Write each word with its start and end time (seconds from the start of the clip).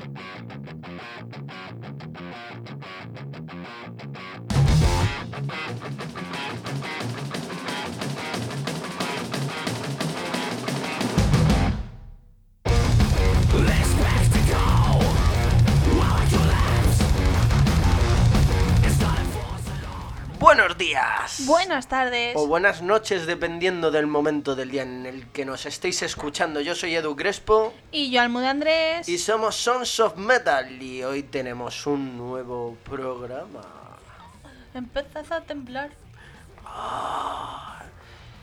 you 0.00 0.27
Buenos 20.78 20.92
días. 20.92 21.46
Buenas 21.46 21.88
tardes. 21.88 22.36
O 22.36 22.46
buenas 22.46 22.82
noches, 22.82 23.26
dependiendo 23.26 23.90
del 23.90 24.06
momento 24.06 24.54
del 24.54 24.70
día 24.70 24.82
en 24.82 25.06
el 25.06 25.26
que 25.32 25.44
nos 25.44 25.66
estéis 25.66 26.02
escuchando. 26.02 26.60
Yo 26.60 26.76
soy 26.76 26.94
Edu 26.94 27.16
Crespo 27.16 27.74
Y 27.90 28.12
yo, 28.12 28.20
Almude 28.20 28.46
Andrés. 28.46 29.08
y 29.08 29.18
somos 29.18 29.56
Sons 29.56 29.98
of 29.98 30.16
Metal. 30.16 30.80
Y 30.80 31.02
hoy 31.02 31.24
tenemos 31.24 31.84
un 31.88 32.16
nuevo 32.16 32.76
programa. 32.84 33.62
Empezás 34.72 35.32
a 35.32 35.40
temblar. 35.40 35.90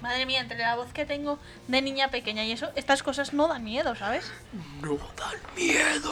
Madre 0.01 0.25
mía, 0.25 0.41
entre 0.41 0.57
la 0.57 0.75
voz 0.75 0.91
que 0.91 1.05
tengo 1.05 1.39
de 1.69 1.81
niña 1.81 2.09
pequeña 2.09 2.43
y 2.43 2.51
eso, 2.51 2.69
estas 2.75 3.01
cosas 3.01 3.31
no 3.33 3.47
dan 3.47 3.63
miedo, 3.63 3.95
¿sabes? 3.95 4.29
No 4.81 4.97
dan 5.15 5.39
miedo. 5.55 6.11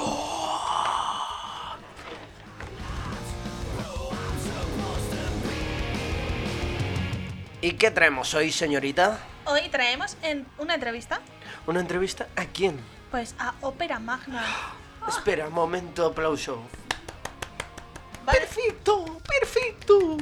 ¿Y 7.64 7.72
qué 7.76 7.92
traemos 7.92 8.34
hoy, 8.34 8.52
señorita? 8.52 9.20
Hoy 9.46 9.70
traemos 9.70 10.18
en 10.22 10.46
una 10.58 10.74
entrevista, 10.76 11.22
¿Una 11.66 11.80
entrevista 11.80 12.28
a 12.36 12.44
quién? 12.46 12.78
pues 13.10 13.36
a 13.40 13.54
Ópera 13.62 14.00
Magna. 14.00 14.44
Espera, 15.08 15.50
momento, 15.50 16.08
aplauso. 16.08 16.62
¿Vale? 18.26 18.40
Perfecto, 18.40 19.18
perfecto. 19.40 20.18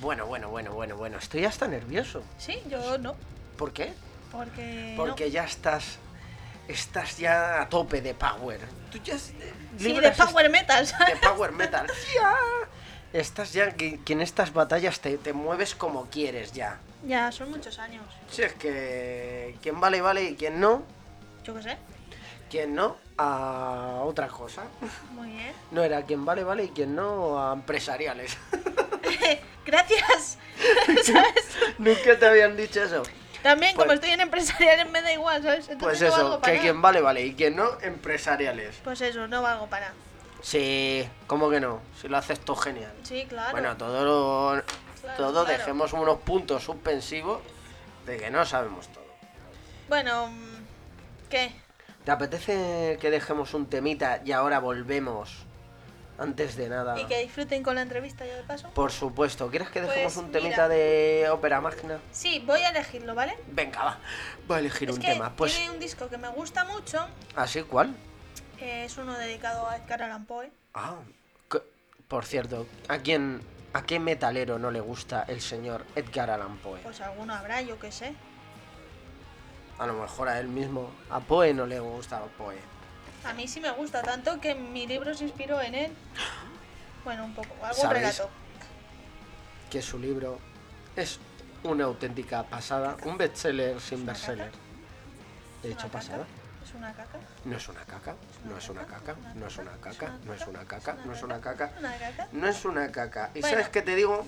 Bueno, 0.00 0.24
bueno, 0.24 0.48
bueno, 0.48 0.72
bueno, 0.72 0.96
bueno. 0.96 1.18
Estoy 1.18 1.44
hasta 1.44 1.68
nervioso. 1.68 2.22
Sí, 2.38 2.58
yo 2.70 2.96
no, 2.96 3.16
¿Por 3.58 3.74
qué? 3.74 3.92
porque... 4.30 4.94
Porque 4.96 5.30
ya 5.30 5.44
estás. 5.44 5.98
Estás 6.68 7.18
ya 7.18 7.60
a 7.60 7.68
tope 7.68 8.00
de 8.00 8.14
power. 8.14 8.60
Tú 8.90 8.96
ya. 9.04 9.12
no. 9.12 9.20
Sí, 9.78 9.92
de 10.00 10.10
power 10.12 10.48
metal, 10.48 10.84
es- 10.84 10.88
¿sabes? 10.98 11.20
De 11.20 11.28
power 11.28 11.52
metal. 11.52 11.86
Ya. 12.14 12.34
Estás 13.12 13.52
ya. 13.52 13.72
Que, 13.72 13.98
que 14.00 14.12
en 14.12 14.20
estas 14.22 14.52
batallas 14.52 15.00
te, 15.00 15.18
te 15.18 15.32
mueves 15.32 15.74
como 15.74 16.06
quieres 16.06 16.52
ya. 16.52 16.78
Ya, 17.06 17.30
son 17.32 17.50
muchos 17.50 17.78
años. 17.78 18.04
Si 18.30 18.42
es 18.42 18.52
que. 18.54 19.56
Quien 19.62 19.80
vale, 19.80 20.00
vale 20.00 20.22
y 20.24 20.34
quien 20.36 20.60
no. 20.60 20.82
Yo 21.44 21.54
qué 21.54 21.62
sé. 21.62 21.76
Quien 22.50 22.74
no, 22.74 22.96
a 23.16 24.02
otra 24.04 24.28
cosa. 24.28 24.62
Muy 25.12 25.28
bien. 25.30 25.52
No 25.70 25.82
era 25.82 26.02
quien 26.02 26.24
vale, 26.24 26.44
vale 26.44 26.64
y 26.64 26.68
quien 26.68 26.94
no, 26.94 27.42
a 27.42 27.54
empresariales. 27.54 28.36
Gracias. 29.66 30.38
¿Sabes? 31.04 31.56
Nunca 31.78 32.18
te 32.18 32.26
habían 32.26 32.56
dicho 32.56 32.82
eso. 32.82 33.02
También, 33.42 33.72
como 33.74 33.86
Pues- 33.86 33.96
estoy 33.96 34.10
en 34.10 34.20
empresarial, 34.20 34.88
me 34.90 35.00
da 35.02 35.12
igual, 35.12 35.42
¿sabes? 35.42 35.68
Entonces 35.68 35.98
Pues 35.98 36.00
no 36.02 36.06
eso, 36.08 36.16
valgo 36.16 36.40
para 36.40 36.52
que 36.52 36.58
nada. 36.58 36.62
quien 36.70 36.82
vale, 36.82 37.00
vale 37.00 37.22
y 37.26 37.34
quien 37.34 37.56
no, 37.56 37.80
empresariales. 37.80 38.76
Pues 38.84 39.00
eso, 39.00 39.26
no 39.26 39.40
valgo 39.42 39.66
para 39.68 39.86
nada. 39.86 39.96
Sí, 40.42 41.08
¿cómo 41.26 41.48
que 41.50 41.60
no? 41.60 41.80
Si 42.00 42.08
lo 42.08 42.16
haces 42.16 42.40
tú 42.40 42.54
genial. 42.56 42.92
Sí, 43.04 43.24
claro. 43.28 43.52
Bueno, 43.52 43.76
todo 43.76 44.04
lo- 44.56 44.62
Claro, 45.00 45.16
todo 45.16 45.44
claro. 45.44 45.58
dejemos 45.58 45.92
unos 45.92 46.18
puntos 46.20 46.62
suspensivos 46.64 47.40
de 48.06 48.18
que 48.18 48.30
no 48.30 48.44
sabemos 48.44 48.88
todo. 48.88 49.04
Bueno, 49.88 50.28
mm, 50.28 51.28
¿qué? 51.30 51.52
¿Te 52.04 52.10
apetece 52.10 52.98
que 53.00 53.10
dejemos 53.10 53.54
un 53.54 53.66
temita 53.66 54.20
y 54.24 54.32
ahora 54.32 54.58
volvemos? 54.58 55.44
Antes 56.18 56.56
de 56.56 56.68
nada. 56.68 57.00
Y 57.00 57.06
que 57.06 57.18
disfruten 57.20 57.62
con 57.62 57.74
la 57.74 57.82
entrevista 57.82 58.24
ya 58.26 58.36
de 58.36 58.42
paso. 58.42 58.68
Por 58.74 58.92
supuesto, 58.92 59.48
¿quieres 59.50 59.70
que 59.70 59.80
dejemos 59.80 60.12
Pues 60.14 60.24
un 60.24 60.30
temita 60.30 60.64
mira. 60.64 60.68
de 60.68 61.28
ópera 61.30 61.60
magna? 61.60 61.98
Sí, 62.12 62.42
voy 62.46 62.60
a 62.60 62.68
elegirlo, 62.68 63.14
¿vale? 63.14 63.36
Venga, 63.48 63.82
va. 63.82 63.98
Voy 64.46 64.56
a 64.56 64.60
elegir 64.60 64.90
es 64.90 64.96
un 64.96 65.00
que 65.02 65.08
tema. 65.12 65.32
Pues, 65.34 65.56
tiene 65.56 65.70
un 65.70 65.80
disco 65.80 66.08
que 66.08 66.18
me 66.18 66.28
gusta 66.28 66.64
mucho. 66.64 67.06
¿así 67.34 67.62
cuál? 67.62 67.94
Que 68.62 68.84
es 68.84 68.96
uno 68.96 69.18
dedicado 69.18 69.68
a 69.68 69.76
Edgar 69.76 70.04
Allan 70.04 70.24
Poe. 70.24 70.52
Ah, 70.74 70.94
por 72.06 72.24
cierto, 72.24 72.68
¿a 72.86 72.98
quién, 72.98 73.42
a 73.72 73.82
qué 73.82 73.98
metalero 73.98 74.56
no 74.60 74.70
le 74.70 74.80
gusta 74.80 75.24
el 75.26 75.40
señor 75.40 75.84
Edgar 75.96 76.30
Allan 76.30 76.58
Poe? 76.58 76.78
Pues 76.80 77.00
alguno 77.00 77.34
habrá, 77.34 77.60
yo 77.62 77.80
qué 77.80 77.90
sé. 77.90 78.14
A 79.78 79.86
lo 79.86 79.94
mejor 79.94 80.28
a 80.28 80.38
él 80.38 80.46
mismo. 80.46 80.92
A 81.10 81.18
Poe 81.18 81.52
no 81.52 81.66
le 81.66 81.80
gusta 81.80 82.22
Poe. 82.38 82.56
A 83.24 83.32
mí 83.32 83.48
sí 83.48 83.60
me 83.60 83.72
gusta 83.72 84.00
tanto 84.02 84.40
que 84.40 84.54
mi 84.54 84.86
libro 84.86 85.12
se 85.14 85.24
inspiró 85.24 85.60
en 85.60 85.74
él. 85.74 85.92
Bueno, 87.04 87.24
un 87.24 87.34
poco, 87.34 87.48
algún 87.64 87.90
relato. 87.90 88.30
Que 89.72 89.82
su 89.82 89.98
libro 89.98 90.38
es 90.94 91.18
una 91.64 91.86
auténtica 91.86 92.44
pasada. 92.44 92.96
Un 93.02 93.18
bestseller 93.18 93.80
sin 93.80 94.06
bestseller. 94.06 94.52
De 95.64 95.70
¿Es 95.70 95.74
hecho, 95.74 95.88
pasada. 95.88 96.26
Caca? 96.72 96.74
¿Es 96.74 96.78
una 96.78 96.94
caca? 96.94 97.18
No 97.44 97.56
es 97.56 97.68
una 97.68 97.84
caca, 97.84 98.14
no 98.44 98.56
es 98.58 98.68
una 98.68 98.86
caca, 98.86 99.16
no 99.34 99.46
es 99.46 99.56
una 99.56 99.76
caca, 99.76 100.16
no 100.24 100.34
es 100.34 100.46
una 100.46 100.64
caca, 100.64 100.96
no 101.04 101.12
es 101.12 101.22
una 101.22 101.40
caca, 101.40 101.72
no 102.32 102.48
es 102.48 102.64
una 102.64 102.92
caca. 102.92 103.30
¿Y 103.34 103.42
sabes 103.42 103.68
qué 103.68 103.82
te 103.82 103.94
digo? 103.94 104.26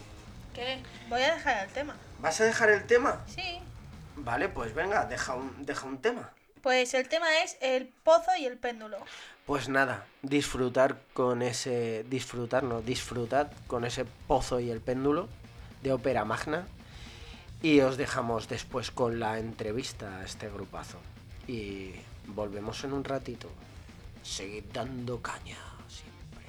¿Qué? 0.55 0.83
Voy 1.09 1.23
a 1.23 1.35
dejar 1.35 1.67
el 1.67 1.73
tema. 1.73 1.97
¿Vas 2.21 2.41
a 2.41 2.45
dejar 2.45 2.71
el 2.71 2.85
tema? 2.87 3.21
Sí. 3.27 3.61
Vale, 4.17 4.49
pues 4.49 4.75
venga, 4.75 5.07
deja 5.07 5.35
un, 5.35 5.67
deja 5.67 5.87
un 5.87 5.99
tema. 5.99 6.31
Pues 6.63 6.95
el 6.95 7.09
tema 7.09 7.27
es 7.43 7.59
el 7.61 7.89
pozo 8.05 8.31
y 8.39 8.47
el 8.47 8.57
péndulo. 8.57 8.99
Pues 9.47 9.69
nada, 9.69 10.07
disfrutar 10.23 10.97
con 11.13 11.43
ese. 11.43 12.05
Disfrutar, 12.09 12.63
no, 12.63 12.81
disfrutad 12.81 13.49
con 13.67 13.85
ese 13.85 14.07
pozo 14.27 14.61
y 14.61 14.71
el 14.71 14.81
péndulo 14.81 15.29
de 15.83 15.93
ópera 15.93 16.25
magna. 16.25 16.67
Y 17.61 17.81
os 17.81 17.97
dejamos 17.97 18.49
después 18.49 18.91
con 18.91 19.21
la 19.21 19.39
entrevista 19.39 20.19
a 20.19 20.25
este 20.25 20.49
grupazo. 20.49 20.99
Y 21.47 21.95
volvemos 22.29 22.83
en 22.85 22.93
un 22.93 23.05
ratito. 23.05 23.49
Seguid 24.23 24.65
dando 24.73 25.21
caña 25.21 25.59
siempre. 25.89 26.45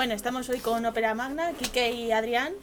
Bueno, 0.00 0.14
estamos 0.14 0.48
hoy 0.48 0.60
con 0.60 0.86
Ópera 0.86 1.12
Magna, 1.14 1.52
Quique 1.52 1.92
y 1.92 2.10
Adrián. 2.10 2.54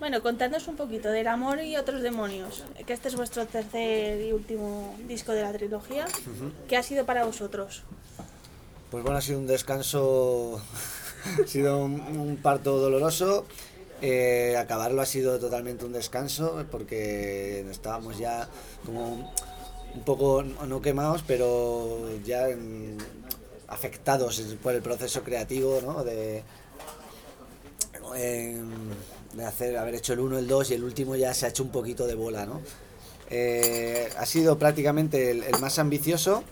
Bueno, 0.00 0.20
contadnos 0.24 0.66
un 0.66 0.74
poquito 0.74 1.08
del 1.08 1.28
amor 1.28 1.62
y 1.62 1.76
otros 1.76 2.02
demonios, 2.02 2.64
que 2.84 2.92
este 2.94 3.06
es 3.06 3.14
vuestro 3.14 3.46
tercer 3.46 4.20
y 4.20 4.32
último 4.32 4.96
disco 5.06 5.30
de 5.30 5.42
la 5.42 5.52
trilogía. 5.52 6.06
¿Qué 6.68 6.76
ha 6.76 6.82
sido 6.82 7.06
para 7.06 7.24
vosotros? 7.24 7.84
Pues 8.90 9.04
bueno, 9.04 9.18
ha 9.18 9.20
sido 9.20 9.38
un 9.38 9.46
descanso, 9.46 10.60
ha 11.44 11.46
sido 11.46 11.78
un, 11.78 12.00
un 12.00 12.36
parto 12.38 12.76
doloroso. 12.78 13.46
Eh, 14.02 14.56
acabarlo 14.58 15.00
ha 15.00 15.06
sido 15.06 15.38
totalmente 15.38 15.84
un 15.84 15.92
descanso 15.92 16.64
porque 16.72 17.64
estábamos 17.70 18.18
ya 18.18 18.48
como 18.84 19.32
un 19.94 20.02
poco, 20.04 20.42
no 20.42 20.82
quemados, 20.82 21.22
pero 21.24 22.00
ya 22.24 22.48
en- 22.48 22.98
afectados 23.68 24.42
por 24.62 24.74
el 24.74 24.82
proceso 24.82 25.22
creativo, 25.22 25.80
¿no? 25.82 26.02
De, 26.04 26.42
em, 28.16 28.70
de 29.34 29.44
hacer, 29.44 29.76
haber 29.76 29.96
hecho 29.96 30.14
el 30.14 30.20
1, 30.20 30.38
el 30.38 30.48
2 30.48 30.70
y 30.70 30.74
el 30.74 30.84
último 30.84 31.16
ya 31.16 31.34
se 31.34 31.46
ha 31.46 31.50
hecho 31.50 31.62
un 31.62 31.70
poquito 31.70 32.06
de 32.06 32.14
bola, 32.14 32.46
¿no? 32.46 32.60
Eh, 33.30 34.08
ha 34.16 34.24
sido 34.24 34.58
prácticamente 34.58 35.30
el, 35.30 35.60
más 35.60 35.78
ambicioso 35.78 36.44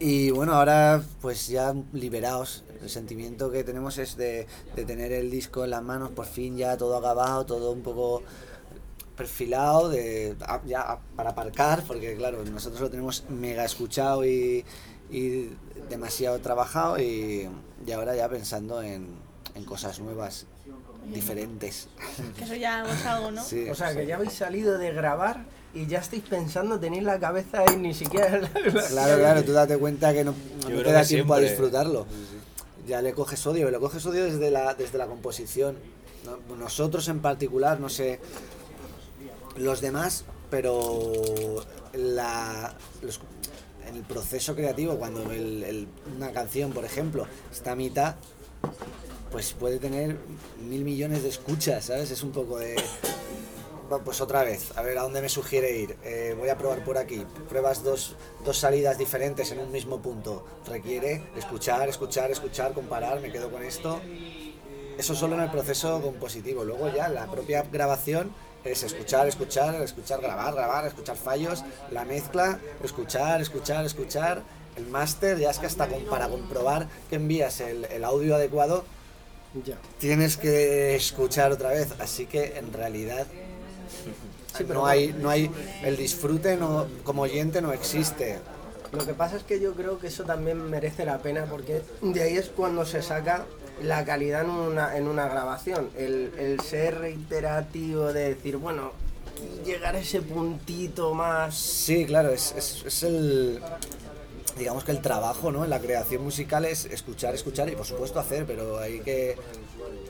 y 0.00 0.30
bueno, 0.30 0.54
ahora 0.54 1.02
pues 1.20 1.46
ya 1.46 1.74
liberados. 1.92 2.64
El 2.82 2.90
sentimiento 2.90 3.50
que 3.50 3.64
tenemos 3.64 3.96
es 3.98 4.16
de, 4.16 4.46
de 4.74 4.84
tener 4.84 5.12
el 5.12 5.30
disco 5.30 5.64
en 5.64 5.70
las 5.70 5.82
manos, 5.82 6.10
por 6.10 6.26
fin 6.26 6.56
ya 6.56 6.76
todo 6.76 6.96
acabado, 6.96 7.46
todo 7.46 7.70
un 7.70 7.82
poco 7.82 8.22
perfilado, 9.16 9.88
de, 9.88 10.36
ya 10.66 10.98
para 11.16 11.30
aparcar, 11.30 11.82
porque 11.86 12.14
claro, 12.16 12.44
nosotros 12.44 12.80
lo 12.80 12.90
tenemos 12.90 13.24
mega 13.30 13.64
escuchado 13.64 14.24
y, 14.24 14.64
y 15.10 15.50
demasiado 15.88 16.38
trabajado 16.40 16.98
y, 16.98 17.48
y 17.86 17.92
ahora 17.92 18.14
ya 18.16 18.28
pensando 18.28 18.82
en, 18.82 19.08
en 19.54 19.64
cosas 19.64 20.00
nuevas, 20.00 20.46
diferentes. 21.12 21.88
Que 22.36 22.44
eso 22.44 22.54
ya 22.56 22.84
es 22.84 23.06
algo, 23.06 23.30
¿no? 23.30 23.44
Sí, 23.44 23.68
O 23.70 23.74
sea, 23.74 23.94
que 23.94 24.06
ya 24.06 24.16
habéis 24.16 24.32
salido 24.32 24.76
de 24.78 24.92
grabar 24.92 25.44
y 25.72 25.86
ya 25.86 25.98
estáis 26.00 26.22
pensando, 26.24 26.80
tenéis 26.80 27.04
la 27.04 27.20
cabeza 27.20 27.60
ahí 27.60 27.76
ni 27.76 27.94
siquiera... 27.94 28.30
la- 28.38 28.40
la- 28.72 28.88
Claro, 28.88 29.18
claro, 29.18 29.44
tú 29.44 29.52
date 29.52 29.76
cuenta 29.78 30.12
que 30.12 30.24
no, 30.24 30.34
te 30.66 30.92
da 30.92 31.04
tiempo 31.04 31.34
a 31.34 31.38
disfrutarlo. 31.40 32.06
Ya 32.88 33.02
le 33.02 33.12
coges 33.14 33.46
odio, 33.46 33.70
le 33.70 33.78
coges 33.78 34.04
odio 34.06 34.24
desde 34.24 34.50
la, 34.50 34.74
desde 34.74 34.98
la 34.98 35.06
composición. 35.06 35.76
¿no? 36.24 36.56
Nosotros 36.56 37.06
en 37.08 37.20
particular, 37.20 37.78
no 37.78 37.88
sé 37.88 38.18
los 39.56 39.80
demás, 39.80 40.24
pero 40.50 41.12
la, 41.94 42.74
los- 43.02 43.20
en 43.86 43.96
el 43.96 44.02
proceso 44.02 44.54
creativo, 44.54 44.96
cuando 44.96 45.30
el- 45.30 45.88
una 46.16 46.32
canción, 46.32 46.72
por 46.72 46.84
ejemplo, 46.84 47.26
está 47.52 47.72
a 47.72 47.76
mitad, 47.76 48.16
pues 49.30 49.52
puede 49.52 49.78
tener 49.78 50.16
mil 50.68 50.84
millones 50.84 51.22
de 51.22 51.28
escuchas, 51.28 51.86
¿sabes? 51.86 52.10
Es 52.10 52.22
un 52.22 52.32
poco 52.32 52.58
de... 52.58 52.76
Pues 54.04 54.20
otra 54.20 54.42
vez, 54.42 54.76
a 54.76 54.82
ver 54.82 54.98
a 54.98 55.02
dónde 55.02 55.22
me 55.22 55.28
sugiere 55.28 55.78
ir. 55.78 55.96
Eh, 56.02 56.34
voy 56.36 56.48
a 56.48 56.58
probar 56.58 56.84
por 56.84 56.98
aquí. 56.98 57.24
Pruebas 57.48 57.84
dos, 57.84 58.16
dos 58.44 58.58
salidas 58.58 58.98
diferentes 58.98 59.52
en 59.52 59.60
un 59.60 59.70
mismo 59.70 60.02
punto. 60.02 60.44
Requiere 60.66 61.22
escuchar, 61.36 61.88
escuchar, 61.88 62.32
escuchar, 62.32 62.72
comparar, 62.72 63.20
me 63.20 63.30
quedo 63.30 63.48
con 63.48 63.62
esto. 63.62 64.00
Eso 64.98 65.14
solo 65.14 65.36
en 65.36 65.42
el 65.42 65.50
proceso 65.52 66.00
compositivo. 66.02 66.64
Luego 66.64 66.92
ya 66.92 67.08
la 67.08 67.30
propia 67.30 67.62
grabación 67.70 68.32
es 68.66 68.82
escuchar, 68.82 69.26
escuchar, 69.28 69.74
escuchar, 69.82 70.20
grabar, 70.20 70.54
grabar, 70.54 70.86
escuchar 70.86 71.16
fallos, 71.16 71.64
la 71.90 72.04
mezcla, 72.04 72.58
escuchar, 72.82 73.40
escuchar, 73.40 73.84
escuchar. 73.84 74.42
El 74.76 74.86
máster 74.86 75.38
ya 75.38 75.50
es 75.50 75.58
que 75.58 75.66
hasta 75.66 75.88
con- 75.88 76.04
para 76.04 76.28
comprobar 76.28 76.86
que 77.08 77.16
envías 77.16 77.60
el, 77.60 77.86
el 77.86 78.04
audio 78.04 78.34
adecuado 78.36 78.84
Ya. 79.64 79.76
tienes 79.98 80.36
que 80.36 80.94
escuchar 80.96 81.52
otra 81.52 81.70
vez. 81.70 81.88
Así 81.98 82.26
que 82.26 82.58
en 82.58 82.72
realidad 82.72 83.26
Sí, 84.56 84.64
pero 84.66 84.80
no 84.80 84.86
hay, 84.86 85.12
no 85.12 85.28
hay 85.30 85.50
el 85.82 85.96
disfrute 85.96 86.56
no, 86.56 86.86
como 87.04 87.22
oyente 87.22 87.60
no 87.60 87.72
existe. 87.72 88.38
Lo 88.92 89.04
que 89.04 89.12
pasa 89.14 89.36
es 89.36 89.42
que 89.42 89.60
yo 89.60 89.74
creo 89.74 89.98
que 89.98 90.06
eso 90.06 90.24
también 90.24 90.70
merece 90.70 91.04
la 91.04 91.18
pena 91.18 91.44
porque 91.44 91.82
de 92.00 92.22
ahí 92.22 92.36
es 92.38 92.46
cuando 92.48 92.84
se 92.86 93.02
saca 93.02 93.44
la 93.82 94.04
calidad 94.04 94.42
en 94.42 94.50
una, 94.50 94.96
en 94.96 95.06
una 95.06 95.28
grabación. 95.28 95.90
El, 95.96 96.32
el 96.38 96.60
ser 96.60 96.98
reiterativo 96.98 98.12
de 98.12 98.34
decir, 98.34 98.56
bueno, 98.56 98.92
llegar 99.64 99.96
a 99.96 99.98
ese 99.98 100.22
puntito 100.22 101.14
más... 101.14 101.54
Sí, 101.54 102.06
claro, 102.06 102.30
es, 102.30 102.54
es, 102.56 103.02
el 103.02 103.60
digamos 104.58 104.84
que 104.84 104.92
el 104.92 105.02
trabajo, 105.02 105.52
¿no? 105.52 105.64
En 105.64 105.70
la 105.70 105.80
creación 105.80 106.24
musical 106.24 106.64
es 106.64 106.86
escuchar, 106.86 107.34
escuchar 107.34 107.68
y 107.68 107.76
por 107.76 107.84
supuesto 107.84 108.18
hacer, 108.18 108.46
pero 108.46 108.78
hay 108.78 109.00
que 109.00 109.36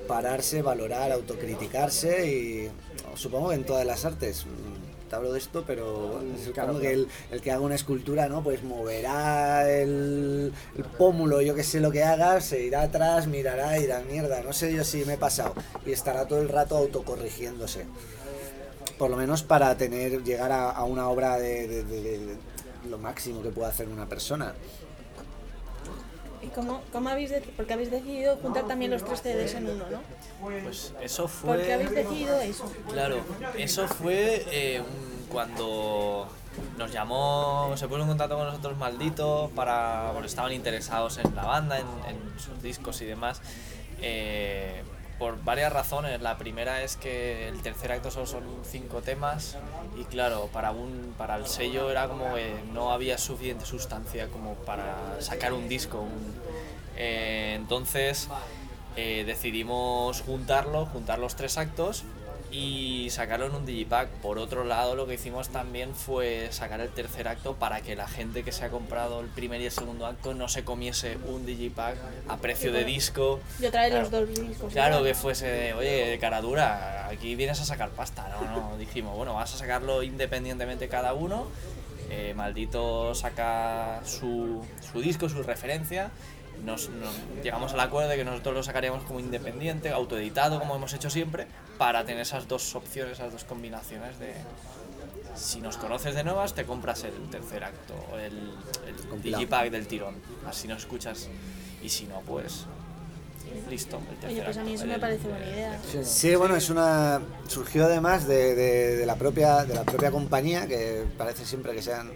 pararse, 0.06 0.62
valorar, 0.62 1.10
autocriticarse 1.10 2.26
y 2.26 2.70
supongo 3.16 3.48
que 3.48 3.56
en 3.56 3.64
todas 3.64 3.84
las 3.84 4.04
artes. 4.04 4.46
Te 5.08 5.14
hablo 5.16 5.32
de 5.32 5.38
esto, 5.38 5.62
pero 5.66 6.20
supongo 6.36 6.52
claro, 6.52 6.80
que 6.80 6.90
el, 6.92 7.08
el 7.30 7.40
que 7.40 7.52
haga 7.52 7.60
una 7.60 7.76
escultura, 7.76 8.28
¿no? 8.28 8.42
Pues 8.42 8.62
moverá 8.64 9.70
el, 9.70 10.52
el 10.76 10.84
pómulo, 10.84 11.40
yo 11.42 11.54
que 11.54 11.62
sé 11.62 11.78
lo 11.80 11.90
que 11.92 12.02
haga, 12.02 12.40
se 12.40 12.62
irá 12.64 12.82
atrás, 12.82 13.26
mirará 13.28 13.78
y 13.78 13.82
dirá, 13.82 14.00
mierda, 14.10 14.42
no 14.42 14.52
sé 14.52 14.72
yo 14.74 14.82
si 14.84 15.04
me 15.04 15.14
he 15.14 15.18
pasado. 15.18 15.54
Y 15.84 15.92
estará 15.92 16.26
todo 16.26 16.40
el 16.40 16.48
rato 16.48 16.76
autocorrigiéndose 16.76 17.84
por 18.98 19.10
lo 19.10 19.16
menos 19.18 19.42
para 19.42 19.76
tener 19.76 20.24
llegar 20.24 20.50
a, 20.52 20.70
a 20.70 20.84
una 20.84 21.08
obra 21.10 21.36
de, 21.36 21.68
de- 21.68 21.84
de- 21.84 22.00
de- 22.02 22.18
de 22.26 22.36
lo 22.90 22.96
máximo 22.98 23.42
que 23.42 23.50
pueda 23.50 23.68
hacer 23.68 23.88
una 23.88 24.08
persona. 24.08 24.54
¿Y 26.46 26.48
cómo, 26.50 26.80
cómo 26.92 27.08
habéis 27.08 27.30
decidido? 27.30 27.56
Porque 27.56 27.72
habéis 27.72 27.90
decidido 27.90 28.36
juntar 28.36 28.66
también 28.66 28.90
los 28.92 29.04
tres 29.04 29.20
CDs 29.20 29.54
en 29.54 29.68
uno, 29.68 29.84
¿no? 29.90 30.00
Pues 30.62 30.92
eso 31.02 31.26
¿Por 31.26 31.60
qué 31.60 31.72
habéis 31.74 31.90
fue. 31.90 32.02
decidido 32.04 32.40
eso? 32.40 32.72
Claro, 32.92 33.18
eso 33.58 33.88
fue 33.88 34.44
eh, 34.50 34.82
cuando 35.30 36.28
nos 36.78 36.92
llamó, 36.92 37.72
se 37.76 37.88
puso 37.88 38.02
en 38.02 38.08
contacto 38.08 38.36
con 38.36 38.46
nosotros 38.46 38.76
Maldito 38.78 39.50
para, 39.54 40.10
porque 40.12 40.28
estaban 40.28 40.52
interesados 40.52 41.18
en 41.18 41.34
la 41.34 41.44
banda, 41.44 41.78
en, 41.78 41.86
en 42.08 42.38
sus 42.40 42.62
discos 42.62 43.00
y 43.02 43.06
demás. 43.06 43.40
eh, 44.00 44.82
por 45.18 45.42
varias 45.42 45.72
razones. 45.72 46.20
La 46.20 46.38
primera 46.38 46.82
es 46.82 46.96
que 46.96 47.48
el 47.48 47.62
tercer 47.62 47.92
acto 47.92 48.10
solo 48.10 48.26
son 48.26 48.44
cinco 48.64 49.02
temas 49.02 49.56
y 49.98 50.04
claro, 50.04 50.48
para 50.52 50.70
un 50.72 51.14
para 51.16 51.36
el 51.36 51.46
sello 51.46 51.90
era 51.90 52.08
como 52.08 52.34
que 52.34 52.54
no 52.72 52.92
había 52.92 53.18
suficiente 53.18 53.64
sustancia 53.64 54.28
como 54.28 54.54
para 54.54 55.20
sacar 55.20 55.52
un 55.52 55.68
disco. 55.68 56.06
eh, 56.96 57.54
entonces 57.56 58.28
eh, 58.96 59.24
decidimos 59.26 60.22
juntarlo, 60.22 60.86
juntar 60.86 61.18
los 61.18 61.36
tres 61.36 61.58
actos 61.58 62.04
y 62.58 63.10
sacarlo 63.10 63.44
en 63.46 63.54
un 63.54 63.66
digipack. 63.66 64.08
Por 64.22 64.38
otro 64.38 64.64
lado, 64.64 64.94
lo 64.96 65.06
que 65.06 65.14
hicimos 65.14 65.50
también 65.50 65.94
fue 65.94 66.48
sacar 66.52 66.80
el 66.80 66.88
tercer 66.88 67.28
acto 67.28 67.54
para 67.54 67.82
que 67.82 67.94
la 67.96 68.08
gente 68.08 68.44
que 68.44 68.50
se 68.52 68.64
ha 68.64 68.70
comprado 68.70 69.20
el 69.20 69.26
primer 69.26 69.60
y 69.60 69.66
el 69.66 69.70
segundo 69.70 70.06
acto 70.06 70.32
no 70.32 70.48
se 70.48 70.64
comiese 70.64 71.18
un 71.28 71.44
digipack 71.44 71.96
a 72.28 72.36
precio 72.38 72.72
de 72.72 72.84
disco. 72.84 73.40
Yo 73.60 73.70
trae 73.70 73.90
los 73.90 74.08
Claro. 74.08 74.26
dos 74.26 74.38
discos. 74.40 74.72
Claro, 74.72 75.02
que 75.04 75.12
fuese 75.14 75.46
de, 75.46 75.74
oye, 75.74 76.18
cara 76.18 76.40
dura, 76.40 77.06
aquí 77.08 77.34
vienes 77.34 77.60
a 77.60 77.66
sacar 77.66 77.90
pasta. 77.90 78.26
No, 78.40 78.70
no, 78.70 78.78
dijimos, 78.78 79.14
bueno, 79.16 79.34
vas 79.34 79.54
a 79.54 79.58
sacarlo 79.58 80.02
independientemente 80.02 80.88
cada 80.88 81.12
uno. 81.12 81.48
Eh, 82.08 82.32
Maldito 82.34 83.14
saca 83.14 84.00
su, 84.06 84.64
su 84.92 85.00
disco, 85.02 85.28
su 85.28 85.42
referencia. 85.42 86.10
Nos, 86.64 86.88
nos- 86.88 87.14
llegamos 87.44 87.74
al 87.74 87.80
acuerdo 87.80 88.08
de 88.08 88.16
que 88.16 88.24
nosotros 88.24 88.54
lo 88.54 88.62
sacaríamos 88.62 89.02
como 89.04 89.20
independiente, 89.20 89.90
autoeditado, 89.90 90.58
como 90.58 90.74
hemos 90.76 90.94
hecho 90.94 91.10
siempre, 91.10 91.46
para 91.78 92.04
tener 92.04 92.22
esas 92.22 92.48
dos 92.48 92.74
opciones, 92.74 93.14
esas 93.14 93.32
dos 93.32 93.44
combinaciones 93.44 94.18
de. 94.18 94.32
Si 95.34 95.60
nos 95.60 95.76
conoces 95.76 96.14
de 96.14 96.24
nuevas, 96.24 96.54
te 96.54 96.64
compras 96.64 97.04
el 97.04 97.12
tercer 97.30 97.62
acto, 97.64 97.94
el, 98.18 98.52
el 99.12 99.22
digipack 99.22 99.70
del 99.70 99.86
tirón. 99.86 100.14
Así 100.46 100.66
no 100.66 100.76
escuchas. 100.76 101.28
Y 101.82 101.88
si 101.90 102.06
no, 102.06 102.20
pues. 102.22 102.64
Listo, 103.70 103.98
el 103.98 104.16
tercer 104.18 104.30
Oye, 104.30 104.42
pues 104.42 104.56
a 104.58 104.62
mí 104.64 104.74
eso 104.74 104.86
me 104.86 104.94
el- 104.94 105.00
parece 105.00 105.28
buena 105.28 105.46
idea. 105.46 105.80
Sí, 106.02 106.34
bueno, 106.34 106.56
es 106.56 106.68
una 106.68 107.20
surgió 107.48 107.84
además 107.84 108.26
de, 108.26 108.54
de- 108.54 108.96
de 108.96 109.06
la 109.06 109.16
propia 109.16 109.64
de 109.64 109.74
la 109.74 109.84
propia 109.84 110.10
compañía 110.10 110.66
que 110.66 111.04
parece 111.16 111.44
siempre 111.46 111.72
que 111.74 111.80
sean 111.82 112.10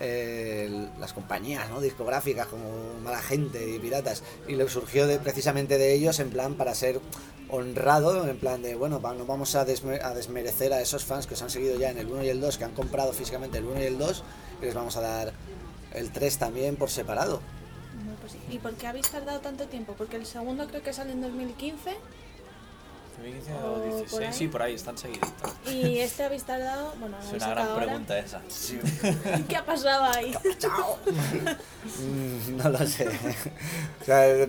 eh, 0.00 0.88
las 0.98 1.12
compañías 1.12 1.68
¿no? 1.70 1.80
discográficas 1.80 2.46
como 2.46 2.94
mala 3.02 3.20
gente 3.20 3.68
y 3.68 3.78
piratas 3.78 4.22
y 4.48 4.54
lo 4.56 4.68
surgió 4.68 5.06
de, 5.06 5.18
precisamente 5.18 5.76
de 5.78 5.92
ellos 5.94 6.18
en 6.20 6.30
plan 6.30 6.54
para 6.54 6.74
ser 6.74 7.00
honrado 7.54 8.26
en 8.28 8.38
plan 8.38 8.62
de 8.62 8.74
bueno 8.74 9.00
no 9.00 9.26
vamos 9.26 9.54
a, 9.54 9.66
desme- 9.66 10.02
a 10.02 10.14
desmerecer 10.14 10.72
a 10.72 10.80
esos 10.80 11.04
fans 11.04 11.26
que 11.26 11.34
os 11.34 11.42
han 11.42 11.50
seguido 11.50 11.78
ya 11.78 11.90
en 11.90 11.98
el 11.98 12.06
1 12.08 12.24
y 12.24 12.28
el 12.28 12.40
2 12.40 12.58
que 12.58 12.64
han 12.64 12.72
comprado 12.72 13.12
físicamente 13.12 13.58
el 13.58 13.64
1 13.64 13.80
y 13.82 13.86
el 13.86 13.98
2 13.98 14.22
y 14.62 14.64
les 14.66 14.74
vamos 14.74 14.96
a 14.96 15.00
dar 15.00 15.32
el 15.92 16.10
3 16.10 16.38
también 16.38 16.76
por 16.76 16.90
separado 16.90 17.40
pues 18.20 18.32
sí. 18.32 18.38
¿Y 18.50 18.58
por 18.58 18.72
qué 18.74 18.86
habéis 18.86 19.08
tardado 19.10 19.40
tanto 19.40 19.66
tiempo? 19.66 19.94
Porque 19.98 20.16
el 20.16 20.24
segundo 20.26 20.66
creo 20.66 20.82
que 20.82 20.92
sale 20.92 21.12
en 21.12 21.20
2015 21.20 21.94
2015 23.18 23.52
O 23.52 23.56
o 23.56 23.74
por 23.74 23.84
16, 24.00 24.20
ahí. 24.28 24.32
sí, 24.32 24.48
por 24.48 24.62
ahí, 24.62 24.74
están 24.74 24.98
seguiditos. 24.98 25.30
y 25.70 25.98
este 25.98 26.24
habéis 26.24 26.42
tardado, 26.44 26.94
bueno, 26.98 27.16
Es 27.20 27.32
una 27.32 27.48
gran 27.50 27.68
ahora. 27.68 27.84
pregunta 27.86 28.18
esa. 28.18 28.40
¿Qué 29.48 29.56
ha 29.56 29.64
pasado 29.64 30.04
ahí? 30.04 30.34
Mm, 32.00 32.56
No 32.62 32.68
lo 32.70 32.78
sé. 32.86 33.06
O 33.08 34.04
sea, 34.04 34.46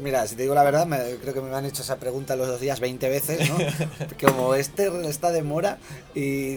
Mira, 0.00 0.26
si 0.26 0.34
te 0.34 0.42
digo 0.42 0.54
la 0.54 0.62
verdad, 0.62 0.86
me- 0.86 1.16
creo 1.20 1.34
que 1.34 1.40
me 1.40 1.54
han 1.54 1.64
hecho 1.66 1.82
esa 1.82 1.96
pregunta 1.96 2.34
los 2.36 2.46
dos 2.48 2.60
días 2.60 2.80
20 2.80 3.08
veces, 3.08 3.48
¿no? 3.50 3.56
Como 4.26 4.54
este 4.54 4.88
está 5.08 5.30
de 5.30 5.42
mora 5.42 5.78
y 6.14 6.56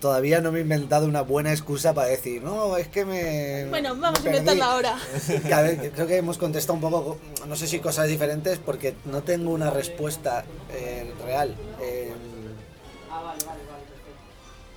todavía 0.00 0.40
no 0.40 0.50
me 0.50 0.58
he 0.58 0.62
inventado 0.62 1.06
una 1.06 1.22
buena 1.22 1.52
excusa 1.52 1.94
para 1.94 2.08
decir, 2.08 2.42
no, 2.42 2.76
es 2.76 2.88
que 2.88 3.04
me. 3.04 3.66
Bueno, 3.70 3.94
vamos 3.96 4.20
a 4.20 4.22
me 4.22 4.30
perdí". 4.30 4.38
inventarla 4.38 4.72
ahora. 4.72 4.98
Que, 5.46 5.54
a 5.54 5.62
ver, 5.62 5.92
creo 5.92 6.06
que 6.06 6.16
hemos 6.16 6.36
contestado 6.38 6.74
un 6.74 6.80
poco, 6.80 7.18
no 7.46 7.54
sé 7.56 7.66
si 7.68 7.78
cosas 7.78 8.08
diferentes, 8.08 8.58
porque 8.58 8.94
no 9.04 9.22
tengo 9.22 9.50
una 9.52 9.70
respuesta 9.70 10.44
eh, 10.72 11.12
real. 11.24 11.54
Eh, 11.80 12.12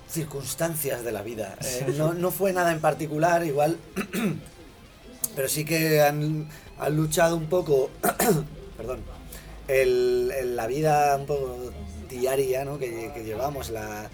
circunstancias 0.08 1.02
de 1.02 1.10
la 1.12 1.22
vida. 1.22 1.56
Eh, 1.62 1.92
no, 1.96 2.14
no 2.14 2.30
fue 2.30 2.52
nada 2.52 2.70
en 2.72 2.80
particular, 2.80 3.44
igual, 3.44 3.76
pero 5.36 5.48
sí 5.48 5.64
que 5.64 6.00
han, 6.02 6.48
han 6.78 6.96
luchado 6.96 7.36
un 7.36 7.46
poco, 7.46 7.90
perdón, 8.76 9.00
el, 9.68 10.32
el- 10.38 10.56
la 10.56 10.66
vida 10.66 11.16
un 11.16 11.26
poco 11.26 11.56
diaria 12.08 12.64
¿no? 12.64 12.78
que, 12.78 13.10
que 13.14 13.24
llevamos, 13.24 13.70
la, 13.70 14.08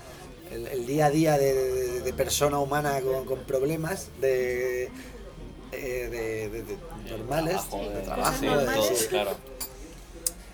el, 0.53 0.67
el 0.69 0.87
día 0.87 1.07
a 1.07 1.11
día 1.11 1.39
de, 1.39 1.55
de- 1.55 2.01
de 2.01 2.13
persona 2.13 2.59
humana 2.59 3.01
con, 3.01 3.25
con 3.25 3.41
problemas, 3.41 4.09
de, 4.21 4.85
eh, 5.73 6.09
de- 6.11 6.49
de- 6.51 6.63
de 6.63 6.77
normales, 7.11 7.53
Trabajo, 7.69 7.79
de 7.91 7.97
de- 7.97 8.03
trabajo, 8.03 8.83
sí, 8.83 8.95
sí, 8.97 9.07
claro. 9.09 9.31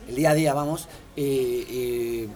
el 0.08 0.14
día 0.14 0.30
a 0.30 0.34
día, 0.34 0.54
vamos, 0.54 0.88
y, 1.14 1.22
y, 1.25 2.30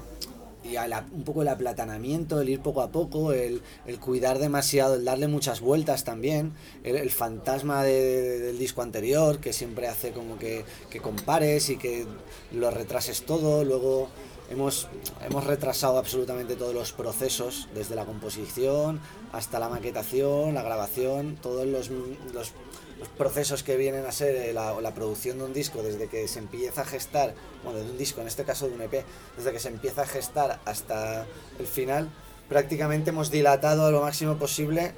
y 0.62 0.76
a 0.76 0.86
la- 0.88 1.06
un 1.12 1.24
poco 1.24 1.42
el 1.42 1.48
aplatanamiento, 1.48 2.40
el 2.40 2.48
ir 2.50 2.60
poco 2.60 2.82
a 2.82 2.90
poco, 2.90 3.32
el, 3.32 3.62
el 3.86 3.98
cuidar 3.98 4.38
demasiado, 4.38 4.94
el 4.94 5.04
darle 5.04 5.26
muchas 5.28 5.60
vueltas 5.60 6.04
también, 6.04 6.52
el, 6.84 7.10
fantasma 7.10 7.82
de- 7.82 8.38
del 8.40 8.58
disco 8.58 8.82
anterior, 8.82 9.38
que 9.40 9.52
siempre 9.52 9.88
hace 9.88 10.12
como 10.12 10.38
que, 10.38 10.64
que 10.90 11.00
compares 11.00 11.70
y 11.70 11.76
que 11.76 12.06
lo 12.52 12.70
retrases 12.70 13.22
todo, 13.22 13.64
luego 13.64 14.08
hemos, 14.50 14.88
hemos 15.26 15.44
retrasado 15.44 15.96
absolutamente 15.98 16.56
todos 16.56 16.74
los 16.74 16.92
procesos, 16.92 17.68
desde 17.74 17.94
la 17.94 18.04
composición 18.04 19.00
hasta 19.32 19.58
la 19.60 19.68
maquetación, 19.68 20.54
la 20.54 20.62
grabación, 20.62 21.36
todos 21.40 21.66
los, 21.66 21.90
los 22.34 22.52
los 23.00 23.09
procesos 23.09 23.62
que 23.64 23.76
vienen 23.76 24.04
a 24.07 24.12
ser 24.12 24.37
eh, 24.37 24.52
la, 24.52 24.95
producción 24.95 25.38
de 25.38 25.45
un 25.45 25.52
disco, 25.52 25.83
desde 25.83 26.07
que 26.07 26.28
se 26.28 26.38
empieza 26.38 26.83
a 26.83 26.85
gestar, 26.85 27.35
bueno, 27.64 27.80
de 27.80 27.90
un 27.90 27.99
disco, 27.99 28.21
en 28.21 28.28
este 28.28 28.45
caso 28.45 28.69
de 28.69 28.75
un 28.75 28.83
EP, 28.83 29.04
desde 29.37 29.52
que 29.52 29.59
se 29.59 29.69
empieza 29.69 30.02
a 30.02 30.07
gestar 30.07 30.61
hasta 30.66 31.26
el 31.59 31.66
final, 31.66 32.11
prácticamente 32.49 33.11
hemos 33.11 33.30
dilatado 33.30 33.87
a 33.87 33.90
lo 33.90 34.02
máximo 34.02 34.37
posible 34.37 34.92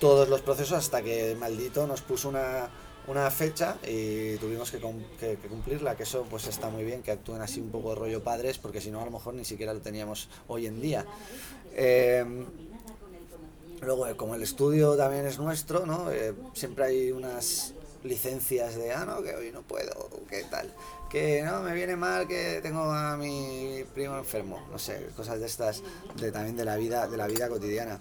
todos 0.00 0.28
los 0.28 0.40
procesos 0.40 0.78
hasta 0.78 1.02
que 1.02 1.34
maldito 1.38 1.86
nos 1.88 2.00
puso 2.02 2.28
una, 2.28 2.68
una 3.08 3.28
fecha 3.32 3.76
y 3.84 4.36
tuvimos 4.36 4.70
que, 4.70 4.78
que- 5.18 5.36
que 5.42 5.48
cumplirla, 5.48 5.96
que 5.96 6.04
eso 6.04 6.24
pues 6.30 6.46
está 6.46 6.70
muy 6.70 6.84
bien, 6.84 7.02
que 7.02 7.10
actúen 7.10 7.42
así 7.42 7.60
un 7.60 7.70
poco 7.70 7.96
rollo 7.96 8.22
padres, 8.22 8.58
porque 8.58 8.80
si 8.80 8.90
no 8.92 9.00
a 9.02 9.04
lo 9.04 9.10
mejor 9.10 9.34
ni 9.34 9.44
siquiera 9.44 9.74
lo 9.74 9.80
teníamos 9.80 10.28
hoy 10.46 10.66
en 10.66 10.80
día. 10.80 11.04
Eh, 11.74 12.24
Luego, 13.80 14.06
eh, 14.06 14.16
como 14.16 14.34
el 14.34 14.42
estudio 14.42 14.96
también 14.96 15.26
es 15.26 15.38
nuestro, 15.38 15.86
¿no? 15.86 16.10
Eh, 16.10 16.34
siempre 16.54 16.84
hay 16.86 17.12
unas 17.12 17.74
licencias 18.04 18.76
de, 18.76 18.92
ah, 18.92 19.04
no, 19.04 19.22
que 19.22 19.34
hoy 19.34 19.50
no 19.52 19.62
puedo, 19.62 20.10
¿qué 20.28 20.44
tal? 20.50 20.72
Que 21.10 21.42
no, 21.42 21.62
me 21.62 21.74
viene 21.74 21.96
mal 21.96 22.26
que 22.26 22.60
tengo 22.62 22.82
a 22.82 23.16
mi 23.16 23.84
primo 23.94 24.16
enfermo, 24.16 24.66
no 24.70 24.78
sé, 24.78 25.08
cosas 25.16 25.40
de 25.40 25.46
estas, 25.46 25.82
de, 26.20 26.30
también 26.32 26.56
de 26.56 26.64
la 26.64 26.76
vida, 26.76 27.06
de 27.06 27.16
la 27.16 27.26
vida 27.26 27.48
cotidiana. 27.48 28.00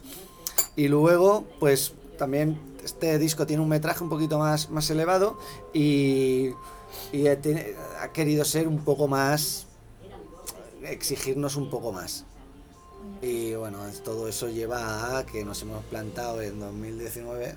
Y 0.76 0.88
luego, 0.88 1.46
pues 1.60 1.94
también 2.18 2.60
este 2.84 3.18
disco 3.20 3.46
tiene 3.46 3.62
un 3.62 3.70
metraje 3.70 4.04
un 4.04 4.10
poquito 4.10 4.40
más, 4.40 4.70
más 4.70 4.90
elevado 4.90 5.38
y, 5.74 6.52
y 7.12 7.28
eh, 7.28 7.76
ha 8.02 8.12
querido 8.12 8.46
ser 8.46 8.68
un 8.68 8.84
poco 8.84 9.08
más, 9.08 9.68
exigirnos 10.84 11.56
un 11.56 11.70
poco 11.70 11.92
más. 11.92 12.26
Y 13.22 13.56
bueno, 13.56 13.88
es- 13.88 14.04
todo 14.04 14.28
eso 14.28 14.48
lleva 14.50 15.18
a 15.18 15.26
que 15.26 15.44
nos 15.44 15.62
hemos 15.62 15.84
plantado 15.86 16.42
en 16.42 16.60
2019, 16.60 17.56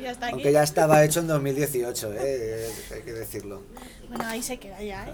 Y 0.00 0.06
hasta 0.06 0.26
aquí. 0.26 0.34
aunque 0.34 0.52
ya 0.52 0.62
estaba 0.62 1.04
hecho 1.04 1.20
en 1.20 1.26
2018, 1.28 2.12
¿eh? 2.14 2.68
hay 2.94 3.02
que 3.02 3.12
decirlo. 3.12 3.62
Bueno, 4.08 4.24
ahí 4.26 4.42
se 4.42 4.58
queda 4.58 4.82
ya, 4.82 5.06
¿eh? 5.08 5.12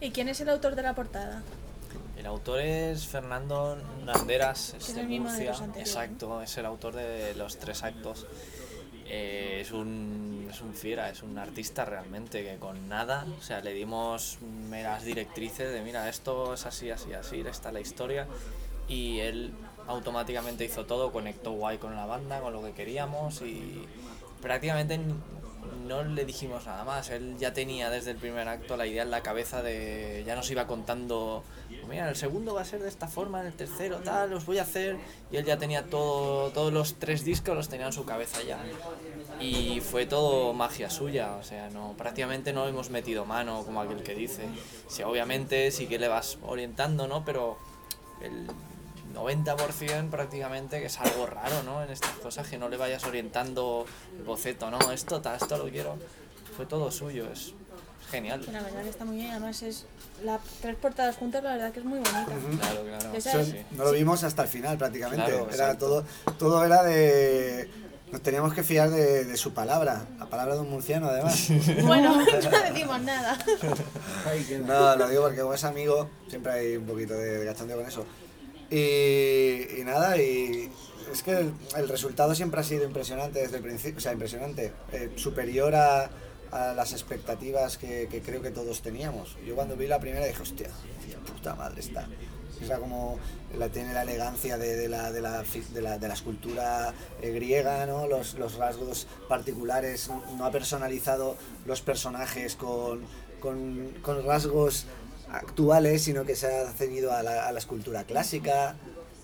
¿Y 0.06 0.10
quién 0.10 0.28
es 0.28 0.40
el 0.40 0.48
autor 0.48 0.74
de 0.76 0.82
la 0.82 0.94
portada? 0.94 1.42
El 2.16 2.26
autor 2.26 2.60
es 2.60 3.06
Fernando 3.06 3.78
Nanderas, 4.04 4.74
es 4.76 4.88
Es 4.88 4.94
de 4.96 5.02
el 5.02 5.08
mismo 5.08 5.30
de 5.32 5.44
Murcia. 5.46 5.68
Exacto, 5.78 6.42
es 6.42 6.56
el 6.58 6.66
autor 6.66 6.94
de 6.96 7.34
los 7.36 7.58
tres 7.58 7.82
actos. 7.84 8.26
Eh, 9.10 9.60
es, 9.62 9.70
un, 9.72 10.46
es 10.50 10.60
un 10.60 10.74
fiera, 10.74 11.08
es 11.08 11.22
un 11.22 11.38
artista 11.38 11.84
realmente 11.86 12.42
que 12.44 12.56
con 12.58 12.88
nada, 12.88 13.24
o 13.38 13.42
sea, 13.42 13.60
le 13.62 13.72
dimos 13.72 14.38
meras 14.68 15.04
directrices 15.04 15.72
de 15.72 15.80
mira, 15.80 16.08
esto 16.10 16.52
es 16.52 16.66
así, 16.66 16.90
así, 16.90 17.14
así, 17.14 17.40
está 17.40 17.72
la 17.72 17.80
historia. 17.80 18.26
Y 18.88 19.20
él 19.20 19.52
automáticamente 19.86 20.64
hizo 20.64 20.86
todo, 20.86 21.12
conectó 21.12 21.52
guay 21.52 21.78
con 21.78 21.94
la 21.94 22.06
banda, 22.06 22.40
con 22.40 22.52
lo 22.52 22.62
que 22.62 22.72
queríamos 22.72 23.40
y 23.42 23.86
prácticamente 24.40 24.98
no 25.86 26.04
le 26.04 26.24
dijimos 26.24 26.66
nada 26.66 26.84
más. 26.84 27.10
Él 27.10 27.36
ya 27.38 27.52
tenía 27.52 27.90
desde 27.90 28.12
el 28.12 28.16
primer 28.16 28.48
acto 28.48 28.76
la 28.76 28.86
idea 28.86 29.02
en 29.02 29.10
la 29.10 29.22
cabeza 29.22 29.62
de. 29.62 30.22
Ya 30.26 30.36
nos 30.36 30.50
iba 30.50 30.66
contando. 30.66 31.42
Mira, 31.88 32.08
el 32.08 32.16
segundo 32.16 32.54
va 32.54 32.62
a 32.62 32.64
ser 32.64 32.82
de 32.82 32.88
esta 32.88 33.08
forma, 33.08 33.40
el 33.46 33.54
tercero 33.54 33.98
tal, 33.98 34.30
los 34.30 34.44
voy 34.44 34.58
a 34.58 34.62
hacer. 34.62 34.98
Y 35.30 35.36
él 35.36 35.44
ya 35.44 35.56
tenía 35.56 35.84
todo, 35.86 36.50
todos 36.50 36.72
los 36.72 36.94
tres 36.96 37.24
discos, 37.24 37.56
los 37.56 37.68
tenía 37.68 37.86
en 37.86 37.92
su 37.92 38.04
cabeza 38.04 38.42
ya. 38.42 38.58
Y 39.40 39.80
fue 39.80 40.04
todo 40.04 40.52
magia 40.52 40.90
suya, 40.90 41.36
o 41.36 41.42
sea, 41.42 41.70
no, 41.70 41.94
prácticamente 41.96 42.52
no 42.52 42.66
hemos 42.66 42.90
metido 42.90 43.24
mano, 43.24 43.62
como 43.64 43.80
aquel 43.80 44.02
que 44.02 44.14
dice. 44.14 44.44
Sí, 44.88 45.02
obviamente 45.02 45.70
sí 45.70 45.86
que 45.86 45.98
le 45.98 46.08
vas 46.08 46.38
orientando, 46.42 47.06
¿no? 47.06 47.24
Pero 47.24 47.56
90% 49.18 50.10
prácticamente 50.10 50.80
que 50.80 50.86
es 50.86 50.98
algo 51.00 51.26
raro, 51.26 51.62
¿no? 51.64 51.82
En 51.82 51.90
estas 51.90 52.12
cosas 52.12 52.46
que 52.48 52.58
no 52.58 52.68
le 52.68 52.76
vayas 52.76 53.04
orientando 53.04 53.84
el 54.16 54.24
boceto, 54.24 54.70
¿no? 54.70 54.92
Esto, 54.92 55.20
tal, 55.20 55.36
esto 55.36 55.58
lo 55.58 55.68
quiero. 55.68 55.96
Fue 56.56 56.66
todo 56.66 56.90
suyo, 56.90 57.26
es 57.32 57.54
genial. 58.10 58.44
La 58.52 58.62
verdad 58.62 58.82
que 58.82 58.88
está 58.88 59.04
muy 59.04 59.16
bien. 59.16 59.30
Además, 59.30 59.62
es 59.62 59.86
las 60.24 60.40
tres 60.60 60.76
portadas 60.76 61.16
juntas, 61.16 61.42
la 61.42 61.52
verdad 61.52 61.72
que 61.72 61.80
es 61.80 61.84
muy 61.84 61.98
bonita. 61.98 62.26
Claro, 62.60 62.84
claro. 62.84 63.14
Esa 63.14 63.44
sí. 63.44 63.64
no 63.72 63.84
lo 63.84 63.92
vimos 63.92 64.24
hasta 64.24 64.42
el 64.42 64.48
final 64.48 64.78
prácticamente. 64.78 65.26
Claro, 65.26 65.48
era 65.52 65.76
todo, 65.78 66.04
todo 66.38 66.64
era 66.64 66.82
de... 66.82 67.68
Nos 68.10 68.22
teníamos 68.22 68.54
que 68.54 68.62
fiar 68.62 68.88
de, 68.88 69.24
de 69.26 69.36
su 69.36 69.52
palabra, 69.52 70.06
la 70.18 70.24
palabra 70.24 70.54
de 70.54 70.60
un 70.60 70.70
murciano 70.70 71.08
además. 71.08 71.48
Bueno, 71.82 72.16
no 72.16 72.24
decimos 72.24 73.00
nada. 73.02 73.38
No, 74.66 74.96
lo 74.96 75.08
digo 75.08 75.22
porque 75.24 75.40
como 75.40 75.54
es 75.54 75.64
amigo, 75.64 76.08
siempre 76.28 76.52
hay 76.52 76.76
un 76.76 76.86
poquito 76.86 77.14
de, 77.14 77.38
de 77.38 77.46
cachondeo 77.46 77.76
con 77.76 77.86
eso. 77.86 78.06
Y, 78.70 79.80
y 79.80 79.82
nada, 79.84 80.16
y 80.18 80.70
es 81.10 81.22
que 81.22 81.32
el, 81.32 81.52
el 81.76 81.88
resultado 81.88 82.34
siempre 82.34 82.60
ha 82.60 82.64
sido 82.64 82.84
impresionante 82.84 83.40
desde 83.40 83.56
el 83.56 83.62
principio, 83.62 83.98
o 83.98 84.00
sea, 84.00 84.12
impresionante, 84.12 84.72
eh, 84.92 85.10
superior 85.16 85.74
a, 85.74 86.10
a 86.50 86.74
las 86.74 86.92
expectativas 86.92 87.78
que, 87.78 88.08
que 88.10 88.20
creo 88.20 88.42
que 88.42 88.50
todos 88.50 88.82
teníamos. 88.82 89.36
Yo 89.46 89.54
cuando 89.54 89.76
vi 89.76 89.86
la 89.86 90.00
primera 90.00 90.26
dije, 90.26 90.42
hostia, 90.42 90.68
puta 91.26 91.54
madre 91.54 91.80
está. 91.80 92.08
O 92.62 92.66
sea, 92.66 92.78
como 92.78 93.18
la, 93.56 93.68
tiene 93.68 93.94
la 93.94 94.02
elegancia 94.02 94.58
de, 94.58 94.74
de 94.76 94.88
la, 94.88 95.12
de, 95.12 95.20
la, 95.20 95.42
de, 95.72 95.80
la, 95.80 95.98
de 95.98 96.08
la 96.08 96.14
escultura 96.14 96.92
eh, 97.22 97.30
griega, 97.30 97.86
¿no? 97.86 98.08
los, 98.08 98.34
los 98.34 98.54
rasgos 98.56 99.06
particulares, 99.28 100.10
no 100.36 100.44
ha 100.44 100.50
personalizado 100.50 101.36
los 101.66 101.80
personajes 101.82 102.56
con, 102.56 103.02
con, 103.40 103.94
con 104.02 104.26
rasgos 104.26 104.86
actuales, 105.30 106.02
sino 106.02 106.24
que 106.24 106.36
se 106.36 106.46
ha 106.46 106.70
ceñido 106.72 107.12
a 107.12 107.22
la, 107.22 107.46
a 107.46 107.52
la 107.52 107.58
escultura 107.58 108.04
clásica, 108.04 108.76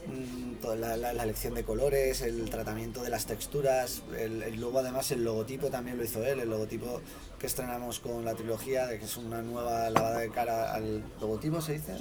mm, 0.07 0.55
toda 0.63 0.77
la, 0.77 0.97
la- 0.97 1.13
la 1.13 1.23
elección 1.23 1.55
de 1.55 1.65
colores, 1.65 2.21
el 2.23 2.49
tratamiento 2.51 3.03
de 3.03 3.11
las 3.11 3.27
texturas, 3.27 4.03
el, 4.19 4.43
el 4.43 4.57
luego 4.61 4.79
además 4.81 5.11
el 5.13 5.25
logotipo 5.25 5.69
también 5.69 5.97
lo 5.97 6.05
hizo 6.05 6.25
él, 6.25 6.41
el 6.41 6.51
logotipo 6.51 7.01
que 7.39 7.47
estrenamos 7.47 8.01
con 8.01 8.25
la 8.25 8.35
trilogía, 8.35 8.87
de 8.87 8.99
que 8.99 9.05
es 9.05 9.17
una 9.17 9.43
nueva 9.43 9.91
lavada 9.91 10.19
de 10.21 10.31
cara 10.31 10.73
al 10.75 11.03
logotipo, 11.21 11.61
se 11.61 11.75
dice, 11.75 11.93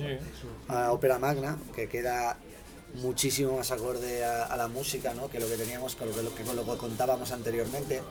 a 0.67 0.91
Ópera 0.91 1.19
Magna, 1.19 1.57
que 1.75 1.87
queda 1.89 2.37
muchísimo 2.95 3.57
más 3.57 3.71
acorde 3.71 4.23
a, 4.23 4.43
a 4.45 4.55
la 4.57 4.67
música, 4.67 5.13
¿no? 5.15 5.29
que 5.29 5.39
lo 5.39 5.47
que 5.47 5.55
teníamos, 5.57 5.95
con 5.95 6.07
lo 6.09 6.15
que, 6.15 6.21
lo 6.23 6.35
que- 6.35 6.43
con 6.43 6.55
lo 6.55 6.63
que 6.65 6.77
contábamos 6.77 7.31
anteriormente. 7.31 8.01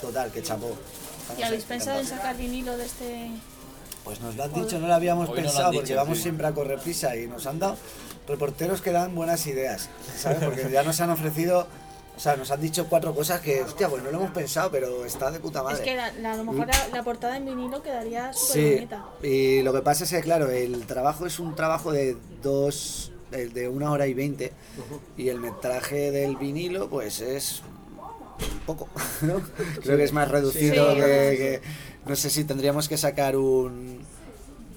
Total, 0.00 0.30
que 0.32 0.42
chapó. 0.42 0.76
Estamos 1.20 1.38
¿Y 1.38 1.42
habéis 1.44 1.64
pensado 1.64 2.00
en 2.00 2.06
sacar 2.06 2.36
vinilo 2.36 2.76
de 2.76 2.84
este...? 2.86 3.30
Pues 4.04 4.20
nos 4.20 4.36
lo 4.36 4.44
han 4.44 4.52
dicho, 4.52 4.78
no 4.78 4.86
lo 4.86 4.94
habíamos 4.94 5.28
Hoy 5.30 5.36
no 5.36 5.40
lo 5.40 5.40
han 5.40 5.44
pensado 5.46 5.70
dicho, 5.70 5.80
porque 5.82 5.94
vamos 5.94 6.16
sí. 6.18 6.22
siempre 6.24 6.46
a 6.46 6.52
correr 6.52 6.78
prisa 6.78 7.16
y 7.16 7.26
nos 7.26 7.46
han 7.46 7.58
dado 7.58 7.76
reporteros 8.28 8.82
que 8.82 8.92
dan 8.92 9.14
buenas 9.14 9.46
ideas, 9.46 9.88
¿sabes? 10.18 10.38
Porque 10.44 10.68
ya 10.70 10.82
nos 10.82 11.00
han 11.00 11.08
ofrecido, 11.10 11.66
o 12.16 12.20
sea, 12.20 12.36
nos 12.36 12.50
han 12.50 12.60
dicho 12.60 12.86
cuatro 12.88 13.14
cosas 13.14 13.40
que, 13.40 13.62
hostia, 13.62 13.88
pues 13.88 14.02
no 14.02 14.10
lo 14.10 14.18
hemos 14.18 14.30
pensado, 14.32 14.70
pero 14.70 15.04
está 15.06 15.30
de 15.30 15.40
puta 15.40 15.62
madre. 15.62 15.76
Es 15.76 15.80
que 15.82 15.96
la- 15.96 16.12
la- 16.12 16.32
a 16.32 16.36
lo 16.36 16.44
mejor 16.44 16.66
la, 16.66 16.88
la 16.92 17.02
portada 17.02 17.36
en 17.38 17.46
vinilo 17.46 17.82
quedaría 17.82 18.32
súper 18.34 18.54
Sí, 18.62 18.74
bonita. 18.74 19.04
y 19.22 19.62
lo 19.62 19.72
que 19.72 19.80
pasa 19.80 20.04
es 20.04 20.10
que, 20.10 20.20
claro, 20.20 20.50
el 20.50 20.86
trabajo 20.86 21.24
es 21.26 21.38
un 21.38 21.54
trabajo 21.54 21.90
de 21.92 22.16
dos, 22.42 23.10
de, 23.30 23.48
de 23.48 23.68
una 23.68 23.90
hora 23.90 24.06
y 24.06 24.12
veinte, 24.14 24.52
y 25.16 25.28
el 25.30 25.40
metraje 25.40 26.10
del 26.10 26.36
vinilo, 26.36 26.90
pues 26.90 27.20
es 27.22 27.62
poco, 28.66 28.88
¿no? 29.22 29.40
Creo 29.82 29.96
que 29.96 30.04
es 30.04 30.12
más 30.12 30.30
reducido 30.30 30.90
Sí. 30.92 30.96
que, 30.96 31.02
que- 31.02 31.60
No 32.06 32.14
sé 32.16 32.28
si 32.30 32.44
tendríamos 32.44 32.86
que 32.88 32.96
sacar 32.98 33.34
un... 33.36 33.93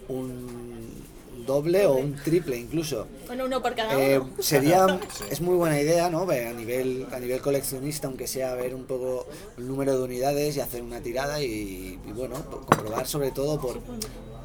un 0.09 1.05
doble 1.45 1.85
o 1.85 1.93
un 1.95 2.15
triple 2.15 2.57
incluso. 2.57 3.07
Bueno, 3.27 3.45
uno 3.45 3.61
por 3.61 3.73
cada 3.75 3.93
Eh, 4.01 4.19
uno. 4.19 4.31
sería 4.39 4.99
es 5.31 5.39
muy 5.39 5.55
buena 5.55 5.79
idea 5.79 6.09
no 6.09 6.23
a 6.29 6.53
nivel 6.53 7.07
a 7.11 7.19
nivel 7.19 7.39
coleccionista 7.41 8.07
aunque 8.07 8.27
sea 8.27 8.53
ver 8.55 8.75
un 8.75 8.83
poco 8.85 9.27
el 9.57 9.67
número 9.67 9.97
de 9.97 10.03
unidades 10.03 10.57
y 10.57 10.59
hacer 10.59 10.81
una 10.81 10.99
tirada 11.01 11.41
y, 11.41 11.99
y 12.05 12.11
bueno 12.11 12.35
comprobar 12.65 13.07
sobre 13.07 13.31
todo 13.31 13.61
por, 13.61 13.79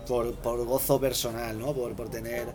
por, 0.07 0.35
por 0.35 0.65
gozo 0.65 1.01
personal 1.01 1.59
no 1.59 1.73
por, 1.75 1.95
por 1.97 2.09
tener 2.09 2.47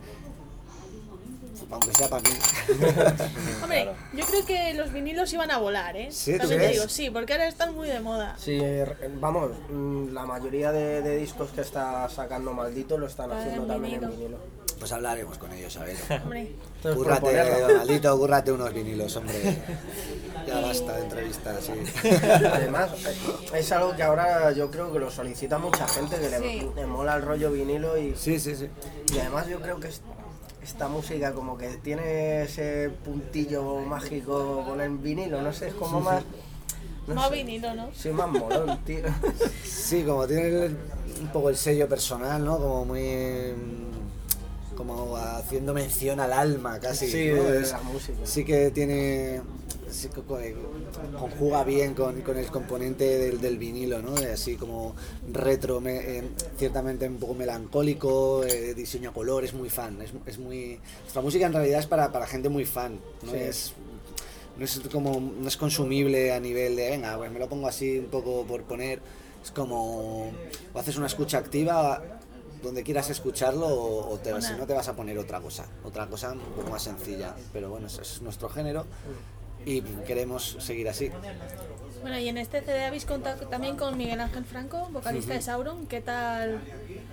aunque 1.72 1.94
sea 1.94 2.08
para 2.10 2.22
mí 2.24 2.30
Hombre, 3.64 3.90
yo 4.14 4.26
creo 4.26 4.46
que 4.46 4.74
los 4.74 4.92
vinilos 4.94 5.32
iban 5.34 5.52
a 5.52 5.58
volar, 5.58 5.96
¿eh? 5.98 6.10
Sí, 6.12 6.34
¿tú 6.34 6.40
También 6.40 6.60
te 6.60 6.66
crees? 6.68 6.80
digo, 6.82 6.90
sí, 6.90 7.10
porque 7.10 7.34
ahora 7.34 7.48
están 7.48 7.74
muy 7.76 7.88
de 7.88 8.00
moda. 8.00 8.36
Sí, 8.38 8.58
r- 8.60 8.96
vamos, 9.20 9.52
mm, 9.70 10.14
la 10.14 10.26
mayoría 10.26 10.72
de, 10.72 11.02
de 11.02 11.18
discos 11.18 11.50
que 11.52 11.62
está 11.62 12.08
sacando 12.10 12.54
Maldito 12.54 12.98
lo 12.98 13.08
están 13.08 13.32
haciendo 13.32 13.64
en 13.64 13.68
también 13.68 14.04
en 14.04 14.10
vinilo. 14.10 14.38
pues 14.80 14.92
hablaremos 14.92 15.38
con 15.38 15.52
ellos 15.52 15.76
a 15.78 15.84
ver 15.84 15.98
Hombre, 16.24 16.56
Cúrrate. 16.82 17.62
Donaldito, 17.62 18.18
cúrrate 18.18 18.52
unos 18.52 18.74
vinilos, 18.74 19.16
hombre. 19.16 19.58
Ya 20.48 20.62
basta 20.62 20.96
de 20.96 21.04
entrevistas, 21.04 21.58
sí. 21.66 22.08
Además, 22.54 22.92
eh, 23.06 23.58
es 23.60 23.70
algo 23.74 23.94
que 23.98 24.04
ahora 24.04 24.50
yo 24.54 24.72
creo 24.72 24.94
que 24.94 25.00
lo 25.00 25.12
solicita 25.12 25.58
mucha 25.58 25.86
gente, 25.90 26.16
que 26.18 26.30
le, 26.30 26.40
Sí. 26.40 26.70
le 26.74 26.86
mola 26.86 27.16
el 27.18 27.24
rollo 27.24 27.52
vinilo 27.52 27.98
y, 27.98 28.16
Sí, 28.16 28.40
sí, 28.40 28.56
sí. 28.56 28.70
y 29.14 29.20
además 29.20 29.48
yo 29.50 29.60
creo 29.60 29.78
que 29.78 29.90
es- 29.90 30.02
esta 30.68 30.88
música 30.90 31.32
como 31.34 31.58
que 31.58 31.70
tiene 31.78 32.44
ese 32.44 32.90
puntillo 33.04 33.78
mágico 33.82 34.64
con 34.68 34.82
el 34.82 34.98
vinilo, 34.98 35.42
no 35.42 35.54
sé, 35.54 35.70
es 35.70 35.74
como 35.74 36.02
más... 36.02 36.24
no 37.08 37.16
más 37.16 37.30
sé, 37.30 37.36
vinilo, 37.36 37.74
¿no? 37.74 37.90
Sí, 37.96 38.10
más 38.10 38.28
molón, 38.30 38.78
tío. 38.86 39.00
Sí, 39.64 40.04
como 40.04 40.28
tiene 40.28 40.66
el- 40.66 40.78
un 41.22 41.28
poco 41.30 41.50
el 41.50 41.56
sello 41.58 41.88
personal, 41.88 42.44
¿no? 42.44 42.58
Como 42.58 42.86
muy... 42.86 43.54
como 44.76 45.16
haciendo 45.18 45.74
mención 45.74 46.20
al 46.20 46.34
alma 46.34 46.80
casi. 46.80 47.08
Sí, 47.10 47.32
¿no? 47.34 47.44
de 47.44 47.62
la 47.62 47.80
música. 47.82 48.18
sí 48.24 48.44
que 48.46 48.70
tiene... 48.72 49.42
co- 50.56 51.20
conjuga 51.20 51.64
bien 51.64 51.94
con, 51.94 52.22
con 52.22 52.38
el 52.38 52.48
componente 52.48 53.04
del, 53.18 53.40
del 53.42 53.58
vinilo, 53.58 54.02
¿no? 54.02 54.16
Así 54.16 54.56
como 54.56 54.96
retro, 55.32 55.80
me- 55.82 56.18
eh, 56.20 56.24
ciertamente 56.58 57.08
un 57.08 57.18
poco 57.18 57.34
melancólico, 57.34 58.44
eh, 58.44 58.74
diseño 58.74 59.10
a 59.10 59.14
color, 59.14 59.44
es 59.46 59.54
muy 59.54 59.70
fan. 59.70 60.02
Es, 60.02 60.12
es 60.26 60.38
muy... 60.40 60.80
Nuestra 61.02 61.22
música 61.22 61.46
en 61.46 61.54
realidad 61.54 61.80
es 61.80 61.88
para, 61.88 62.12
para 62.12 62.28
gente 62.28 62.50
muy 62.50 62.66
fan, 62.66 63.00
¿no? 63.24 63.32
Sí. 63.32 63.38
Es, 63.38 63.74
no 64.58 64.66
es 64.66 64.80
como 64.92 65.20
no 65.22 65.48
es 65.48 65.56
consumible 65.56 66.34
a 66.34 66.40
nivel 66.40 66.76
de 66.76 66.90
venga 66.90 67.16
pues 67.16 67.32
me 67.32 67.38
lo 67.38 67.48
pongo 67.48 67.68
así 67.68 68.00
un 68.00 68.08
poco 68.08 68.44
por 68.44 68.64
poner 68.64 69.00
es 69.44 69.52
como 69.52 70.32
o 70.74 70.80
haces 70.80 70.98
una 70.98 71.06
escucha 71.06 71.38
activa 71.38 72.02
donde 72.64 72.82
quieras 72.82 73.08
escucharlo 73.12 73.68
o, 73.68 74.14
o 74.14 74.18
te- 74.18 74.32
Una- 74.34 74.42
si 74.42 74.56
no 74.56 74.66
te 74.66 74.74
vas 74.74 74.88
a 74.88 74.96
poner 74.96 75.16
otra 75.20 75.40
cosa 75.42 75.68
otra 75.84 76.08
cosa 76.08 76.32
un 76.32 76.40
poco 76.40 76.72
más 76.72 76.82
sencilla 76.82 77.36
pero 77.54 77.70
bueno 77.70 77.86
ese 77.86 78.02
es 78.02 78.20
nuestro 78.24 78.50
género 78.50 78.88
y 79.66 79.82
queremos 80.06 80.58
seguir 80.60 80.88
así 80.90 81.12
Bueno, 82.02 82.18
y 82.20 82.30
en 82.30 82.38
este 82.38 82.62
CD 82.62 82.86
habéis 82.86 83.06
contado 83.06 83.48
también 83.48 83.76
con 83.76 83.98
Miguel 83.98 84.20
Ángel 84.22 84.46
Franco, 84.46 84.88
vocalista 84.92 85.34
de 85.34 85.42
Sauron. 85.42 85.88
¿Qué 85.88 86.00
tal 86.02 86.60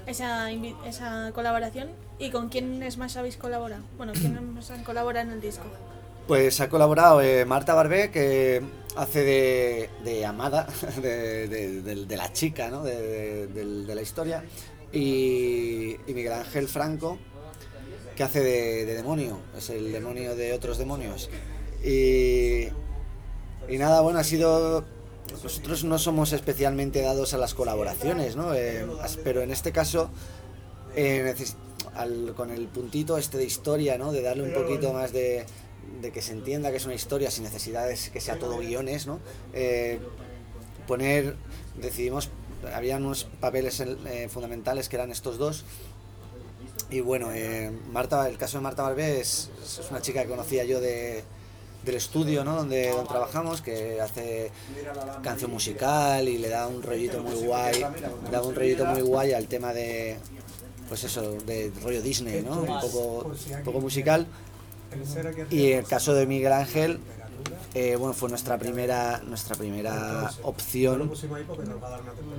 esa, 0.07 0.50
esa 0.87 1.33
colaboración? 1.35 1.88
¿Y 2.18 2.30
con 2.30 2.48
quiénes 2.48 2.96
más 2.96 3.16
habéis 3.16 3.37
colaborado? 3.37 3.83
Bueno, 3.96 4.12
¿quiénes 4.12 4.42
más 4.54 4.70
han 4.70 4.85
colaborado 4.85 5.26
en 5.28 5.35
el 5.35 5.40
disco? 5.40 5.64
Pues 6.28 6.61
ha 6.61 6.68
colaborado 6.68 7.20
eh, 7.20 7.44
Marta 7.44 7.74
Barbé, 7.74 8.11
que 8.11 8.62
hace 8.96 9.22
de, 9.24 9.90
de 10.04 10.24
amada, 10.24 10.66
de, 11.02 11.48
de- 11.48 12.16
la 12.16 12.33
chica 12.33 12.70
¿no? 12.70 12.83
de, 12.85 13.48
la 13.94 14.00
historia, 14.00 14.42
y, 14.92 15.96
y 16.07 16.14
Miguel 16.14 16.33
Ángel 16.33 16.68
Franco, 16.68 17.18
que 18.16 18.22
hace 18.22 18.40
de 18.40 18.85
demonio, 18.94 19.40
es 19.59 19.68
el 19.70 19.92
demonio 19.92 20.35
de 20.37 20.52
otros 20.52 20.78
demonios. 20.78 21.28
Y, 21.85 22.68
nada, 23.79 24.01
bueno, 24.01 24.18
ha 24.18 24.25
sido... 24.25 24.85
Nosotros 25.42 25.85
no 25.85 25.99
somos 25.99 26.33
especialmente 26.33 27.03
dados 27.03 27.35
a 27.35 27.38
las 27.38 27.55
colaboraciones, 27.55 28.37
¿no? 28.37 28.55
Eh, 28.55 28.87
pero 29.25 29.42
en 29.42 29.51
este 29.51 29.73
caso 29.73 30.09
eh, 30.94 31.35
con 32.37 32.51
el 32.51 32.66
puntito 32.68 33.18
este 33.18 33.38
de 33.38 33.44
historia, 33.44 33.99
¿no? 33.99 34.12
De 34.12 34.23
darle 34.23 34.44
un 34.44 34.55
poquito 34.55 34.92
más 34.92 35.12
de, 35.12 35.44
que 36.12 36.23
se 36.23 36.33
entienda 36.33 36.70
que 36.70 36.77
es 36.77 36.85
una 36.85 36.94
historia 36.94 37.31
sin 37.31 37.44
necesidad 37.44 37.87
de 37.87 37.99
que 38.12 38.20
sea 38.20 38.38
todo 38.38 38.59
guiones, 38.59 39.07
¿no? 39.07 39.18
Eh, 39.53 39.99
poner, 40.87 41.37
decidimos, 41.81 42.31
había 42.75 42.97
unos 42.97 43.25
papeles 43.40 43.83
fundamentales 44.29 44.88
que 44.88 44.97
eran 44.97 45.11
estos 45.11 45.37
dos. 45.37 45.64
Y 46.90 47.01
bueno, 47.01 47.31
Marta, 47.92 48.29
el 48.29 48.38
caso 48.38 48.59
de 48.59 48.62
Marta 48.62 48.83
Barbé 48.83 49.20
es 49.20 49.51
una 49.90 50.01
chica 50.01 50.23
que 50.23 50.29
conocía 50.29 50.64
yo 50.64 50.81
de, 50.81 51.25
del 51.85 51.97
estudio, 51.97 52.44
¿no? 52.44 52.57
Donde, 52.57 52.90
donde 52.90 53.09
trabajamos, 53.09 53.61
que 53.61 54.01
hace 54.01 54.51
canción 55.23 55.51
musical 55.51 56.29
y 56.29 56.38
le 56.38 56.49
da 56.49 56.66
un 56.66 56.83
rollito 56.83 57.20
muy 57.23 57.35
guay, 57.35 57.85
da 58.31 58.42
un 58.42 58.55
rollito 58.55 58.85
muy 58.87 59.03
guay 59.03 59.33
al 59.33 59.47
tema 59.47 59.73
de, 59.73 60.18
pues 60.88 61.05
eso, 61.05 61.33
de 61.47 61.73
rollo 61.83 62.03
Disney, 62.03 62.42
¿no? 62.42 62.61
Un 62.61 62.81
poco, 62.81 63.33
un 63.57 63.64
poco 63.64 63.81
musical. 63.81 64.27
Y 65.51 65.73
el 65.73 65.85
caso 65.85 66.14
de 66.14 66.27
Miguel 66.27 66.53
Ángel, 66.53 67.01
eh, 67.75 67.97
bueno, 67.97 68.14
fue 68.14 68.29
nuestra 68.29 68.59
primera, 68.59 69.20
nuestra 69.27 69.57
primera 69.57 70.31
opción 70.42 71.11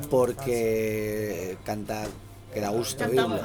porque 0.10 1.58
canta 1.66 2.06
que 2.56 2.62
da 2.62 2.70
gusto 2.70 3.04
Canta 3.04 3.26
oírlo. 3.28 3.42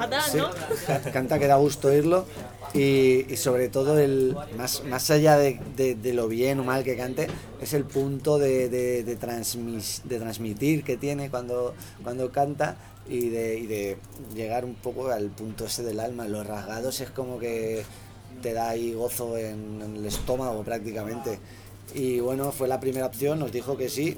canta 1.11 1.37
que 1.37 1.47
da 1.47 1.57
gusto 1.57 1.89
oírlo 1.89 2.25
y, 2.73 3.25
y 3.31 3.35
sobre 3.35 3.67
todo 3.67 3.99
el 3.99 4.35
más, 4.57 4.83
más 4.85 5.11
allá 5.11 5.37
de, 5.37 5.59
de- 5.75 5.95
de 5.95 6.13
lo 6.13 6.29
bien 6.29 6.61
o 6.61 6.63
mal 6.63 6.83
que 6.85 6.95
cante 6.95 7.27
es 7.61 7.73
el 7.73 7.83
punto 7.83 8.39
de, 8.39 8.69
de, 8.69 9.03
transmis- 9.19 10.01
transmitir 10.07 10.83
que 10.85 10.95
tiene 10.95 11.29
cuando, 11.29 11.73
cuando 12.01 12.31
canta 12.31 12.77
y 13.09 13.27
de, 13.29 13.59
y 13.59 13.67
de 13.67 13.97
llegar 14.33 14.63
un 14.63 14.75
poco 14.75 15.09
al 15.09 15.27
punto 15.29 15.65
ese 15.65 15.83
del 15.83 15.99
alma. 15.99 16.27
Los 16.29 16.47
rasgados 16.47 17.01
es 17.01 17.09
como 17.09 17.37
que 17.37 17.83
te 18.41 18.53
da 18.53 18.69
ahí 18.69 18.93
gozo 18.93 19.37
en, 19.37 19.81
en 19.83 19.95
el 19.97 20.05
estómago 20.05 20.63
prácticamente. 20.63 21.39
Y 21.93 22.21
bueno, 22.21 22.53
fue 22.53 22.69
la 22.69 22.79
primera 22.79 23.07
opción, 23.07 23.39
nos 23.39 23.51
dijo 23.51 23.75
que 23.75 23.89
sí. 23.89 24.17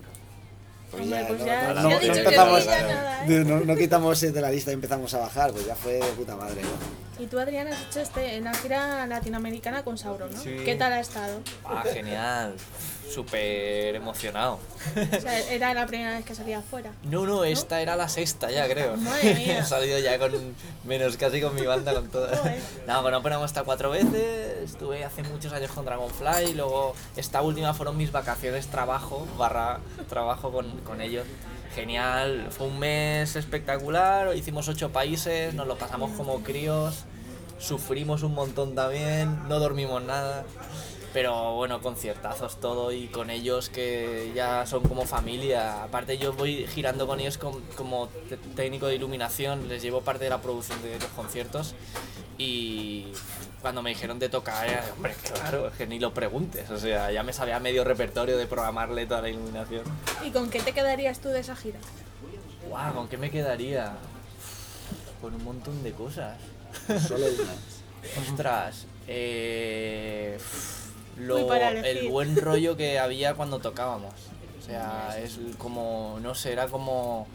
Pues 0.96 1.10
ya, 1.10 1.74
no 3.66 3.76
quitamos 3.76 4.22
de 4.22 4.42
la 4.42 4.52
lista 4.52 4.72
y 4.72 4.76
empezamos 4.76 5.14
a 5.14 5.20
bajar, 5.20 5.52
pues 5.52 5.66
ya 5.66 5.76
fue 5.76 5.94
de 5.94 6.12
puta 6.16 6.36
madre. 6.36 6.62
¿no? 6.62 7.03
Y 7.20 7.28
tú, 7.28 7.40
Adrián, 7.40 7.68
has 7.68 7.80
hecho 7.82 8.00
este, 8.00 8.40
una 8.40 8.54
gira 8.56 9.06
latinoamericana 9.06 9.84
con 9.84 9.98
Sauron, 9.98 10.32
¿no? 10.34 10.40
Sí. 10.42 10.58
¿Qué 10.66 10.76
tal 10.76 10.94
ha 10.94 11.00
estado? 11.00 11.42
Ah, 11.64 11.84
genial. 11.92 12.56
Súper 13.10 13.96
emocionado. 13.96 14.60
O 14.96 15.22
sea, 15.22 15.40
era 15.52 15.74
la 15.76 15.86
primera 15.86 16.12
vez 16.16 16.26
que 16.26 16.34
salía 16.34 16.60
afuera. 16.60 16.92
No, 17.04 17.28
no, 17.28 17.44
esta 17.44 17.82
era 17.82 17.96
la 17.96 18.10
sexta 18.10 18.50
ya, 18.50 18.68
creo. 18.68 18.98
Madre 18.98 19.36
mía. 19.36 19.60
He 19.60 19.66
salido 19.66 20.00
ya 20.00 20.18
con 20.18 20.32
menos 20.86 21.16
casi 21.18 21.40
con 21.40 21.54
mi 21.54 21.66
banda, 21.66 21.94
con 21.94 22.10
todas. 22.10 22.40
No, 22.88 23.04
con 23.04 23.14
hemos 23.14 23.46
estado 23.46 23.66
cuatro 23.66 23.92
veces. 23.92 24.64
Estuve 24.64 25.04
hace 25.04 25.22
muchos 25.24 25.54
años 25.54 25.72
con 25.72 25.86
Dragonfly. 25.86 26.52
Y 26.52 26.54
luego, 26.56 26.96
esta 27.16 27.42
última 27.42 27.74
fueron 27.74 27.96
mis 27.96 28.12
vacaciones 28.12 28.68
trabajo, 28.68 29.28
barra 29.38 29.80
trabajo 30.10 30.52
con, 30.52 30.72
con 30.82 31.00
ellos. 31.00 31.26
Genial, 31.76 32.48
fue 32.52 32.68
un 32.68 32.80
mes 32.80 33.36
espectacular. 33.36 34.36
Hicimos 34.36 34.68
ocho 34.68 34.90
países, 34.92 35.54
nos 35.54 35.68
lo 35.68 35.76
pasamos 35.78 36.12
como 36.12 36.42
críos. 36.44 37.06
Sufrimos 37.60 38.24
un 38.24 38.34
montón 38.36 38.76
también, 38.76 39.48
no 39.48 39.60
dormimos 39.60 40.04
nada. 40.04 40.44
Pero 41.14 41.54
bueno, 41.56 41.80
conciertazos 41.82 42.60
todo 42.60 42.92
y 42.92 43.08
con 43.08 43.30
ellos 43.30 43.70
que 43.70 44.32
ya 44.36 44.66
son 44.66 44.82
como 44.84 45.06
familia. 45.06 45.84
Aparte 45.84 46.18
yo 46.18 46.34
voy 46.34 46.66
girando 46.68 47.06
con 47.06 47.20
ellos 47.20 47.38
com- 47.38 47.62
como 47.76 48.08
te- 48.30 48.38
técnico 48.38 48.88
de 48.88 48.96
iluminación, 48.96 49.68
les 49.70 49.84
llevo 49.84 50.02
parte 50.02 50.24
de 50.24 50.32
la 50.32 50.42
producción 50.42 50.82
de 50.82 50.96
los 51.00 51.10
conciertos 51.10 51.76
y 52.46 53.14
cuando 53.62 53.82
me 53.82 53.92
dijeron 53.92 54.20
de 54.20 54.28
tocar, 54.30 54.68
era, 54.68 54.84
hombre, 54.96 55.14
claro, 55.34 55.68
es 55.70 55.74
que 55.76 55.88
ni 55.88 56.00
lo 56.00 56.14
preguntes. 56.14 56.70
O 56.70 56.78
sea, 56.78 57.12
ya 57.12 57.24
me 57.24 57.32
sabía 57.32 57.60
medio 57.60 57.84
repertorio 57.84 58.38
de 58.38 58.46
programarle 58.48 59.06
toda 59.06 59.22
la 59.22 59.30
iluminación. 59.30 59.84
¿Y 60.26 60.32
con 60.32 60.50
qué 60.50 60.60
te 60.60 60.74
quedarías 60.74 61.20
tú 61.20 61.30
de 61.30 61.40
esa 61.40 61.56
gira? 61.56 61.80
Guau, 62.68 62.94
¿con 62.94 63.08
qué 63.08 63.18
me 63.18 63.30
quedaría? 63.32 63.94
Con 65.22 65.34
un 65.36 65.44
montón 65.44 65.82
de 65.84 65.92
cosas. 65.94 66.38
Solo 67.08 67.26
una. 67.28 67.54
Ostras, 68.30 68.86
eh, 69.08 70.38
lo- 71.18 71.38
el 71.54 72.10
buen 72.10 72.36
rollo 72.36 72.76
que 72.76 73.00
había 73.00 73.34
cuando 73.36 73.60
tocábamos. 73.60 74.14
O 74.62 74.66
sea, 74.66 75.18
es 75.22 75.40
como, 75.58 76.20
no 76.22 76.36
sé, 76.36 76.52
era 76.52 76.68
como... 76.68 77.28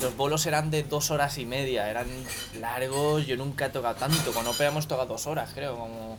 Los 0.00 0.16
bolos 0.16 0.44
eran 0.46 0.70
de 0.70 0.82
dos 0.82 1.10
horas 1.10 1.38
y 1.38 1.46
media, 1.46 1.88
eran 1.90 2.06
largos, 2.60 3.26
yo 3.26 3.36
nunca 3.36 3.66
he 3.66 3.70
tocado 3.70 3.94
tanto, 3.94 4.32
con 4.32 4.46
Opera 4.46 4.70
hemos 4.70 4.86
tocado 4.86 5.08
dos 5.08 5.26
horas, 5.26 5.50
creo, 5.54 5.76
como... 5.76 6.18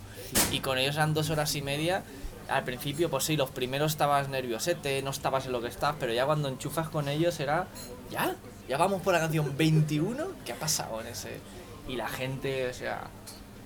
Y 0.52 0.62
con 0.62 0.78
ellos 0.78 0.96
eran 0.96 1.14
dos 1.14 1.30
horas 1.30 1.56
y 1.56 1.62
media 1.62 2.04
al 2.50 2.64
principio, 2.64 3.10
pues 3.10 3.26
sí, 3.26 3.36
los 3.36 3.52
primeros 3.52 3.92
estabas 3.92 4.30
nerviosete, 4.30 5.02
no 5.02 5.12
estabas 5.12 5.46
en 5.46 5.52
lo 5.52 5.62
que 5.62 5.68
estás, 5.68 5.96
pero 6.00 6.14
ya 6.14 6.26
cuando 6.26 6.48
enchufas 6.48 6.90
con 6.90 7.10
ellos 7.10 7.40
era, 7.40 7.68
ya, 8.10 8.36
ya 8.68 8.78
vamos 8.78 9.02
por 9.02 9.14
la 9.14 9.20
canción 9.20 9.56
21, 9.58 10.26
¿qué 10.46 10.54
ha 10.54 10.56
pasado 10.56 11.02
en 11.02 11.08
ese? 11.08 11.40
Y 11.88 11.96
la 11.96 12.08
gente, 12.08 12.70
o 12.70 12.74
sea, 12.74 13.08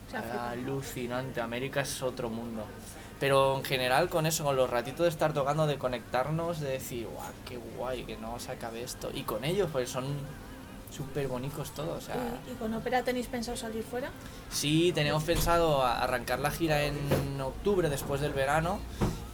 era 0.10 0.52
alucinante, 0.52 1.42
América 1.42 1.82
es 1.82 2.02
otro 2.02 2.30
mundo. 2.30 2.66
Pero 3.22 3.56
en 3.56 3.64
general 3.64 4.10
con 4.10 4.26
eso, 4.26 4.44
con 4.44 4.56
los 4.56 4.70
ratitos 4.70 5.04
de 5.04 5.10
estar 5.10 5.32
tocando, 5.32 5.68
de 5.68 5.78
conectarnos, 5.78 6.60
de 6.60 6.72
decir, 6.72 7.08
guau, 7.08 7.32
qué 7.48 7.60
guay, 7.78 8.04
que 8.04 8.18
no 8.18 8.38
se 8.40 8.52
acabe 8.52 8.82
esto. 8.82 9.12
Y 9.14 9.22
con 9.22 9.46
ellos, 9.46 9.70
pues 9.72 9.90
son 9.90 10.06
súper 10.90 11.28
bonitos 11.28 11.72
todos, 11.72 12.00
o 12.00 12.02
sea... 12.02 12.16
¿Y, 12.48 12.52
y 12.52 12.56
con 12.56 12.74
ópera 12.74 13.04
tenéis 13.04 13.28
pensado 13.28 13.56
salir 13.56 13.84
fuera? 13.84 14.10
Sí, 14.50 14.92
tenemos 14.94 15.24
pensado 15.24 15.86
arrancar 15.86 16.40
la 16.40 16.50
gira 16.50 16.84
en 16.84 17.40
octubre, 17.40 17.90
después 17.90 18.22
del 18.22 18.34
verano, 18.34 18.80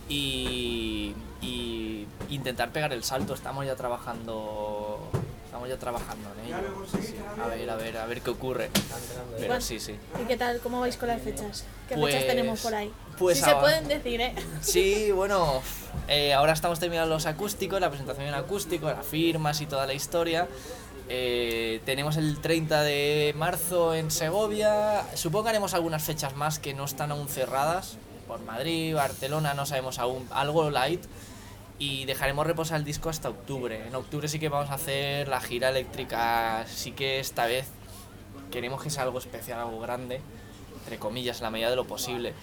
y, 0.09 1.15
y 1.41 2.05
intentar 2.29 2.71
pegar 2.71 2.91
el 2.91 3.03
salto. 3.03 3.33
Estamos 3.33 3.65
ya 3.65 3.75
trabajando, 3.75 4.99
estamos 5.57 5.69
ya 5.69 5.77
trabajando 5.79 6.29
en 6.39 6.45
ello. 6.45 6.85
Sí, 6.91 6.99
sí. 7.01 7.15
A 7.41 7.47
ver, 7.47 7.69
a 7.69 7.75
ver, 7.75 7.97
a 7.97 8.05
ver 8.05 8.21
qué 8.21 8.29
ocurre. 8.29 8.69
Pero 9.39 9.59
sí, 9.59 9.79
sí. 9.79 9.95
¿Y 10.21 10.25
qué 10.27 10.37
tal? 10.37 10.59
¿Cómo 10.59 10.79
vais 10.81 10.95
con 10.97 11.07
las 11.07 11.21
fechas? 11.21 11.65
¿Qué 11.89 11.95
Pues- 11.95 12.13
fechas 12.13 12.27
tenemos 12.27 12.61
por 12.61 12.75
ahí? 12.75 12.91
pues 13.17 13.39
si 13.39 13.43
se 13.43 13.55
pueden 13.55 13.87
decir, 13.87 14.21
¿eh? 14.21 14.35
Sí, 14.61 15.11
bueno, 15.15 15.61
eh, 16.07 16.33
ahora 16.35 16.53
estamos 16.53 16.79
terminando 16.79 17.11
los 17.15 17.25
acústicos, 17.25 17.81
la 17.81 17.89
presentación 17.89 18.27
en 18.27 18.35
acústico, 18.35 18.85
las 18.87 19.05
firmas 19.05 19.59
y 19.61 19.65
toda 19.65 19.87
la 19.87 19.93
historia. 19.93 20.47
Eh, 21.09 21.81
tenemos 21.85 22.17
el 22.17 22.39
30 22.39 22.83
de 22.83 23.33
marzo 23.35 23.95
en 23.95 24.11
Segovia. 24.11 25.05
Supongo 25.15 25.45
que 25.45 25.49
haremos 25.49 25.73
algunas 25.73 26.03
fechas 26.03 26.35
más 26.35 26.59
que 26.59 26.75
no 26.75 26.85
están 26.85 27.11
aún 27.11 27.27
cerradas. 27.27 27.97
Por 28.27 28.41
Madrid, 28.41 28.93
Barcelona, 28.93 29.53
no 29.55 29.65
sabemos 29.65 29.97
aún. 29.97 30.27
Algo 30.31 30.69
light. 30.69 31.03
Y 31.79 32.05
dejaremos 32.05 32.47
reposar 32.47 32.79
el 32.79 32.85
disco 32.85 33.09
hasta 33.09 33.29
octubre. 33.29 33.87
En 33.87 33.95
octubre 33.95 34.27
sí 34.27 34.39
que 34.39 34.49
vamos 34.49 34.71
a 34.71 34.75
hacer 34.75 35.27
la 35.27 35.39
gira 35.39 35.69
eléctrica. 35.69 36.65
Sí 36.67 36.91
que 36.91 37.19
esta 37.19 37.45
vez 37.45 37.67
queremos 38.51 38.81
que 38.81 38.89
sea 38.89 39.03
algo 39.03 39.19
especial, 39.19 39.59
algo 39.59 39.79
grande, 39.79 40.21
entre 40.79 40.97
comillas, 40.97 41.37
en 41.37 41.43
la 41.43 41.51
medida 41.51 41.69
de 41.69 41.75
lo 41.75 41.85
posible. 41.85 42.33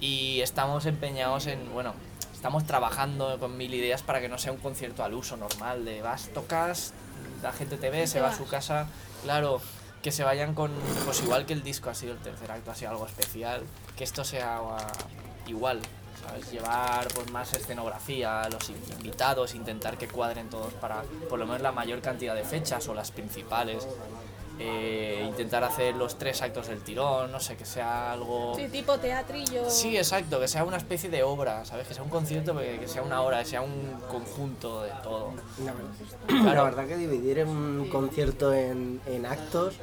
Y 0.00 0.40
estamos 0.40 0.86
empeñados 0.86 1.46
en, 1.46 1.72
bueno, 1.72 1.94
estamos 2.32 2.64
trabajando 2.64 3.38
con 3.38 3.56
mil 3.56 3.74
ideas 3.74 4.02
para 4.02 4.20
que 4.20 4.28
no 4.28 4.38
sea 4.38 4.52
un 4.52 4.58
concierto 4.58 5.02
al 5.02 5.14
uso 5.14 5.36
normal, 5.36 5.84
de 5.84 6.02
vas, 6.02 6.30
tocas, 6.32 6.92
la 7.42 7.52
gente 7.52 7.76
te 7.76 7.90
ve, 7.90 8.06
se 8.06 8.20
va 8.20 8.28
a 8.28 8.36
su 8.36 8.46
casa, 8.46 8.86
claro, 9.24 9.60
que 10.02 10.12
se 10.12 10.22
vayan 10.22 10.54
con, 10.54 10.72
pues 11.04 11.20
igual 11.22 11.46
que 11.46 11.52
el 11.52 11.62
disco 11.62 11.90
ha 11.90 11.94
sido 11.94 12.12
el 12.12 12.18
tercer 12.20 12.50
acto, 12.50 12.70
ha 12.70 12.74
sido 12.76 12.92
algo 12.92 13.06
especial, 13.06 13.62
que 13.96 14.04
esto 14.04 14.24
sea 14.24 14.58
ah, 14.58 14.92
igual. 15.46 15.80
Llevar 16.50 17.08
pues, 17.14 17.30
más 17.30 17.52
escenografía, 17.54 18.48
los 18.48 18.70
invitados, 18.70 19.54
intentar 19.54 19.98
que 19.98 20.08
cuadren 20.08 20.48
todos 20.48 20.72
para 20.74 21.02
por 21.28 21.38
lo 21.38 21.46
menos 21.46 21.62
la 21.62 21.72
mayor 21.72 22.00
cantidad 22.00 22.34
de 22.34 22.44
fechas 22.44 22.88
o 22.88 22.94
las 22.94 23.10
principales. 23.10 23.86
Eh, 24.60 25.24
intentar 25.28 25.62
hacer 25.62 25.94
los 25.94 26.18
tres 26.18 26.42
actos 26.42 26.66
del 26.66 26.80
tirón, 26.80 27.30
no 27.30 27.38
sé, 27.38 27.56
que 27.56 27.64
sea 27.64 28.12
algo... 28.12 28.54
Sí, 28.56 28.66
tipo 28.68 28.98
teatrillo. 28.98 29.70
Sí, 29.70 29.96
exacto, 29.96 30.40
que 30.40 30.48
sea 30.48 30.64
una 30.64 30.78
especie 30.78 31.08
de 31.10 31.22
obra, 31.22 31.64
¿sabes? 31.64 31.86
Que 31.86 31.94
sea 31.94 32.02
un 32.02 32.08
concierto, 32.10 32.56
que, 32.58 32.78
que 32.80 32.88
sea 32.88 33.02
una 33.02 33.22
obra, 33.22 33.38
que 33.40 33.44
sea 33.44 33.60
un 33.62 34.00
conjunto 34.08 34.82
de 34.82 34.90
todo. 35.02 35.32
La 35.64 35.72
verdad, 35.72 36.54
la 36.56 36.62
verdad 36.64 36.86
que 36.86 36.96
dividir 36.96 37.44
un 37.44 37.88
concierto 37.90 38.52
en, 38.52 39.00
en 39.06 39.26
actos 39.26 39.74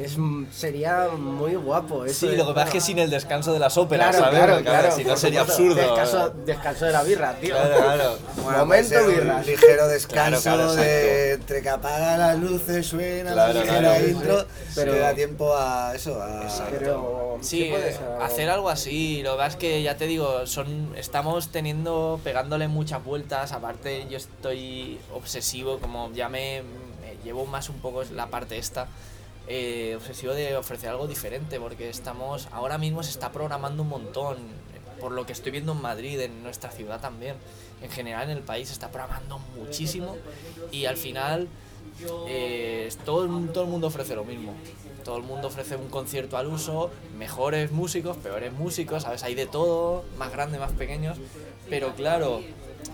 es, 0.00 0.16
sería 0.50 1.08
muy 1.08 1.54
guapo. 1.56 2.04
Eso 2.06 2.20
Sí, 2.26 2.28
es- 2.32 2.38
lo 2.38 2.46
que 2.46 2.54
pasa 2.54 2.66
es 2.68 2.72
que 2.72 2.80
sin 2.80 2.98
el 2.98 3.10
descanso 3.10 3.52
de 3.52 3.58
las 3.58 3.76
óperas, 3.76 4.16
Claro, 4.16 4.24
¿sabes? 4.32 4.38
claro, 4.44 4.62
claro. 4.64 4.96
si 4.96 5.04
no 5.04 5.16
sería 5.16 5.42
absurdo. 5.42 5.74
Descanso, 5.74 6.30
descanso 6.46 6.84
de 6.86 6.92
la 6.92 7.02
birra, 7.02 7.34
tío. 7.34 7.54
Claro, 7.54 7.76
claro. 7.76 8.18
Bueno, 8.42 8.58
Momento 8.60 8.94
un 9.04 9.08
birras. 9.14 9.46
ligero 9.46 9.88
descanso 9.88 10.40
Claro, 10.40 10.40
claro, 10.40 10.74
de 10.74 11.32
entre 11.32 11.62
que 11.62 11.68
apaga 11.68 12.16
las 12.16 12.38
luces, 12.38 12.86
suena 12.86 13.32
Claro, 13.32 13.52
la 13.54 13.60
ligera 13.60 13.98
intro, 14.22 14.46
Pero- 14.74 14.94
da 14.96 15.14
tiempo 15.14 15.54
a 15.56 15.94
eso, 15.94 16.20
a 16.22 16.48
Pero 16.70 17.38
Sí, 17.42 17.70
ser 17.70 17.98
hacer 18.20 18.48
algo 18.50 18.68
así. 18.70 19.22
Lo 19.22 19.32
que 19.32 19.36
pasa 19.38 19.48
es 19.48 19.56
que 19.56 19.82
ya 19.82 19.96
te 19.96 20.06
digo, 20.06 20.46
son, 20.46 20.92
estamos 20.96 21.48
teniendo, 21.48 22.20
pegándole 22.22 22.68
muchas 22.68 23.02
vueltas. 23.04 23.52
Aparte, 23.52 24.06
yo 24.08 24.16
estoy 24.16 24.98
obsesivo, 25.12 25.78
como 25.78 26.10
ya 26.12 26.28
me, 26.28 26.62
me 27.00 27.16
llevo 27.24 27.46
más 27.46 27.68
un 27.68 27.78
poco 27.80 28.02
la 28.14 28.28
parte 28.28 28.58
esta. 28.58 28.86
eh, 29.48 29.94
obsesivo 29.96 30.34
de 30.34 30.56
ofrecer 30.56 30.90
algo 30.90 31.08
diferente 31.08 31.58
porque 31.58 31.88
estamos 31.90 32.46
ahora 32.52 32.78
mismo 32.78 33.02
se 33.02 33.10
está 33.10 33.32
programando 33.32 33.82
un 33.82 33.88
montón 33.88 34.36
por 35.00 35.10
lo 35.10 35.26
que 35.26 35.32
estoy 35.32 35.50
viendo 35.50 35.72
en 35.72 35.82
Madrid 35.82 36.20
en 36.20 36.44
nuestra 36.44 36.70
ciudad 36.70 37.00
también 37.00 37.34
en 37.82 37.90
general 37.90 38.30
en 38.30 38.36
el 38.36 38.44
país 38.44 38.68
se 38.68 38.74
está 38.74 38.92
programando 38.92 39.40
muchísimo 39.58 40.16
y 40.70 40.84
al 40.86 40.96
final 40.96 41.48
eh, 42.28 42.88
todo, 43.04 43.24
el- 43.24 43.48
todo 43.52 43.64
el 43.64 43.70
mundo 43.70 43.86
ofrece 43.88 44.14
lo 44.14 44.24
mismo. 44.24 44.54
Todo 45.04 45.16
el 45.16 45.24
mundo 45.24 45.48
ofrece 45.48 45.76
un 45.76 45.88
concierto 45.88 46.36
al 46.36 46.46
uso, 46.46 46.90
mejores 47.18 47.72
músicos, 47.72 48.16
peores 48.16 48.52
músicos, 48.52 49.02
¿sabes? 49.02 49.22
Hay 49.24 49.34
de 49.34 49.46
todo, 49.46 50.04
más 50.16 50.30
grandes, 50.30 50.60
más 50.60 50.72
pequeños. 50.72 51.18
Pero 51.68 51.94
claro, 51.94 52.40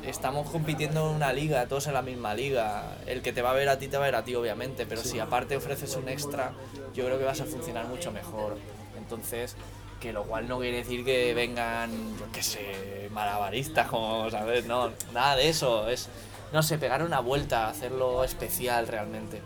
estamos 0.07 0.49
compitiendo 0.51 1.09
en 1.11 1.16
una 1.16 1.33
liga, 1.35 1.66
todos 1.66 1.87
en 1.87 1.92
la 1.94 2.03
misma 2.03 2.35
liga. 2.35 2.97
El 3.07 3.21
que 3.21 3.33
te 3.33 3.42
va 3.42 3.51
a 3.51 3.55
ver 3.55 3.68
a 3.68 3.79
ti 3.79 3.88
te 3.88 3.99
va 3.99 4.05
a 4.05 4.07
ver 4.07 4.14
a 4.14 4.25
ti, 4.25 4.35
obviamente, 4.35 4.87
pero 4.87 5.03
si 5.03 5.18
aparte 5.18 5.57
ofreces 5.57 5.94
un 5.97 6.09
extra, 6.09 6.53
yo 6.94 7.05
creo 7.05 7.18
que 7.18 7.25
vas 7.25 7.40
a 7.40 7.44
funcionar 7.44 7.87
mucho 7.88 8.11
mejor. 8.11 8.57
Entonces, 8.97 9.55
que 10.01 10.12
lo 10.12 10.23
cual 10.25 10.49
no 10.49 10.61
quiere 10.61 10.79
decir 10.79 11.05
que 11.05 11.35
vengan, 11.35 11.90
yo 12.18 12.25
qué 12.33 12.42
sé, 12.42 13.09
malabaristas, 13.12 13.88
como, 13.88 14.31
¿sabes? 14.31 14.64
No, 14.66 14.90
nada 15.12 15.37
de 15.37 15.49
eso. 15.49 15.88
Es, 15.88 16.09
no 16.52 16.62
sé, 16.62 16.78
pegar 16.78 17.02
una 17.02 17.20
vuelta, 17.20 17.68
hacerlo 17.68 18.24
especial 18.24 18.87
realmente. 18.87 19.40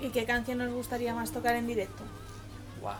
¿Y 0.00 0.08
qué 0.10 0.24
canción 0.24 0.60
os 0.60 0.72
gustaría 0.72 1.14
más 1.14 1.30
tocar 1.32 1.56
en 1.56 1.66
directo? 1.66 2.02
Guau. 2.80 2.96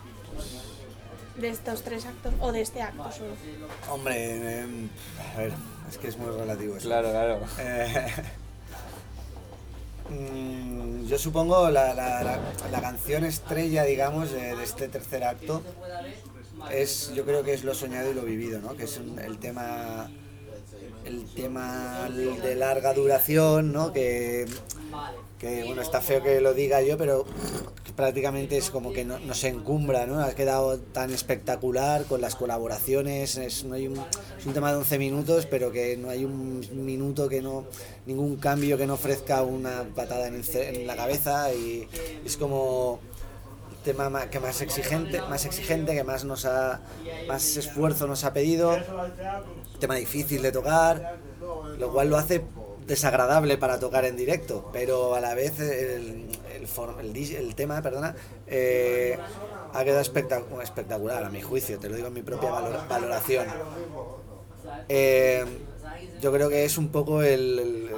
De 1.37 1.49
estos 1.49 1.83
tres 1.83 2.07
actos 2.07 2.33
o 2.41 2.53
de 2.53 2.61
este 2.63 2.81
acto 2.81 3.11
solo. 3.13 3.35
Hombre, 3.91 4.61
em, 4.61 4.89
a 5.35 5.39
ver, 5.39 5.53
es 5.91 5.99
que 5.99 6.09
es 6.09 6.17
muy 6.17 6.31
relativo 6.31 6.77
eso. 6.77 6.87
claro. 6.89 7.41
Eh, 7.59 8.07
mm, 10.11 11.07
yo 11.07 11.19
supongo 11.19 11.71
la, 11.71 11.93
la, 11.95 12.23
la, 12.23 12.39
la 12.71 12.81
canción 12.81 13.25
estrella, 13.25 13.85
digamos, 13.85 14.31
de, 14.31 14.55
de 14.57 14.65
este 14.65 14.89
tercer 14.89 15.25
acto 15.25 15.63
es, 16.71 17.13
yo 17.15 17.25
creo 17.25 17.43
que 17.43 17.53
es 17.53 17.65
lo 17.65 17.75
soñado 17.75 18.11
y 18.11 18.15
lo 18.15 18.23
vivido, 18.23 18.61
¿no? 18.61 18.77
Que 18.77 18.85
es 18.85 18.97
un- 18.99 19.19
el 19.19 19.39
tema, 19.39 20.09
el 21.05 21.25
tema 21.35 22.09
de 22.11 22.55
larga 22.55 22.93
duración, 22.95 23.73
¿no? 23.73 23.93
Que, 23.93 24.47
que 25.39 25.65
bueno, 25.65 25.83
está 25.83 26.01
feo 26.01 26.23
que 26.23 26.41
lo 26.41 26.55
diga 26.55 26.81
yo, 26.83 26.97
pero 26.97 27.25
prácticamente 27.97 28.57
es 28.57 28.71
como 28.71 28.93
que 28.93 29.05
no, 29.05 29.19
no 29.21 29.35
se 29.35 29.49
encumbra, 29.49 30.07
¿no? 30.07 30.21
Ha 30.21 30.33
quedado 30.35 30.79
tan 30.81 31.13
espectacular 31.13 32.05
con 32.07 32.21
las 32.21 32.35
colaboraciones, 32.35 33.37
es, 33.37 33.65
no 33.65 33.75
hay 33.75 33.87
un, 33.87 33.99
es 34.39 34.47
un 34.47 34.53
tema 34.53 34.73
de 34.73 34.79
11 34.79 34.99
minutos, 34.99 35.47
pero 35.47 35.71
que 35.71 35.97
no 35.97 36.11
hay 36.11 36.25
un 36.25 36.61
minuto 36.85 37.29
que 37.29 37.41
no, 37.43 37.65
ningún 38.07 38.37
cambio 38.37 38.77
que 38.79 38.87
no 38.87 38.95
ofrezca 38.95 39.43
una 39.43 39.85
patada 39.95 40.27
en, 40.29 40.35
el 40.37 40.57
en 40.57 40.87
la 40.87 40.97
cabeza 40.97 41.53
y 41.55 41.89
es 42.25 42.37
como 42.37 42.99
tema 43.85 44.09
ma- 44.09 44.31
que 44.31 44.41
más 44.41 44.61
exigente, 44.63 45.21
más 45.23 45.45
exigente, 45.45 45.95
que 45.95 46.03
más 46.05 46.25
nos 46.25 46.47
ha, 46.47 46.81
más 47.29 47.57
esfuerzo 47.59 48.07
nos 48.07 48.25
ha 48.25 48.33
pedido, 48.33 48.73
tema 49.85 49.97
difícil 49.97 50.41
de 50.41 50.51
tocar, 50.51 51.17
lo 51.79 51.93
cual 51.93 52.09
lo 52.09 52.17
hace 52.17 52.43
desagradable 52.87 53.59
para 53.59 53.79
tocar 53.79 54.05
en 54.07 54.17
directo, 54.17 54.71
pero 54.73 55.15
a 55.15 55.21
la 55.21 55.35
vez 55.35 55.61
el, 55.61 56.27
el, 56.57 56.67
for- 56.67 56.97
el 57.01 57.15
el 57.35 57.55
tema 57.55 57.83
perdona, 57.83 58.15
eh, 58.47 59.19
ha 59.75 59.85
quedado 59.85 60.01
espectac- 60.03 60.63
espectacular 60.63 61.23
a 61.25 61.29
mi 61.29 61.43
juicio, 61.43 61.79
te 61.79 61.89
lo 61.91 61.97
digo 61.97 62.09
en 62.09 62.15
mi 62.15 62.23
propia 62.23 62.51
valor- 62.51 62.89
valoración. 62.89 63.47
Eh, 64.89 65.45
yo 66.25 66.33
creo 66.33 66.49
que 66.49 66.65
es 66.65 66.79
un 66.79 66.89
poco 66.89 67.23
el, 67.23 67.91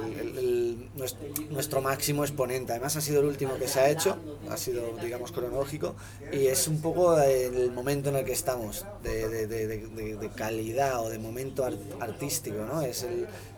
nuestro, 1.49 1.81
máximo 1.81 2.25
exponente. 2.25 2.73
Además 2.73 2.97
ha 2.97 3.01
sido 3.01 3.21
el 3.21 3.25
último 3.27 3.55
que 3.55 3.69
se 3.69 3.79
ha 3.79 3.89
hecho, 3.89 4.17
ha 4.49 4.57
sido, 4.57 4.97
digamos, 5.01 5.31
cronológico, 5.31 5.95
y 6.33 6.47
es 6.47 6.67
un 6.67 6.81
poco 6.81 7.17
el 7.21 7.71
momento 7.71 8.09
en 8.09 8.17
el 8.17 8.25
que 8.25 8.33
estamos, 8.33 8.85
de, 9.01 10.29
calidad 10.35 11.05
o 11.05 11.09
de 11.09 11.19
momento 11.19 11.63
ar- 11.63 11.77
artístico, 12.01 12.65
¿no? 12.65 12.81
Es, 12.81 13.03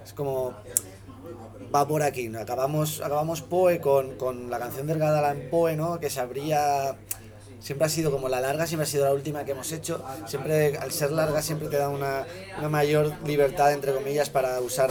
es 0.05 0.13
como... 0.13 0.53
Va 1.73 1.87
por 1.87 2.03
aquí, 2.03 2.29
¿no? 2.29 2.39
Acabamos, 2.39 3.01
acabamos 3.01 3.41
Poe 3.41 3.81
con, 3.81 4.17
con 4.17 4.51
la 4.51 4.59
canción 4.59 4.85
del 4.85 4.99
Gadalán 4.99 5.47
Poe, 5.49 5.75
¿no? 5.75 5.99
Que 5.99 6.11
se 6.11 6.19
abría 6.19 6.95
siempre 7.59 7.85
ha 7.85 7.89
sido 7.89 8.11
como 8.11 8.29
la 8.29 8.39
larga, 8.41 8.65
siempre 8.67 8.83
ha 8.83 8.87
sido 8.89 9.05
la 9.05 9.13
última 9.13 9.43
que 9.45 9.51
hemos 9.51 9.71
hecho. 9.71 10.03
Siempre, 10.27 10.77
al 10.77 10.91
ser 10.91 11.11
larga, 11.11 11.41
siempre 11.41 11.67
te 11.67 11.77
da 11.77 11.89
una, 11.89 12.25
una 12.57 12.69
mayor 12.69 13.13
libertad, 13.25 13.73
entre 13.73 13.93
comillas, 13.93 14.29
para 14.29 14.59
usar 14.61 14.89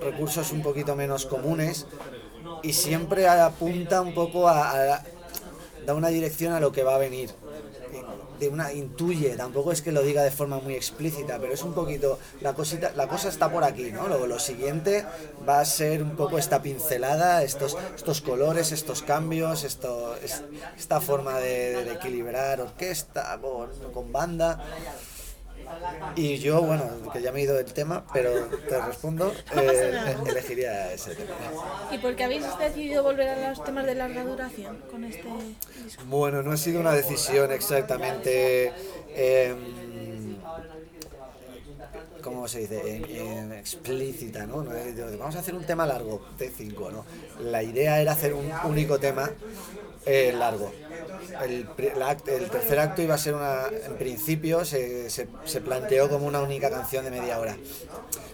recursos 0.00 0.52
un 0.52 0.62
poquito 0.62 0.94
menos 0.96 1.26
comunes 1.26 1.86
y 2.62 2.72
siempre 2.72 3.28
apunta 3.28 4.00
un 4.00 4.12
poco 4.14 4.48
a, 4.48 4.94
a- 4.94 5.02
da 5.86 5.94
una 5.94 6.08
dirección 6.08 6.52
a 6.52 6.60
lo 6.60 6.72
que 6.72 6.82
va 6.82 6.96
a 6.96 6.98
venir. 6.98 7.30
De 8.38 8.48
una 8.48 8.72
intuye, 8.72 9.36
tampoco 9.36 9.72
es 9.72 9.82
que 9.82 9.92
lo 9.92 10.02
diga 10.02 10.22
de 10.22 10.30
forma 10.30 10.58
muy 10.58 10.74
explícita, 10.74 11.38
pero 11.38 11.52
es 11.54 11.62
un 11.62 11.72
poquito, 11.74 12.18
la 12.40 12.54
cosita, 12.54 12.92
la 12.94 13.08
cosa 13.08 13.28
está 13.28 13.50
por 13.50 13.64
aquí, 13.64 13.90
¿no? 13.92 14.08
Luego 14.08 14.26
lo 14.26 14.38
siguiente 14.38 15.04
va 15.48 15.60
a 15.60 15.64
ser 15.64 16.02
un 16.02 16.16
poco 16.16 16.38
esta 16.38 16.62
pincelada, 16.62 17.42
estos, 17.42 17.76
estos 17.94 18.20
colores, 18.20 18.72
estos 18.72 19.02
cambios, 19.02 19.64
esto, 19.64 20.14
es- 20.22 20.42
esta 20.76 21.00
forma 21.00 21.38
de, 21.38 21.84
de 21.84 21.92
equilibrar 21.94 22.60
orquesta 22.60 23.38
con, 23.40 23.68
con 23.92 24.12
banda. 24.12 24.58
Y 26.14 26.38
yo, 26.38 26.62
bueno, 26.62 26.84
que 27.12 27.20
ya 27.20 27.32
me 27.32 27.40
he 27.40 27.42
ido 27.42 27.54
del 27.54 27.72
tema, 27.72 28.04
pero 28.12 28.32
te 28.68 28.80
respondo, 28.80 29.32
eh, 29.56 30.16
elegiría 30.26 30.92
ese 30.92 31.14
tema. 31.14 31.34
¿Y 31.90 31.98
por 31.98 32.16
qué 32.16 32.24
habéis 32.24 32.44
decidido 32.58 33.02
volver 33.02 33.28
a 33.28 33.50
los 33.50 33.62
temas 33.64 33.84
de 33.86 33.94
larga 33.94 34.24
duración 34.24 34.82
con 34.90 35.04
este 35.04 35.24
disco? 35.84 36.02
Bueno, 36.06 36.42
no 36.42 36.52
ha 36.52 36.56
sido 36.56 36.80
una 36.80 36.92
decisión 36.92 37.52
exactamente. 37.52 38.72
em, 39.14 40.36
¿Cómo 42.22 42.48
se 42.48 42.60
dice? 42.60 42.96
Em, 42.96 43.52
explícita, 43.52 44.46
¿no? 44.46 44.64
Vamos 45.18 45.36
a 45.36 45.38
hacer 45.38 45.54
un 45.54 45.64
tema 45.64 45.86
largo, 45.86 46.26
T5, 46.38 46.90
¿no? 46.90 47.04
La 47.40 47.62
idea 47.62 48.00
era 48.00 48.12
hacer 48.12 48.34
un 48.34 48.50
único 48.64 48.98
tema 48.98 49.30
eh, 50.06 50.32
largo. 50.36 50.72
El, 51.44 51.68
el 52.26 52.50
tercer 52.50 52.78
acto 52.78 53.02
iba 53.02 53.14
a 53.14 53.18
ser 53.18 53.34
una. 53.34 53.64
En 53.86 53.96
principio 53.96 54.64
se, 54.64 55.10
se- 55.10 55.28
se 55.44 55.60
planteó 55.60 56.08
como 56.08 56.26
una 56.26 56.40
única 56.40 56.70
canción 56.70 57.04
de 57.04 57.10
media 57.10 57.38
hora. 57.38 57.56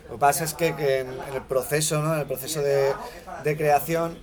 Lo 0.08 0.14
que 0.14 0.18
pasa 0.20 0.44
es 0.44 0.54
que, 0.54 0.76
que 0.76 1.00
en, 1.00 1.08
en 1.08 1.34
el 1.34 1.42
proceso, 1.42 2.00
¿no? 2.02 2.12
En 2.14 2.20
el 2.20 2.26
proceso 2.26 2.60
de, 2.62 2.92
de 3.44 3.56
creación 3.56 4.18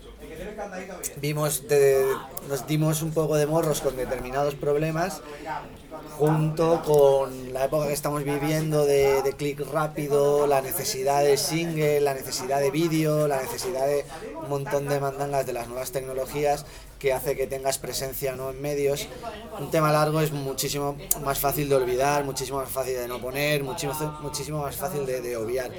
vimos 1.17 1.67
de- 1.67 2.05
nos 2.47 2.65
dimos 2.67 3.01
un 3.01 3.11
poco 3.11 3.35
de 3.35 3.45
morros 3.47 3.81
con 3.81 3.95
determinados 3.97 4.55
problemas 4.55 5.21
junto 6.17 6.81
con 6.83 7.53
la 7.53 7.65
época 7.65 7.87
que 7.87 7.93
estamos 7.93 8.23
viviendo 8.23 8.85
de, 8.85 9.21
de 9.21 9.33
clic 9.33 9.59
rápido, 9.71 10.47
la 10.47 10.61
necesidad 10.61 11.23
de 11.23 11.37
single, 11.37 11.99
la 12.01 12.13
necesidad 12.13 12.59
de 12.59 12.71
vídeo, 12.71 13.27
la 13.27 13.41
necesidad 13.41 13.85
de 13.87 14.05
un 14.41 14.49
montón 14.49 14.87
de 14.87 14.99
mandangas 14.99 15.45
de 15.45 15.53
las 15.53 15.67
nuevas 15.67 15.91
tecnologías 15.91 16.65
que 16.99 17.13
hace 17.13 17.35
que 17.35 17.47
tengas 17.47 17.77
presencia 17.77 18.35
¿no? 18.35 18.49
en 18.49 18.61
medios. 18.61 19.07
Un 19.59 19.71
tema 19.71 19.91
largo 19.91 20.19
es 20.21 20.31
muchísimo 20.31 20.97
más 21.23 21.39
fácil 21.39 21.69
de 21.69 21.75
olvidar, 21.75 22.23
muchísimo 22.25 22.57
más 22.59 22.69
fácil 22.69 22.95
de 22.95 23.07
no 23.07 23.19
poner, 23.19 23.63
muchísimo, 23.63 24.17
muchísimo 24.21 24.61
más 24.61 24.75
fácil 24.75 25.05
de, 25.05 25.21
de 25.21 25.37
obviar. 25.37 25.71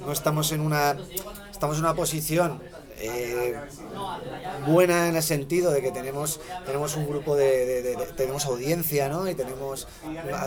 No 0.00 0.12
estamos 0.12 0.50
en 0.52 0.60
una, 0.60 0.96
estamos 1.50 1.76
en 1.78 1.84
una 1.84 1.94
posición 1.94 2.60
eh, 2.98 3.54
buena 4.66 5.08
en 5.08 5.16
el 5.16 5.22
sentido 5.22 5.70
de 5.70 5.82
que 5.82 5.90
tenemos 5.92 6.40
tenemos 6.64 6.96
un 6.96 7.06
grupo 7.06 7.36
de, 7.36 7.66
de- 7.66 7.82
de- 7.82 7.96
de- 7.96 8.06
tenemos 8.16 8.46
audiencia 8.46 9.08
¿no? 9.10 9.28
y 9.28 9.34
tenemos 9.34 9.86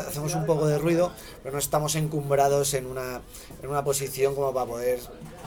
hacemos 0.08 0.34
un 0.34 0.48
poco 0.48 0.66
de 0.66 0.80
ruido 0.80 1.12
pero 1.44 1.54
no 1.54 1.60
estamos 1.60 1.96
encumbrados 1.96 2.74
en 2.74 2.88
una 2.88 3.22
en 3.62 3.70
una 3.70 3.84
posición 3.84 4.34
como 4.34 4.52
para 4.52 4.66
poder 4.66 5.00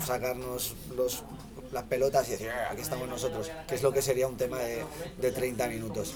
sacarnos 0.06 0.74
los 0.96 1.24
las 1.72 1.85
pelotas 1.85 2.28
y 2.28 2.32
decir, 2.32 2.50
"Ah, 2.50 2.68
aquí 2.70 2.82
estamos 2.82 3.08
nosotros, 3.08 3.50
que 3.66 3.74
es 3.74 3.82
lo 3.82 3.92
que 3.92 4.02
sería 4.02 4.28
un 4.28 4.37
tema 4.37 4.58
de, 4.61 4.85
de 5.18 5.32
30 5.32 5.66
minutos. 5.68 6.14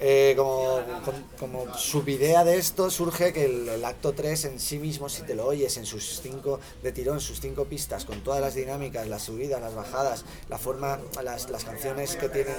Eh, 0.00 0.34
como, 0.36 0.80
com- 1.04 1.24
como 1.38 1.74
subidea 1.78 2.44
de 2.44 2.56
esto 2.58 2.90
surge 2.90 3.32
que 3.32 3.44
el, 3.44 3.68
el 3.68 3.84
acto 3.84 4.12
3 4.12 4.44
en 4.46 4.58
sí 4.60 4.78
mismo, 4.78 5.08
si 5.08 5.22
te 5.22 5.34
lo 5.34 5.46
oyes 5.46 5.76
en 5.76 5.86
sus 5.86 6.20
cinco, 6.20 6.58
de 6.82 6.92
tirón, 6.92 7.20
sus 7.20 7.40
cinco 7.40 7.66
pistas, 7.66 8.04
con 8.04 8.22
todas 8.22 8.40
las 8.40 8.54
dinámicas, 8.54 9.06
las 9.06 9.22
subidas, 9.22 9.60
las 9.60 9.74
bajadas, 9.74 10.24
la 10.48 10.58
forma, 10.58 10.98
las, 11.22 11.50
las 11.50 11.64
canciones 11.64 12.16
que 12.16 12.28
tienen 12.28 12.56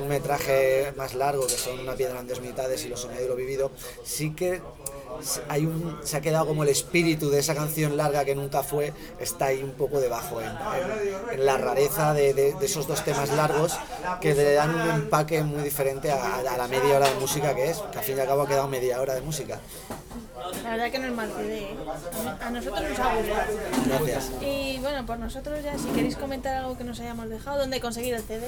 un 0.00 0.08
metraje 0.08 0.92
más 0.96 1.14
largo, 1.14 1.46
que 1.46 1.54
son 1.54 1.80
Una 1.80 1.94
piedra 1.94 2.20
en 2.20 2.28
dos 2.28 2.40
mitades 2.40 2.84
y 2.84 2.88
Lo 2.88 2.96
soñado 2.96 3.24
y 3.24 3.28
lo 3.28 3.36
vivido, 3.36 3.70
sí 4.04 4.34
que 4.34 4.60
hay 5.48 5.66
un, 5.66 5.98
se 6.02 6.16
ha 6.16 6.20
quedado 6.20 6.46
como 6.46 6.62
el 6.62 6.68
espíritu 6.68 7.30
de 7.30 7.38
esa 7.40 7.54
canción 7.54 7.96
larga 7.96 8.24
que 8.24 8.34
nunca 8.34 8.62
fue, 8.62 8.92
está 9.20 9.46
ahí 9.46 9.62
un 9.62 9.72
poco 9.72 10.00
debajo, 10.00 10.40
en, 10.40 10.48
en- 10.48 11.40
en 11.40 11.46
la 11.46 11.58
rareza 11.58 12.12
de, 12.14 12.34
de- 12.34 12.52
de 12.54 12.66
esos 12.66 12.86
dos 12.86 13.04
temas 13.04 13.30
largos 13.30 13.76
que 14.20 14.34
le 14.34 14.54
dan 14.54 14.74
un 14.74 14.90
empaque 14.90 15.42
muy 15.42 15.62
diferente 15.62 16.10
a, 16.10 16.38
a 16.38 16.56
la 16.56 16.68
media 16.68 16.96
hora 16.96 17.08
de 17.08 17.14
música 17.20 17.54
que 17.54 17.70
es, 17.70 17.78
que 17.78 17.98
al 17.98 18.04
fin 18.04 18.16
y 18.16 18.20
al 18.20 18.26
cabo 18.26 18.42
ha 18.42 18.48
quedado 18.48 18.68
media 18.68 19.00
hora 19.00 19.14
de 19.14 19.20
música. 19.22 19.60
La 20.64 20.70
verdad 20.72 20.90
que 20.90 20.98
no 20.98 21.06
es 21.06 21.12
mal 21.12 21.30
CD, 21.34 21.58
¿eh? 21.60 21.76
A 22.40 22.50
nosotros 22.50 22.82
nos 22.88 22.98
ha 22.98 23.14
gustado. 23.14 23.42
Gracias. 23.86 24.30
Y 24.42 24.78
bueno, 24.80 25.06
por 25.06 25.18
nosotros 25.18 25.62
ya, 25.64 25.78
si 25.78 25.86
queréis 25.88 26.16
comentar 26.16 26.56
algo 26.56 26.76
que 26.76 26.84
nos 26.84 26.98
hayamos 27.00 27.28
dejado, 27.30 27.58
¿dónde 27.60 27.80
conseguir 27.80 28.14
el 28.14 28.22
CD? 28.22 28.46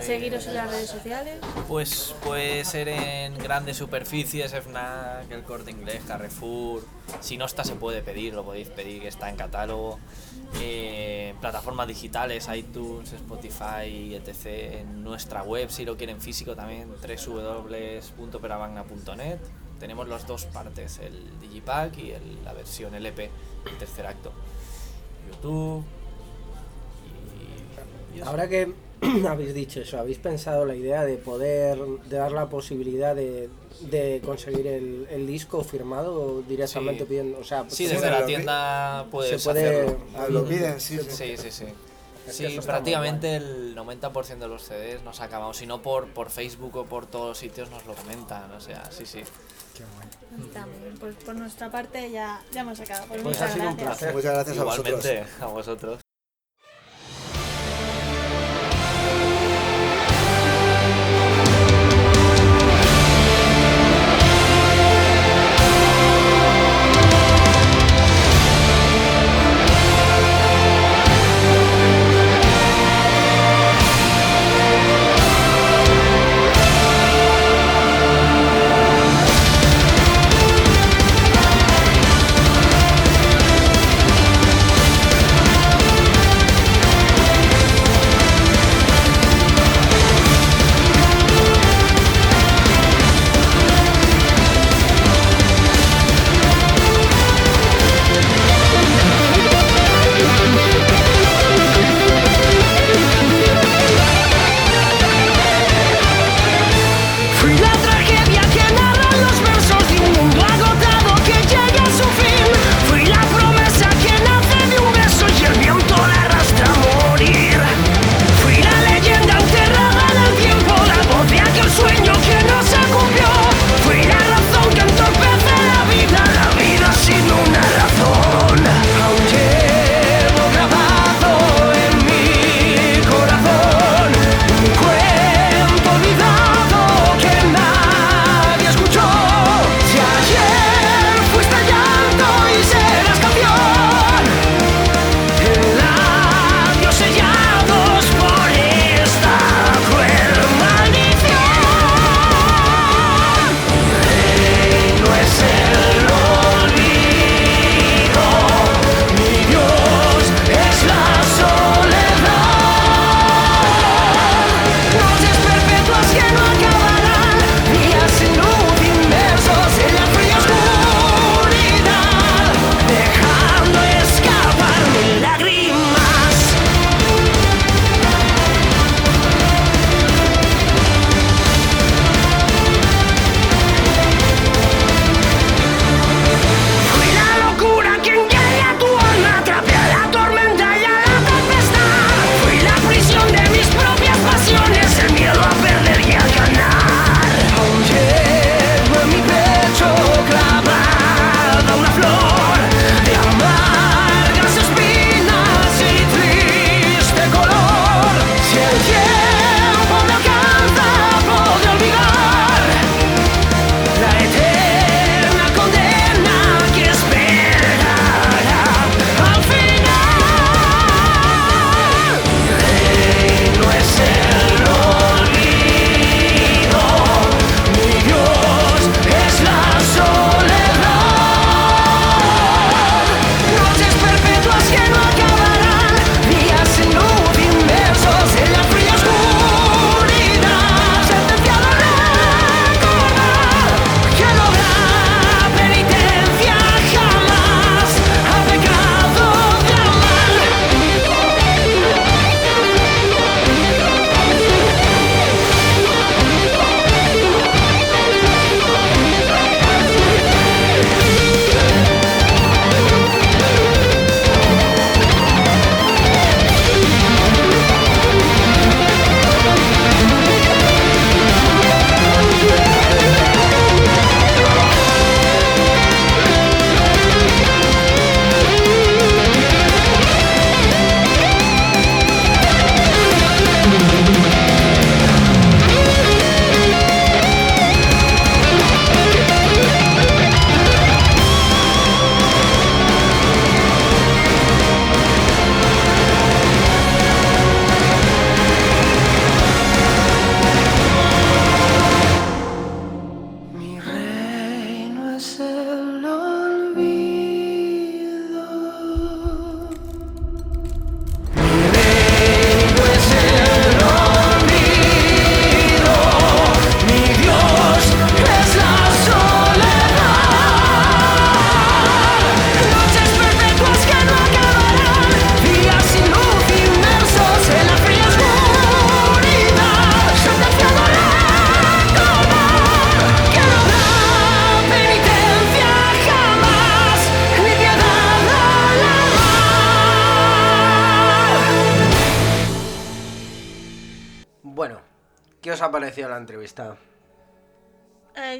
Seguiros 0.00 0.46
en 0.46 0.54
las 0.54 0.70
redes 0.70 0.88
sociales. 0.90 1.38
Pues 1.68 2.14
puede 2.24 2.64
ser 2.64 2.88
en 2.88 3.36
grandes 3.38 3.76
superficies, 3.76 4.52
FNAC, 4.52 5.30
el 5.30 5.42
Corte 5.42 5.70
Inglés, 5.72 6.02
Carrefour. 6.06 6.82
Si 7.20 7.36
no 7.36 7.44
está, 7.46 7.64
se 7.64 7.74
puede 7.74 8.00
pedir, 8.02 8.32
lo 8.34 8.44
podéis 8.44 8.68
pedir, 8.68 9.02
que 9.02 9.08
está 9.08 9.28
en 9.28 9.34
catálogo. 9.36 9.98
Eh, 10.60 11.34
plataformas 11.40 11.86
digitales, 11.88 12.48
iTunes, 12.54 13.12
Spotify, 13.12 14.14
etc. 14.14 14.46
En 14.80 15.02
nuestra 15.04 15.42
web, 15.42 15.70
si 15.70 15.84
lo 15.84 15.96
quieren 15.96 16.20
físico, 16.20 16.54
también 16.56 16.88
www.peravagna.net. 16.90 19.38
Tenemos 19.78 20.08
las 20.08 20.26
dos 20.26 20.46
partes, 20.46 20.98
el 20.98 21.38
Digipack 21.40 21.96
y 21.98 22.10
el- 22.12 22.44
la 22.44 22.52
versión 22.52 22.94
LP, 22.94 23.30
el 23.66 23.78
tercer 23.78 24.06
acto. 24.06 24.32
YouTube. 25.30 25.84
Y, 28.14 28.18
y. 28.18 28.20
Ahora 28.22 28.48
que 28.48 28.72
habéis 29.28 29.54
dicho 29.54 29.80
eso, 29.80 29.98
habéis 29.98 30.18
pensado 30.18 30.64
la 30.64 30.74
idea 30.74 31.04
de 31.04 31.16
poder, 31.16 31.78
de 31.78 32.16
dar 32.16 32.32
la 32.32 32.48
posibilidad 32.48 33.14
de, 33.14 33.48
de 33.80 34.20
conseguir 34.24 34.66
el, 34.66 35.06
el 35.10 35.26
disco 35.26 35.62
firmado 35.64 36.42
directamente 36.42 37.00
Sí. 37.04 37.08
pidiendo, 37.08 37.38
o 37.38 37.44
sea, 37.44 37.64
Sí, 37.68 37.86
Sí, 37.86 37.94
desde 37.94 38.10
la 38.10 38.26
tienda 38.26 39.06
puedes 39.10 39.40
se 39.42 39.48
puede- 39.50 39.66
hacerlo. 39.80 39.98
Ah, 40.16 40.26
Lo 40.28 40.44
piden, 40.44 40.80
sí, 40.80 40.98
sí. 41.08 41.36
Sí, 42.28 42.46
sí, 42.48 42.58
prácticamente 42.64 43.36
el 43.36 43.74
90% 43.74 44.38
de 44.38 44.48
los 44.48 44.62
CDs 44.62 45.02
nos 45.02 45.20
acabamos, 45.20 45.56
si 45.56 45.66
no 45.66 45.82
por, 45.82 46.06
por 46.12 46.30
Facebook 46.30 46.76
o 46.76 46.84
por 46.84 47.06
todos 47.06 47.28
los 47.30 47.38
sitios 47.38 47.70
nos 47.70 47.84
lo 47.86 47.94
comentan, 47.94 48.52
o 48.52 48.60
sea, 48.60 48.84
sí, 48.92 49.04
sí. 49.06 49.20
Está 49.20 50.66
muy 50.66 50.78
bien. 50.82 50.96
Pues 51.00 51.14
por 51.16 51.34
nuestra 51.34 51.70
parte 51.70 52.10
ya, 52.10 52.40
ya 52.52 52.60
hemos 52.60 52.78
acabado. 52.78 53.06
Pues 53.08 53.22
Pues 53.22 53.34
muchas 53.36 53.50
ha 53.50 53.54
sido 53.54 53.68
un 53.70 53.76
placer. 53.76 54.14
Muchas 54.14 54.32
gracias 54.34 54.58
a 54.58 54.64
vosotros. 54.64 54.98
Igualmente, 55.04 55.30
a 55.40 55.46
vosotros. 55.46 56.00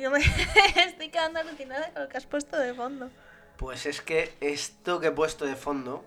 Yo 0.01 0.11
me 0.11 0.19
estoy 0.87 1.09
quedando 1.09 1.41
alucinada 1.41 1.93
con 1.93 2.03
lo 2.03 2.09
que 2.09 2.17
has 2.17 2.27
puesto 2.27 2.59
de 2.59 2.75
fondo. 2.75 3.11
Pues 3.57 3.87
es 3.87 4.01
que 4.01 4.35
esto 4.41 5.01
que 5.01 5.09
he 5.09 5.13
puesto 5.13 5.45
de 5.45 5.57
fondo 5.57 6.05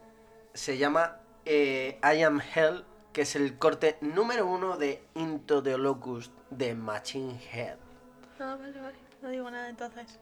se 0.54 0.78
llama 0.78 1.18
eh, 1.45 1.99
I 2.04 2.24
Am 2.24 2.41
Hell, 2.41 2.84
que 3.12 3.22
es 3.22 3.36
el 3.36 3.58
corte 3.58 3.97
número 4.01 4.47
uno 4.47 4.78
de 4.78 5.04
Into 5.16 5.62
the 5.62 5.78
Locust 5.78 6.32
de 6.49 6.74
Machine 6.74 7.39
Head. 7.51 7.78
Ah, 8.39 8.58
vale, 8.60 8.80
vale. 8.80 8.97
No 9.22 9.30
digo 9.30 9.49
nada 9.49 9.70
entonces. 9.70 10.20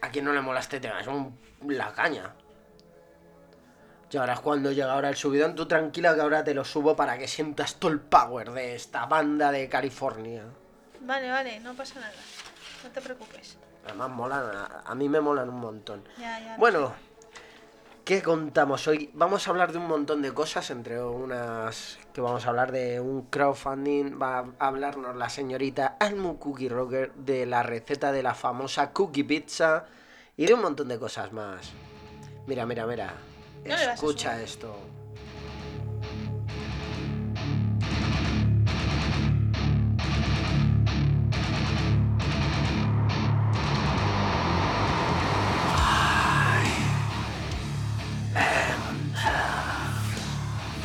A 0.00 0.10
quien 0.10 0.24
no 0.24 0.32
le 0.32 0.40
mola 0.40 0.60
este 0.60 0.80
tema, 0.80 1.00
es 1.00 1.06
un, 1.06 1.38
la 1.66 1.92
caña. 1.92 2.34
Llegarás 4.10 4.40
cuando 4.40 4.72
llega 4.72 4.92
ahora 4.92 5.10
el 5.10 5.16
subidón, 5.16 5.54
tú 5.54 5.66
tranquila 5.66 6.14
que 6.14 6.22
ahora 6.22 6.42
te 6.42 6.54
lo 6.54 6.64
subo 6.64 6.96
para 6.96 7.18
que 7.18 7.28
sientas 7.28 7.74
todo 7.74 7.90
el 7.90 8.00
power 8.00 8.52
de 8.52 8.74
esta 8.74 9.04
banda 9.06 9.52
de 9.52 9.68
California. 9.68 10.44
Vale, 11.00 11.30
vale, 11.30 11.60
no 11.60 11.74
pasa 11.74 12.00
nada. 12.00 12.12
No 12.84 12.90
te 12.90 13.00
preocupes. 13.00 13.56
Además 13.86 14.10
molan, 14.10 14.44
a, 14.54 14.82
a 14.84 14.94
mí 14.94 15.08
me 15.08 15.20
molan 15.20 15.48
un 15.48 15.60
montón. 15.60 16.04
Ya, 16.18 16.38
ya. 16.40 16.56
Bueno, 16.58 16.92
¿qué 18.04 18.22
contamos 18.22 18.86
hoy? 18.86 19.10
Vamos 19.14 19.46
a 19.46 19.50
hablar 19.50 19.72
de 19.72 19.78
un 19.78 19.86
montón 19.86 20.22
de 20.22 20.32
cosas, 20.34 20.70
entre 20.70 21.02
unas 21.02 21.98
que 22.12 22.20
vamos 22.20 22.44
a 22.46 22.48
hablar 22.50 22.72
de 22.72 23.00
un 23.00 23.22
crowdfunding, 23.22 24.20
va 24.20 24.38
a 24.58 24.66
hablarnos 24.66 25.16
la 25.16 25.30
señorita 25.30 25.96
Almu 26.00 26.38
Cookie 26.38 26.68
Rocker 26.68 27.12
de 27.14 27.46
la 27.46 27.62
receta 27.62 28.12
de 28.12 28.22
la 28.22 28.34
famosa 28.34 28.92
cookie 28.92 29.24
pizza 29.24 29.86
y 30.36 30.46
de 30.46 30.54
un 30.54 30.62
montón 30.62 30.88
de 30.88 30.98
cosas 30.98 31.32
más. 31.32 31.70
Mira, 32.46 32.66
mira, 32.66 32.86
mira. 32.86 33.12
No 33.64 33.74
Escucha 33.74 34.40
esto. 34.40 34.74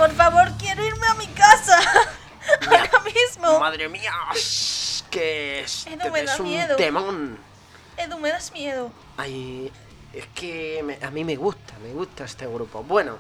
Por 0.04 0.12
favor, 0.16 0.52
quiero 0.60 0.84
irme 0.86 1.08
a 1.08 1.14
mi 1.14 1.28
casa. 1.28 1.80
Ahora 2.68 2.92
mismo. 3.06 3.58
Madre 3.58 3.88
mía, 3.88 4.12
es 4.36 5.06
que 5.10 5.62
este 5.62 5.94
Edu, 5.94 6.12
me 6.12 6.24
da 6.26 6.34
es 6.34 6.40
un 6.42 6.46
miedo. 6.50 6.76
temón. 6.76 7.40
Edu, 7.96 8.18
me 8.20 8.28
das 8.30 8.52
miedo. 8.52 8.92
Ay, 9.16 9.72
es 10.12 10.26
que 10.36 10.82
me- 10.84 11.00
a 11.02 11.10
mí 11.10 11.24
me 11.24 11.38
gusta, 11.38 11.76
me 11.82 11.94
gusta 11.94 12.26
este 12.26 12.46
grupo. 12.48 12.84
Bueno, 12.84 13.18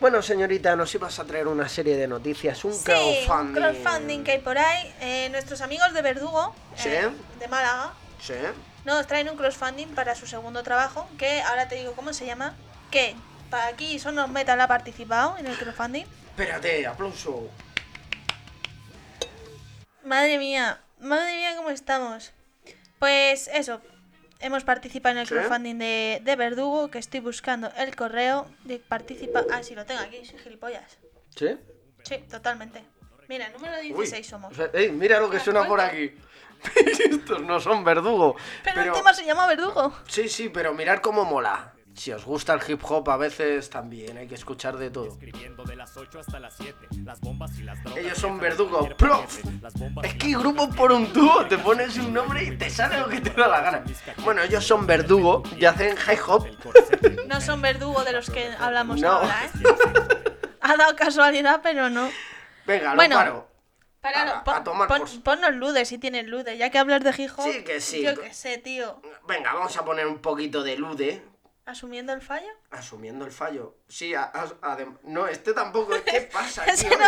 bueno, 0.00 0.20
señorita, 0.20 0.74
nos 0.74 0.92
ibas 0.96 1.16
a 1.20 1.24
traer 1.26 1.46
una 1.46 1.68
serie 1.68 1.96
de 1.96 2.08
noticias, 2.08 2.64
un 2.64 2.74
Sí, 2.74 2.82
crowdfunding. 2.86 3.62
un 3.62 3.70
crowdfunding 3.72 4.24
que 4.24 4.32
hay 4.32 4.38
por 4.40 4.58
ahí. 4.58 4.92
Eh, 5.00 5.28
nuestros 5.30 5.60
amigos 5.60 5.92
de 5.94 6.02
Verdugo, 6.02 6.56
Sí. 6.74 6.88
eh, 6.88 7.08
de 7.38 7.46
Málaga, 7.46 7.92
Sí. 8.20 8.34
nos 8.84 9.06
traen 9.06 9.28
un 9.30 9.36
crowdfunding 9.36 9.86
para 9.94 10.16
su 10.16 10.26
segundo 10.26 10.64
trabajo, 10.64 11.08
que 11.18 11.40
ahora 11.42 11.68
te 11.68 11.76
digo 11.76 11.92
cómo 11.92 12.12
se 12.12 12.26
llama. 12.26 12.56
Que 12.90 13.14
para 13.50 13.66
aquí 13.66 13.98
Sonos 13.98 14.30
Metal 14.30 14.58
ha 14.60 14.68
participado 14.68 15.36
en 15.38 15.46
el 15.46 15.56
crowdfunding. 15.56 16.04
Espérate, 16.30 16.86
aplauso. 16.86 17.50
Madre 20.04 20.38
mía, 20.38 20.80
madre 20.98 21.36
mía, 21.36 21.56
¿cómo 21.56 21.70
estamos? 21.70 22.32
Pues 22.98 23.48
eso, 23.48 23.80
hemos 24.38 24.64
participado 24.64 25.14
en 25.14 25.18
el 25.18 25.26
¿Sí? 25.26 25.34
crowdfunding 25.34 25.76
de, 25.78 26.20
de 26.22 26.36
Verdugo, 26.36 26.90
que 26.90 26.98
estoy 26.98 27.20
buscando 27.20 27.70
el 27.76 27.94
correo 27.94 28.46
de 28.64 28.78
participa... 28.78 29.44
Ah, 29.50 29.62
sí, 29.62 29.74
lo 29.74 29.84
tengo 29.84 30.00
aquí, 30.00 30.24
soy 30.24 30.38
gilipollas. 30.38 30.98
¿Sí? 31.36 31.58
Sí, 32.04 32.18
totalmente. 32.30 32.82
Mira, 33.28 33.48
número 33.50 33.74
Uy, 33.80 33.92
16 33.92 34.26
somos. 34.26 34.52
o 34.52 34.54
sea, 34.54 34.70
mira 34.90 35.20
lo 35.20 35.30
que 35.30 35.38
suena 35.38 35.66
por 35.66 35.80
aquí. 35.80 36.12
Estos 37.10 37.42
no 37.42 37.60
son 37.60 37.84
verdugo. 37.84 38.36
Pero, 38.64 38.82
el 38.82 38.92
tema 38.92 39.14
se 39.14 39.24
llama 39.24 39.46
Verdugo. 39.46 39.94
Sí, 40.08 40.28
sí, 40.28 40.48
pero 40.48 40.74
mirad 40.74 40.98
cómo 40.98 41.24
mola. 41.24 41.72
Si 42.00 42.10
os 42.12 42.24
gusta 42.24 42.54
el 42.54 42.60
hip 42.66 42.80
hop, 42.88 43.10
a 43.10 43.18
veces 43.18 43.68
también 43.68 44.16
hay 44.16 44.26
que 44.26 44.34
escuchar 44.34 44.78
de 44.78 44.88
todo. 44.88 45.08
Escribiendo 45.08 45.64
de 45.64 45.76
las 45.76 45.94
8 45.98 46.20
hasta 46.20 46.40
las 46.40 46.54
7. 46.56 46.86
Las 47.04 47.20
bombas 47.20 47.58
y 47.58 47.62
las 47.62 47.78
drogas. 47.84 47.98
Ellos 48.02 48.16
son 48.16 48.38
dejan 48.38 48.40
de 48.40 48.48
verdugo, 48.48 48.78
cualquier 48.78 48.96
prof. 48.96 49.40
Es 50.02 50.14
que 50.14 50.28
grupo 50.30 50.70
por 50.70 50.92
un 50.92 51.12
tubo, 51.12 51.44
te 51.44 51.58
pones 51.58 51.98
un 51.98 52.14
nombre 52.14 52.42
y 52.44 52.56
te 52.56 52.70
sale 52.70 52.98
lo 53.00 53.06
que 53.06 53.20
te 53.20 53.28
da 53.38 53.48
la 53.48 53.60
gana. 53.60 53.84
Bueno, 54.24 54.40
ellos 54.40 54.66
son 54.66 54.86
verdugo 54.86 55.42
y 55.58 55.66
hacen 55.66 55.94
hip 56.10 56.20
hop. 56.26 56.46
No 57.26 57.38
son 57.42 57.60
Verdugo 57.60 58.02
de 58.02 58.12
los 58.12 58.30
que 58.30 58.50
hablamos 58.58 58.98
No. 59.00 59.10
ahora, 59.12 59.44
¿eh? 59.44 60.30
Ha 60.62 60.76
dado 60.78 60.96
casualidad, 60.96 61.60
pero 61.62 61.90
no. 61.90 62.08
Venga, 62.66 62.90
lo 62.92 62.96
Bueno, 62.96 63.16
paro. 63.16 63.48
Páralo, 64.00 64.32
A- 64.36 64.44
pon- 64.44 64.54
a 64.56 64.64
tomar 64.64 64.88
pon- 64.88 65.00
por- 65.00 65.22
ponnos 65.22 65.54
ludes 65.54 65.86
si 65.88 65.98
tienes 65.98 66.26
ludes, 66.26 66.58
ya 66.58 66.70
que 66.70 66.78
hablas 66.78 67.04
de 67.04 67.10
hip 67.10 67.30
hop. 67.36 67.44
Sí, 67.44 67.62
que 67.62 67.78
sí. 67.82 68.02
Yo 68.02 68.18
qué 68.18 68.32
sé, 68.32 68.56
tío. 68.56 69.02
Venga, 69.28 69.52
vamos 69.52 69.76
a 69.76 69.84
poner 69.84 70.06
un 70.06 70.18
poquito 70.18 70.62
de 70.62 70.76
lude, 70.78 71.22
¿Asumiendo 71.70 72.12
el 72.12 72.20
fallo? 72.20 72.48
asumiendo 72.70 73.24
el 73.24 73.30
fallo. 73.32 73.76
Sí, 73.88 74.14
a- 74.14 74.32
no, 75.04 75.26
este 75.28 75.52
tampoco. 75.52 75.94
¿Qué 76.04 76.20
pasa, 76.32 76.64
Ese 76.66 76.88
no, 76.90 77.06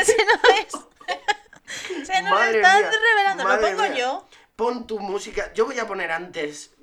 ese 0.00 0.16
no 0.24 0.50
es. 0.58 0.72
Se 2.06 2.22
nos 2.22 2.42
están 2.46 2.80
mía, 2.80 2.90
revelando. 3.10 3.44
¿Lo 3.44 3.60
pongo 3.60 3.82
mía. 3.82 3.94
yo? 3.98 4.26
Pon 4.56 4.86
tu 4.86 4.98
música. 4.98 5.52
Yo 5.52 5.66
voy 5.66 5.78
a 5.78 5.86
poner 5.86 6.10
antes. 6.10 6.74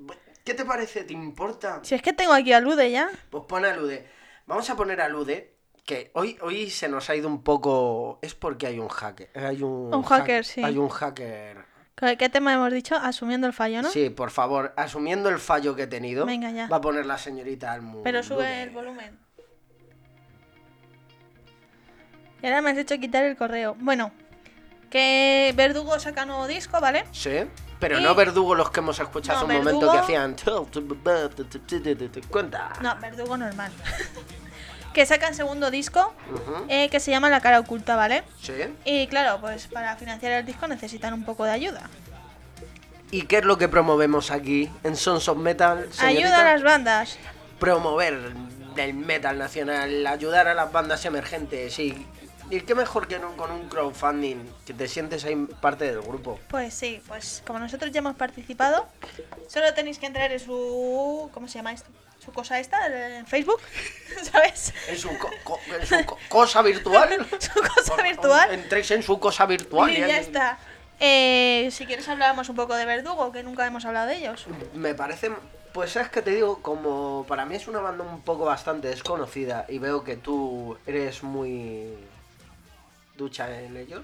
¿Qué 0.43 0.53
te 0.53 0.63
parece? 0.63 1.03
¿Te 1.03 1.13
importa? 1.13 1.79
Si 1.83 1.95
es 1.95 2.01
que 2.03 2.13
tengo 2.13 2.33
aquí 2.33 2.53
a 2.53 2.59
Lude 2.59 2.91
ya. 2.91 3.09
Pues 3.31 3.45
pon 3.45 3.65
a 3.65 3.75
Lude. 3.75 4.07
Vamos 4.45 4.69
a 4.69 4.75
poner 4.75 5.01
a 5.01 5.09
Lude. 5.09 5.55
Que 5.85 6.11
hoy, 6.13 6.37
hoy 6.41 6.69
se 6.69 6.87
nos 6.87 7.09
ha 7.09 7.15
ido 7.15 7.27
un 7.27 7.43
poco. 7.43 8.19
Es 8.21 8.35
porque 8.35 8.67
hay 8.67 8.79
un 8.79 8.87
hacker. 8.89 9.29
Hay 9.35 9.61
un, 9.63 9.93
Un 9.93 10.03
hacker, 10.03 10.45
sí. 10.45 10.63
Hay 10.63 10.77
un 10.77 10.89
hacker. 10.89 11.65
¿Qué 11.95 12.29
tema 12.29 12.53
hemos 12.53 12.73
dicho? 12.73 12.95
Asumiendo 12.95 13.47
el 13.47 13.53
fallo, 13.53 13.81
¿no? 13.81 13.89
Sí, 13.89 14.09
por 14.09 14.29
favor, 14.29 14.73
asumiendo 14.75 15.29
el 15.29 15.39
fallo 15.39 15.75
que 15.75 15.83
he 15.83 15.87
tenido. 15.87 16.25
Venga, 16.25 16.51
ya. 16.51 16.67
Va 16.67 16.77
a 16.77 16.81
poner 16.81 17.05
la 17.05 17.17
señorita 17.17 17.71
Almu. 17.71 18.03
Pero 18.03 18.21
sube 18.21 18.63
el 18.63 18.69
volumen. 18.71 19.17
Y 22.41 22.45
ahora 22.47 22.61
me 22.61 22.71
has 22.71 22.77
hecho 22.77 22.97
quitar 22.99 23.23
el 23.23 23.37
correo. 23.37 23.77
Bueno, 23.79 24.11
que 24.89 25.53
Verdugo 25.55 25.97
saca 25.99 26.25
nuevo 26.25 26.47
disco, 26.47 26.81
¿vale? 26.81 27.05
Sí, 27.13 27.31
pero 27.79 27.97
Y- 27.99 28.03
no 28.03 28.13
verdugo 28.13 28.55
los 28.55 28.69
que 28.71 28.81
hemos 28.81 28.99
escuchado 28.99 29.39
No, 29.39 29.45
hace 29.45 29.57
un 29.57 29.63
momento 29.63 29.91
que 29.91 29.97
hacían. 29.97 30.35
Cuenta. 32.29 32.73
No, 32.81 32.95
Verdugo 32.99 33.37
normal. 33.37 33.71
que 34.95 35.05
sacan 35.05 35.35
segundo 35.35 35.69
disco 35.69 36.13
eh, 36.69 36.89
que 36.89 37.01
se 37.01 37.11
llama 37.11 37.29
La 37.29 37.41
cara 37.41 37.59
oculta, 37.59 37.97
¿vale? 37.97 38.23
Sí. 38.41 38.53
Y 38.85 39.07
claro, 39.07 39.39
pues 39.41 39.67
para 39.67 39.97
financiar 39.97 40.31
el 40.31 40.45
disco 40.45 40.67
necesitan 40.67 41.13
un 41.13 41.25
poco 41.25 41.43
de 41.43 41.51
ayuda. 41.51 41.89
¿Y 43.11 43.23
qué 43.23 43.39
es 43.39 43.45
lo 43.45 43.57
que 43.57 43.67
promovemos 43.67 44.31
aquí 44.31 44.71
en 44.83 44.95
Sons 44.95 45.27
of 45.27 45.37
Metal? 45.37 45.89
señorita? 45.91 46.07
Ayuda 46.07 46.39
a 46.39 46.53
las 46.53 46.63
bandas. 46.63 47.17
Promover 47.59 48.33
el 48.77 48.93
metal 48.93 49.37
nacional, 49.37 50.07
ayudar 50.07 50.47
a 50.47 50.53
las 50.53 50.71
bandas 50.71 51.05
emergentes 51.05 51.77
y. 51.77 52.07
¿Y 52.51 52.61
qué 52.61 52.75
mejor 52.75 53.07
que 53.07 53.17
no 53.17 53.35
con 53.35 53.51
un 53.51 53.67
crowdfunding? 53.67 54.37
Que 54.67 54.73
te 54.75 54.87
sientes 54.87 55.25
ahí 55.25 55.35
parte 55.61 55.85
del 55.85 55.99
grupo. 56.01 56.39
Pues 56.47 56.75
sí, 56.75 57.01
pues 57.07 57.41
como 57.45 57.57
nosotros 57.57 57.91
ya 57.91 57.99
hemos 57.99 58.15
participado, 58.15 58.87
solo 59.49 59.73
tenéis 59.73 59.97
que 59.97 60.05
entrar 60.05 60.31
en 60.31 60.39
su... 60.39 61.27
¿Cómo 61.33 61.47
se 61.47 61.57
llama 61.57 61.73
esto? 61.73 61.89
Su 62.25 62.33
cosa 62.33 62.59
esta, 62.59 62.87
en 63.17 63.27
Facebook, 63.27 63.61
¿sabes? 64.31 64.73
En 64.87 64.97
su, 64.97 65.15
co- 65.17 65.29
co- 65.43 65.59
en 65.79 65.85
su 65.85 66.05
co- 66.05 66.17
cosa 66.27 66.61
virtual. 66.63 67.25
Su 67.39 67.61
cosa 67.61 68.01
virtual. 68.01 68.51
Entréis 68.53 68.89
en 68.91 69.03
su 69.03 69.19
cosa 69.19 69.45
virtual. 69.45 69.91
Y 69.91 69.99
ya 69.99 70.17
está. 70.19 70.57
Eh, 70.99 71.69
si 71.71 71.85
quieres 71.85 72.07
hablábamos 72.09 72.49
un 72.49 72.55
poco 72.55 72.73
de 72.75 72.85
Verdugo, 72.85 73.31
que 73.31 73.43
nunca 73.43 73.65
hemos 73.67 73.85
hablado 73.85 74.07
de 74.07 74.15
ellos. 74.17 74.45
Me 74.73 74.95
parece, 74.95 75.29
pues 75.73 75.95
es 75.97 76.09
que 76.09 76.21
te 76.21 76.31
digo, 76.31 76.61
como 76.63 77.25
para 77.27 77.45
mí 77.45 77.55
es 77.55 77.67
una 77.67 77.79
banda 77.79 78.03
un 78.03 78.21
poco 78.21 78.45
bastante 78.45 78.87
desconocida 78.87 79.65
y 79.69 79.77
veo 79.77 80.03
que 80.03 80.15
tú 80.15 80.77
eres 80.87 81.21
muy 81.21 81.93
ducha 83.17 83.59
en 83.61 83.77
ellos, 83.77 84.01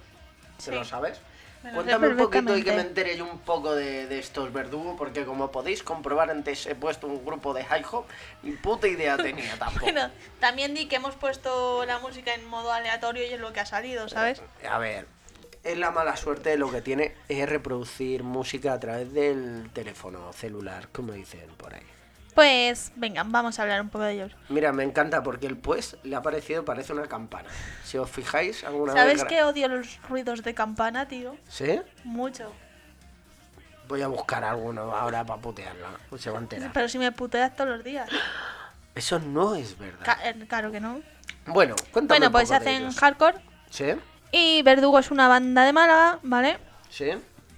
¿se 0.58 0.72
Sí. 0.72 0.78
lo 0.78 0.84
sabes? 0.86 1.20
Cuéntame 1.62 2.07
un 2.07 2.18
poquito 2.18 2.57
y 2.57 2.64
que 2.64 2.72
me 2.72 2.82
entere 2.82 3.16
yo 3.16 3.26
un 3.26 3.39
poco 3.39 3.76
de, 3.76 4.07
de 4.07 4.20
estos 4.20 4.51
verdugos, 4.51 4.95
porque 4.97 5.26
como 5.26 5.51
podéis 5.51 5.84
comprobar 5.84 6.32
antes 6.32 6.66
he 6.66 6.74
puesto 6.74 7.07
un 7.07 7.24
grupo 7.24 7.53
de 7.53 7.64
high 7.64 7.86
hop 7.91 8.05
y 8.41 8.51
puta 8.51 8.88
idea 8.88 9.16
tenía 9.18 9.55
tampoco. 9.59 9.86
Bueno, 9.86 10.09
también 10.39 10.74
di 10.74 10.88
que 10.88 10.95
hemos 10.95 11.16
puesto 11.16 11.86
la 11.86 11.99
música 11.99 12.34
en 12.34 12.45
modo 12.47 12.72
aleatorio 12.72 13.24
y 13.26 13.34
es 13.34 13.39
lo 13.39 13.53
que 13.53 13.59
ha 13.59 13.66
salido, 13.66 14.09
¿sabes? 14.09 14.41
A 14.68 14.80
ver, 14.80 15.05
es 15.64 15.78
la 15.78 15.91
mala 15.91 16.18
suerte 16.18 16.57
lo 16.57 16.72
que 16.72 16.82
tiene 16.82 17.14
es 17.30 17.47
reproducir 17.47 18.24
música 18.24 18.74
a 18.74 18.80
través 18.80 19.14
del 19.14 19.70
teléfono 19.74 20.34
celular, 20.34 20.88
como 20.91 21.14
dicen 21.14 21.47
por 21.57 21.76
ahí. 21.76 21.91
Pues 22.36 22.92
venga, 22.96 23.24
vamos 23.26 23.60
a 23.60 23.64
hablar 23.64 23.82
un 23.82 23.90
poco 23.90 24.06
de 24.06 24.14
ellos. 24.14 24.32
Mira, 24.50 24.72
me 24.72 24.84
encanta 24.84 25.22
porque 25.22 25.48
el 25.48 25.58
pues 25.58 25.98
le 26.04 26.16
ha 26.16 26.22
parecido, 26.22 26.64
parece 26.64 26.94
una 26.94 27.08
campana. 27.08 27.50
Si 27.84 27.98
os 27.98 28.10
fijáis, 28.10 28.64
alguna 28.64 28.94
¿Sabes 28.94 29.16
vez... 29.16 29.24
gra- 29.24 29.28
que 29.28 29.44
odio 29.44 29.68
los 29.68 30.00
ruidos 30.10 30.42
de 30.44 30.54
campana, 30.54 31.08
tío? 31.08 31.36
¿Sí? 31.50 31.82
Mucho. 32.04 32.52
Voy 33.88 34.02
a 34.02 34.08
buscar 34.08 34.44
alguno 34.46 34.96
ahora 34.96 35.26
para 35.26 35.42
putearla. 35.42 35.90
Pues 36.10 36.22
se 36.22 36.30
va 36.30 36.38
a 36.38 36.42
enterar. 36.42 36.72
Pero 36.74 36.88
si 36.88 36.98
me 36.98 37.12
puteas 37.12 37.54
todos 37.56 37.70
los 37.72 37.84
días. 37.84 38.10
Eso 38.96 39.20
no 39.20 39.56
es 39.56 39.78
verdad. 39.78 40.06
Ca- 40.06 40.20
eh, 40.24 40.46
claro 40.48 40.72
que 40.72 40.80
no. 40.80 41.02
Bueno, 41.48 41.76
cuéntame 41.92 42.20
Bueno, 42.20 42.28
un 42.28 42.32
pues 42.32 42.44
poco 42.50 42.60
de 42.64 42.70
hacen 42.70 42.82
ellos. 42.84 42.96
hardcore 42.98 43.38
¿Sí? 43.70 43.88
y 44.32 44.62
Verdugo 44.64 45.00
es 45.00 45.12
una 45.12 45.28
banda 45.28 45.66
de 45.66 45.74
Málaga, 45.74 46.20
¿vale? 46.24 46.58
¿Sí? 46.90 47.10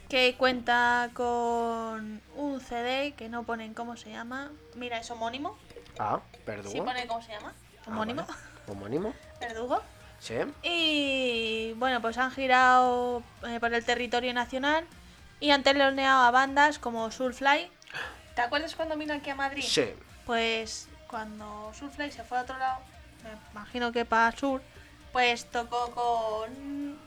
Que 0.10 0.36
cuenta 0.38 1.10
con 1.14 2.22
un 2.36 2.62
CD 2.62 3.14
que 3.14 3.30
no 3.30 3.44
ponen 3.44 3.74
cómo 3.74 3.98
se 3.98 4.12
llama. 4.12 4.52
Mira, 4.76 4.98
es 5.00 5.10
homónimo. 5.12 5.58
Ah, 6.00 6.20
verdugo. 6.46 6.72
Sí 6.72 6.82
pone 6.82 7.08
cómo 7.08 7.22
se 7.22 7.32
llama. 7.32 7.54
Ah, 7.80 7.90
Homónimo. 7.90 8.26
vale. 8.26 8.40
Homónimo. 8.68 9.14
Verdugo. 9.40 9.82
Sí. 10.20 10.36
Y 10.62 11.74
bueno, 11.78 12.02
pues 12.02 12.18
han 12.18 12.32
girado 12.32 13.24
eh, 13.46 13.60
por 13.60 13.74
el 13.74 13.84
territorio 13.84 14.34
nacional 14.34 14.86
y 15.40 15.52
han 15.52 15.64
teloneado 15.64 16.24
a 16.24 16.32
bandas 16.32 16.80
como 16.80 17.12
Soulfly. 17.12 17.70
¿Te 18.36 18.42
acuerdas 18.42 18.76
cuando 18.76 18.96
vino 18.98 19.14
aquí 19.14 19.30
a 19.30 19.36
Madrid? 19.36 19.64
Sí. 19.68 19.94
Pues 20.26 20.88
cuando 21.08 21.72
Soulfly 21.78 22.12
se 22.12 22.24
fue 22.24 22.38
a 22.38 22.42
otro 22.44 22.58
lado, 22.58 22.80
me 23.24 23.32
imagino 23.52 23.92
que 23.92 24.06
para 24.06 24.36
sur, 24.38 24.62
pues 25.12 25.46
tocó 25.52 25.92
con 25.92 26.98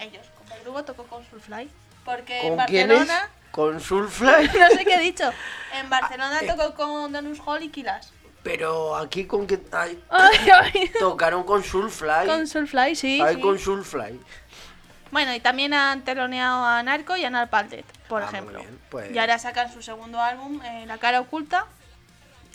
ellos, 0.00 0.26
con 0.36 0.48
Verdugo 0.48 0.84
tocó 0.84 1.04
con 1.04 1.24
Soulfly. 1.26 1.70
Porque 2.04 2.40
en 2.40 2.42
¿Con 2.42 2.52
es? 2.52 2.56
Barcelona, 2.56 3.30
Con 3.50 3.80
Soulfly. 3.80 4.48
no 4.58 4.68
sé 4.70 4.84
qué 4.84 4.94
he 4.94 5.00
dicho, 5.00 5.30
en 5.74 5.88
Barcelona 5.90 6.40
eh. 6.42 6.46
tocó 6.46 6.74
con 6.74 7.12
Donus 7.12 7.40
Hall 7.44 7.62
y 7.62 7.68
Kilas. 7.70 8.12
Pero 8.42 8.94
aquí 8.96 9.26
con 9.26 9.46
que. 9.46 9.58
Ay, 9.72 10.02
Ay, 10.10 10.48
ay. 10.52 10.90
tocaron 10.98 11.44
con 11.44 11.64
Soulfly. 11.64 12.26
Con 12.26 12.46
Soulfly, 12.46 12.94
sí. 12.94 13.20
Ay, 13.20 13.36
sí. 13.36 13.40
con 13.40 13.58
Soulfly. 13.58 14.20
Bueno, 15.10 15.32
y 15.34 15.40
también 15.40 15.72
han 15.72 16.02
teloneado 16.02 16.64
a 16.64 16.82
Narco 16.82 17.16
y 17.16 17.24
a 17.24 17.30
Narpaldet, 17.30 17.86
por 18.08 18.22
Ah, 18.22 18.26
muy 18.26 18.34
ejemplo. 18.34 18.58
bien, 18.58 18.78
pues- 18.90 19.12
Y 19.14 19.18
ahora 19.18 19.38
sacan 19.38 19.72
su 19.72 19.80
segundo 19.80 20.20
álbum, 20.20 20.60
eh, 20.62 20.84
La 20.86 20.98
cara 20.98 21.20
oculta, 21.20 21.66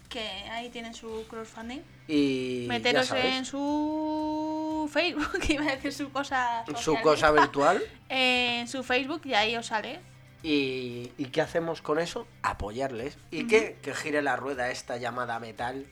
que 0.09 0.27
ahí 0.51 0.69
tienen 0.69 0.93
su 0.93 1.25
crowdfunding. 1.29 1.79
Y. 2.07 2.65
Meteros 2.67 3.11
en 3.11 3.45
su 3.45 4.89
Facebook, 4.91 5.39
iba 5.49 5.63
a 5.63 5.75
decir 5.75 5.93
su 5.93 6.11
cosa. 6.11 6.63
Su 6.65 6.73
social. 6.75 7.03
cosa 7.03 7.31
virtual. 7.31 7.81
En 8.09 8.67
su 8.67 8.83
Facebook 8.83 9.21
y 9.25 9.35
ahí 9.35 9.55
os 9.55 9.67
sale. 9.67 9.99
¿Y, 10.41 11.11
¿y 11.17 11.25
qué 11.25 11.41
hacemos 11.41 11.81
con 11.83 11.99
eso? 11.99 12.25
Apoyarles. 12.41 13.17
¿Y 13.29 13.45
qué? 13.47 13.77
Que 13.83 13.93
gire 13.93 14.21
la 14.23 14.35
rueda 14.35 14.71
esta 14.71 14.97
llamada 14.97 15.39
metal. 15.39 15.85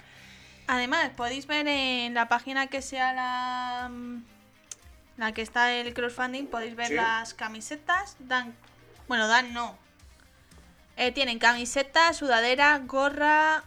Además, 0.67 1.11
podéis 1.15 1.45
ver 1.47 1.67
en 1.67 2.13
la 2.15 2.27
página 2.27 2.67
que 2.67 2.81
sea 2.81 3.13
la, 3.13 3.91
la 5.17 5.31
que 5.33 5.41
está 5.43 5.73
el 5.73 5.93
crowdfunding, 5.93 6.47
podéis 6.47 6.75
ver 6.75 6.87
Sí. 6.87 6.93
las 6.95 7.33
camisetas. 7.35 8.15
Dan, 8.19 8.55
bueno, 9.07 9.27
dan 9.27 9.53
no. 9.53 9.77
Eh, 10.97 11.11
tienen 11.11 11.37
camiseta, 11.39 12.11
sudadera, 12.13 12.79
gorra 12.79 13.63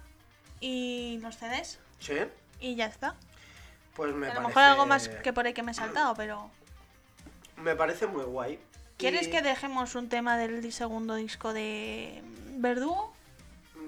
y 0.60 1.18
los 1.22 1.36
CDs. 1.36 1.78
¿Sí? 1.98 2.14
Y 2.60 2.74
ya 2.76 2.86
está. 2.86 3.14
Pues 3.94 4.14
me 4.14 4.28
a 4.28 4.34
lo 4.34 4.42
mejor 4.48 4.62
algo 4.62 4.86
más 4.86 5.08
que 5.08 5.32
por 5.32 5.46
ahí 5.46 5.52
que 5.52 5.62
me 5.62 5.72
he 5.72 5.74
saltado, 5.74 6.14
pero... 6.14 6.50
Me 7.56 7.74
parece 7.76 8.06
muy 8.06 8.24
guay. 8.24 8.58
¿Quieres 8.96 9.28
Y- 9.28 9.30
que 9.30 9.42
dejemos 9.42 9.94
un 9.94 10.08
tema 10.08 10.36
del 10.38 10.72
segundo 10.72 11.14
disco 11.14 11.52
de 11.52 12.22
Verdugo? 12.56 13.12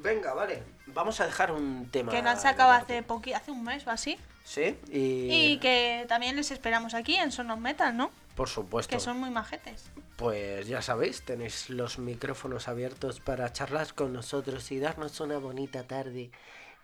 Venga, 0.03 0.35
vale. 0.35 0.63
Vamos 0.87 1.21
a 1.21 1.27
dejar 1.27 1.53
un 1.53 1.89
tema. 1.91 2.11
Que 2.13 2.23
lo 2.23 2.31
han 2.31 2.41
sacado 2.41 2.73
hace 2.73 3.03
poqui 3.03 3.33
hace 3.33 3.51
un 3.51 3.63
mes 3.63 3.87
o 3.87 3.91
así. 3.91 4.19
Sí, 4.45 4.77
y. 4.91 5.29
Y 5.53 5.59
que 5.59 6.05
también 6.09 6.35
les 6.37 6.51
esperamos 6.51 6.95
aquí 6.95 7.15
en 7.15 7.31
Son 7.31 7.51
of 7.51 7.61
Metal, 7.61 7.97
¿no? 7.97 8.11
Por 8.35 8.49
supuesto. 8.49 8.91
Que 8.95 9.01
son 9.01 9.19
muy 9.21 9.31
majetes. 9.31 9.85
Pues 10.17 10.67
ya 10.67 10.83
sabéis, 10.83 11.23
tenéis 11.23 11.71
los 11.71 11.99
micrófonos 11.99 12.67
abiertos 12.69 13.21
para 13.21 13.53
charlar 13.53 13.95
con 13.95 14.13
nosotros 14.13 14.71
y 14.73 14.81
darnos 14.81 15.21
una 15.21 15.39
bonita 15.39 15.85
tarde 15.85 16.31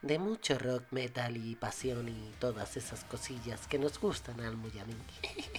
de 0.03 0.18
mucho 0.18 0.59
rock, 0.59 0.84
metal 0.90 1.36
y 1.36 1.55
pasión 1.57 2.09
y 2.09 2.32
todas 2.38 2.76
esas 2.76 3.05
cosillas 3.05 3.66
que 3.66 3.78
nos 3.78 3.99
gustan 4.01 4.40
al 4.40 4.57
muy 4.57 4.70
a 4.78 4.84
mí. 4.84 4.94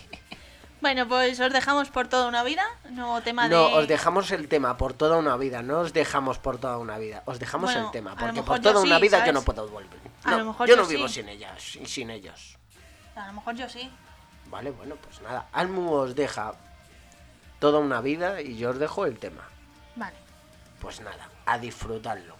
Bueno, 0.81 1.07
pues 1.09 1.37
os 1.41 1.51
dejamos 1.51 1.89
por 1.89 2.07
toda 2.07 2.27
una 2.27 2.41
vida. 2.43 2.63
Nuevo 2.91 3.19
tema 3.21 3.49
No, 3.49 3.67
os 3.67 3.87
dejamos 3.87 4.31
el 4.31 4.47
tema 4.47 4.77
por 4.77 4.93
toda 4.93 5.17
una 5.17 5.35
vida, 5.35 5.61
no 5.61 5.79
os 5.79 5.91
dejamos 5.91 6.37
por 6.37 6.57
toda 6.57 6.77
una 6.77 6.97
vida, 6.97 7.21
os 7.25 7.37
dejamos 7.37 7.73
Bueno, 7.73 7.87
el 7.87 7.91
tema, 7.91 8.15
porque 8.15 8.41
por 8.43 8.61
yo 8.61 8.71
toda 8.71 8.81
una 8.81 8.95
sí, 8.95 9.01
vida 9.01 9.17
yo 9.17 9.19
¿sabes? 9.19 9.33
no 9.33 9.41
puedo 9.41 9.67
volver. 9.67 9.99
A 10.23 10.37
lo 10.37 10.45
mejor 10.45 10.67
yo 10.69 10.75
yo 10.75 10.81
no 10.81 10.87
vivo 10.87 11.07
sí. 11.09 11.15
sin 11.15 11.27
ellas, 11.29 11.75
y 11.75 11.85
sin 11.85 12.09
ellos. 12.09 12.57
A 13.15 13.27
lo 13.27 13.33
mejor 13.33 13.55
yo 13.55 13.67
sí. 13.67 13.91
Vale, 14.45 14.71
bueno, 14.71 14.95
pues 14.95 15.21
nada, 15.21 15.49
Almu 15.51 15.91
os 15.91 16.15
deja 16.15 16.53
toda 17.59 17.79
una 17.79 17.99
vida 17.99 18.41
y 18.41 18.57
yo 18.57 18.69
os 18.69 18.79
dejo 18.79 19.05
el 19.05 19.19
tema. 19.19 19.49
Vale. 19.97 20.15
Pues 20.79 21.01
nada, 21.01 21.29
a 21.45 21.57
disfrutarlo. 21.57 22.38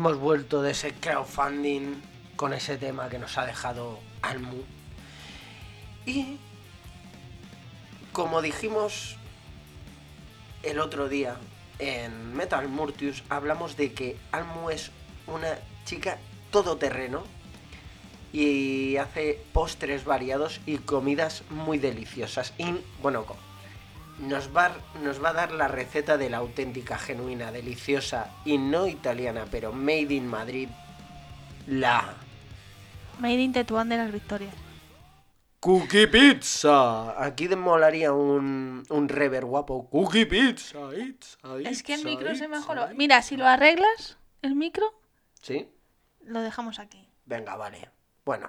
Hemos 0.00 0.18
vuelto 0.18 0.62
de 0.62 0.70
ese 0.70 0.94
crowdfunding 0.94 2.00
con 2.34 2.54
ese 2.54 2.78
tema 2.78 3.10
que 3.10 3.18
nos 3.18 3.36
ha 3.36 3.44
dejado 3.44 3.98
Almu. 4.22 4.62
Y 6.06 6.38
como 8.10 8.40
dijimos 8.40 9.18
el 10.62 10.78
otro 10.78 11.10
día 11.10 11.36
en 11.78 12.34
Metal 12.34 12.66
Murtius, 12.66 13.24
hablamos 13.28 13.76
de 13.76 13.92
que 13.92 14.16
Almu 14.32 14.70
es 14.70 14.90
una 15.26 15.58
chica 15.84 16.16
todoterreno 16.50 17.22
y 18.32 18.96
hace 18.96 19.44
postres 19.52 20.06
variados 20.06 20.62
y 20.64 20.78
comidas 20.78 21.42
muy 21.50 21.76
deliciosas. 21.76 22.54
Y 22.56 22.74
bueno, 23.02 23.26
nos 24.20 24.54
va, 24.54 24.70
nos 25.02 25.22
va 25.22 25.30
a 25.30 25.32
dar 25.32 25.52
la 25.52 25.68
receta 25.68 26.16
de 26.16 26.30
la 26.30 26.38
auténtica, 26.38 26.98
genuina, 26.98 27.50
deliciosa 27.52 28.30
y 28.44 28.58
no 28.58 28.86
italiana, 28.86 29.46
pero 29.50 29.72
made 29.72 30.12
in 30.14 30.26
Madrid, 30.26 30.68
la 31.66 32.14
Made 33.18 33.34
in 33.42 33.52
Tetuán 33.52 33.88
de 33.90 33.96
las 33.98 34.10
Victorias. 34.12 34.54
Cookie 35.60 36.06
Pizza. 36.06 37.22
Aquí 37.22 37.46
te 37.48 37.54
molaría 37.56 38.14
un, 38.14 38.82
un 38.88 39.08
rever 39.10 39.44
guapo. 39.44 39.90
Cookie 39.90 40.24
Pizza. 40.24 40.78
Pizza, 40.90 41.38
Es 41.68 41.82
que 41.82 41.92
el 41.94 42.00
pizza, 42.00 42.08
micro 42.10 42.28
se 42.28 42.34
pizza, 42.34 42.48
mejoró. 42.48 42.82
pizza. 42.84 42.94
Mira, 42.96 43.20
si 43.22 43.36
lo 43.36 43.46
arreglas, 43.46 44.16
el 44.40 44.54
micro, 44.54 44.86
¿Sí? 45.42 45.68
lo 46.22 46.40
dejamos 46.40 46.78
aquí. 46.78 47.06
Venga, 47.26 47.56
vale. 47.56 47.90
Bueno. 48.24 48.48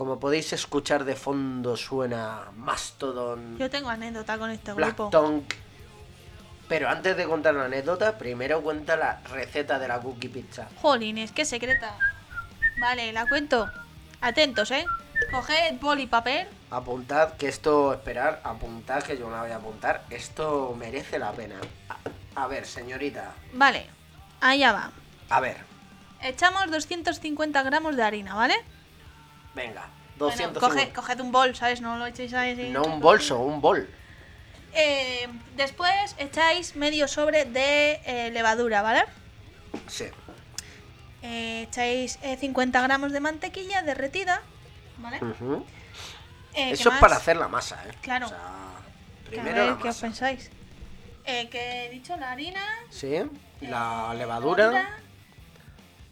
Como 0.00 0.18
podéis 0.18 0.50
escuchar 0.54 1.04
de 1.04 1.14
fondo 1.14 1.76
suena 1.76 2.44
Mastodon, 2.56 3.58
Yo 3.58 3.68
tengo 3.68 3.90
anécdota 3.90 4.38
con 4.38 4.48
este 4.48 4.72
Black 4.72 4.96
grupo. 4.96 5.10
Tongue. 5.10 5.44
Pero 6.70 6.88
antes 6.88 7.18
de 7.18 7.26
contar 7.26 7.52
la 7.52 7.66
anécdota, 7.66 8.16
primero 8.16 8.62
cuenta 8.62 8.96
la 8.96 9.20
receta 9.30 9.78
de 9.78 9.88
la 9.88 10.00
Cookie 10.00 10.30
Pizza. 10.30 10.68
Jolines, 10.80 11.32
qué 11.32 11.44
secreta. 11.44 11.98
Vale, 12.80 13.12
la 13.12 13.28
cuento. 13.28 13.70
Atentos, 14.22 14.70
¿eh? 14.70 14.86
Coged 15.30 15.78
boli 15.82 16.04
y 16.04 16.06
papel. 16.06 16.48
Apuntad 16.70 17.34
que 17.34 17.48
esto, 17.48 17.92
esperar, 17.92 18.40
apuntad 18.42 19.02
que 19.02 19.18
yo 19.18 19.26
me 19.26 19.32
la 19.32 19.42
voy 19.42 19.50
a 19.50 19.56
apuntar. 19.56 20.04
Esto 20.08 20.74
merece 20.78 21.18
la 21.18 21.32
pena. 21.32 21.56
A, 21.90 22.44
a 22.44 22.46
ver, 22.46 22.64
señorita. 22.64 23.34
Vale, 23.52 23.86
allá 24.40 24.72
va. 24.72 24.92
A 25.28 25.40
ver, 25.40 25.58
Echamos 26.22 26.70
250 26.70 27.62
gramos 27.62 27.96
de 27.96 28.02
harina, 28.02 28.34
¿vale? 28.34 28.54
Venga. 29.54 29.88
Bueno, 30.18 30.36
250. 30.36 30.60
coge- 30.60 30.92
coged 30.92 31.20
un 31.20 31.32
bol, 31.32 31.54
¿sabes? 31.56 31.80
No 31.80 31.96
lo 31.96 32.06
echéis 32.06 32.32
ahí. 32.34 32.70
No 32.70 32.82
un 32.82 33.00
bolso, 33.00 33.38
un 33.40 33.60
bol. 33.60 33.88
Eh, 34.74 35.26
después 35.56 36.14
echáis 36.18 36.76
medio 36.76 37.08
sobre 37.08 37.44
de 37.46 38.00
eh, 38.04 38.30
levadura, 38.30 38.82
¿vale? 38.82 39.04
Sí. 39.88 40.04
Eh, 41.22 41.62
echáis 41.68 42.18
eh, 42.22 42.36
50 42.36 42.80
gramos 42.82 43.12
de 43.12 43.20
mantequilla 43.20 43.82
derretida, 43.82 44.42
¿vale? 44.98 45.18
Ujú. 45.24 45.64
Eh, 46.54 46.66
¿qué 46.68 46.70
Eso 46.72 46.90
es 46.90 46.98
para 46.98 47.16
hacer 47.16 47.36
la 47.36 47.48
masa, 47.48 47.82
¿eh? 47.88 47.92
Claro. 48.02 48.26
O 48.26 48.28
sea, 48.28 48.38
Que 49.30 49.40
a 49.40 49.42
primero 49.42 49.62
ver, 49.66 49.72
la 49.76 49.78
¿qué 49.82 49.88
os 49.88 49.98
pensáis? 49.98 50.50
Eh, 51.24 51.48
que 51.48 51.86
he 51.86 51.90
dicho 51.90 52.16
la 52.16 52.32
harina, 52.32 52.64
Sí. 52.90 53.16
La 53.60 54.14
levadura, 54.14 54.98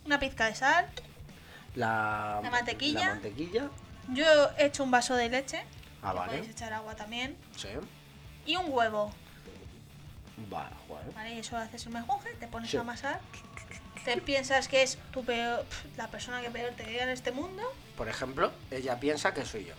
una 0.05 0.19
pizca 0.21 0.47
de 0.47 0.55
sal. 0.55 0.87
La, 1.75 2.41
la 2.43 2.51
mantequilla. 2.51 3.01
La 3.01 3.07
mantequilla. 3.15 3.69
Yo 4.13 4.25
he 4.59 4.67
hecho 4.67 4.85
un 4.85 4.91
vaso 4.91 5.15
de 5.15 5.29
leche. 5.29 5.63
Ah, 6.03 6.13
vale. 6.13 6.33
Podéis 6.39 6.51
echar 6.51 6.73
agua 6.73 6.95
también. 6.97 7.37
Sí. 7.57 7.69
Y 8.47 8.57
un 8.57 8.67
huevo. 8.69 9.13
Vale, 10.49 10.75
joder. 10.87 11.13
¿Vale? 11.15 11.35
Y 11.35 11.39
eso 11.41 11.57
haces 11.57 11.85
un 11.87 11.95
mejunje, 11.95 12.31
te 12.41 12.47
pones 12.49 12.71
Sí. 12.71 12.77
a 12.77 12.81
amasar. 12.81 13.21
Te 14.05 14.17
piensas 14.19 14.69
que 14.69 14.83
es 14.83 14.97
tu 15.13 15.25
peor, 15.25 15.67
la 15.97 16.09
persona 16.09 16.41
que 16.41 16.51
peor 16.51 16.73
te 16.75 16.85
llega 16.85 17.03
en 17.03 17.11
este 17.11 17.33
mundo. 17.33 17.63
Por 17.97 18.09
ejemplo, 18.09 18.53
ella 18.71 18.99
piensa 19.01 19.35
que 19.35 19.45
soy 19.45 19.65
yo. 19.67 19.75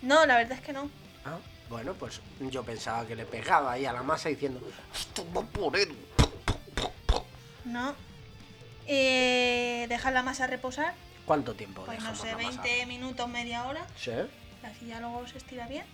No, 0.00 0.24
la 0.26 0.36
verdad 0.36 0.52
es 0.58 0.60
que 0.64 0.72
no. 0.72 0.88
Ah, 1.24 1.38
bueno, 1.68 1.92
pues 1.94 2.20
yo 2.40 2.62
pensaba 2.62 3.04
que 3.06 3.16
le 3.16 3.26
pegaba 3.26 3.72
ahí 3.72 3.84
a 3.84 3.92
la 3.92 4.02
masa 4.02 4.28
diciendo, 4.28 4.60
esto 4.94 5.26
va 5.36 5.42
por 5.42 5.76
él. 5.76 5.94
No. 7.64 7.94
Eh, 8.86 9.86
dejar 9.88 10.12
la 10.12 10.22
masa 10.22 10.46
reposar. 10.46 10.94
¿Cuánto 11.24 11.54
tiempo 11.54 11.82
Pues 11.84 12.02
no 12.02 12.14
sé, 12.14 12.26
la 12.32 12.36
masa? 12.38 12.62
20 12.62 12.86
minutos, 12.86 13.28
media 13.28 13.64
hora. 13.64 13.86
Sí. 13.96 14.12
Así 14.62 14.86
ya 14.86 15.00
luego 15.00 15.26
se 15.26 15.38
estira 15.38 15.66
bien. 15.66 15.84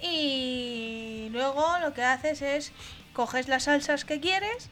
Y 0.00 1.28
luego 1.32 1.78
lo 1.80 1.92
que 1.92 2.02
haces 2.04 2.42
es 2.42 2.72
coges 3.12 3.48
las 3.48 3.64
salsas 3.64 4.04
que 4.04 4.20
quieres. 4.20 4.70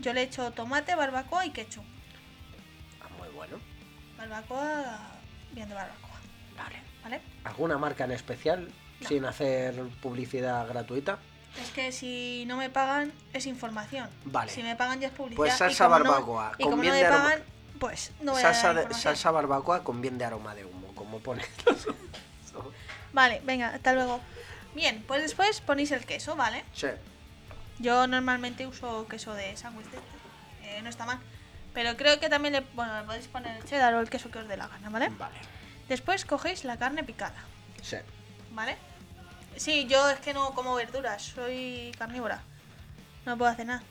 Yo 0.00 0.12
le 0.12 0.22
echo 0.22 0.50
tomate, 0.50 0.94
barbacoa 0.94 1.46
y 1.46 1.50
ketchup. 1.50 1.84
Ah, 3.00 3.08
muy 3.18 3.28
bueno. 3.28 3.58
Barbacoa, 4.18 4.98
bien 5.52 5.68
de 5.68 5.74
barbacoa. 5.74 6.20
Vale. 6.56 6.76
¿Vale? 7.02 7.20
¿Alguna 7.44 7.78
marca 7.78 8.04
en 8.04 8.12
especial? 8.12 8.68
sin 9.06 9.26
hacer 9.26 9.74
publicidad 10.00 10.66
gratuita. 10.66 11.18
Es 11.62 11.70
que 11.72 11.92
si 11.92 12.44
no 12.46 12.56
me 12.56 12.70
pagan 12.70 13.12
es 13.34 13.44
información. 13.44 14.08
Vale. 14.24 14.50
Si 14.50 14.62
me 14.62 14.74
pagan 14.74 15.00
ya 15.00 15.08
es 15.08 15.12
publicidad. 15.12 15.36
Pues 15.36 15.52
salsa 15.52 15.84
como 15.84 15.98
no- 15.98 16.04
barbacoa, 16.06 16.52
y 16.58 16.62
como 16.62 16.76
no 16.76 16.82
me 16.82 17.02
pagan, 17.04 17.42
pues 17.78 18.12
no 18.20 18.32
voy 18.32 18.40
a 18.40 18.44
salsa, 18.52 18.68
de- 18.74 18.82
información. 18.82 19.02
salsa 19.14 19.30
barbacoa 19.30 19.84
con 19.84 20.00
bien 20.00 20.18
de 20.18 20.24
aroma 20.24 20.54
de 20.54 20.64
humo, 20.64 20.94
como 20.94 21.20
pone. 21.20 21.44
Vale, 23.12 23.40
venga, 23.44 23.68
hasta 23.68 23.92
luego. 23.94 24.20
Bien, 24.74 25.02
pues 25.06 25.22
después 25.22 25.60
ponéis 25.60 25.90
el 25.92 26.04
queso, 26.04 26.36
¿vale? 26.36 26.64
sí. 26.72 26.88
Yo 27.78 28.06
normalmente 28.06 28.66
uso 28.66 29.06
queso 29.06 29.34
de 29.34 29.54
sándwich 29.54 29.86
de 29.90 29.98
este, 29.98 30.78
eh, 30.78 30.82
no 30.82 30.88
está 30.88 31.04
mal. 31.04 31.18
Pero 31.74 31.94
creo 31.98 32.18
que 32.18 32.30
también 32.30 32.54
le, 32.54 32.60
bueno, 32.72 32.98
le 32.98 33.04
podéis 33.06 33.28
poner 33.28 33.54
el 33.54 33.64
cheddar 33.64 33.92
o 33.92 34.00
el 34.00 34.08
queso 34.08 34.30
que 34.30 34.38
os 34.38 34.48
dé 34.48 34.56
la 34.56 34.66
gana, 34.66 34.88
¿vale? 34.88 35.10
Vale. 35.10 35.34
Después 35.86 36.24
cogéis 36.24 36.64
la 36.64 36.78
carne 36.78 37.04
picada, 37.04 37.36
Sí. 37.82 37.98
¿vale? 38.52 38.78
Sí, 39.56 39.86
yo 39.86 40.08
es 40.08 40.20
que 40.20 40.32
no 40.32 40.52
como 40.54 40.74
verduras, 40.74 41.22
soy 41.22 41.92
carnívora. 41.98 42.40
No 43.26 43.36
puedo 43.36 43.50
hacer 43.50 43.66
nada. 43.66 43.82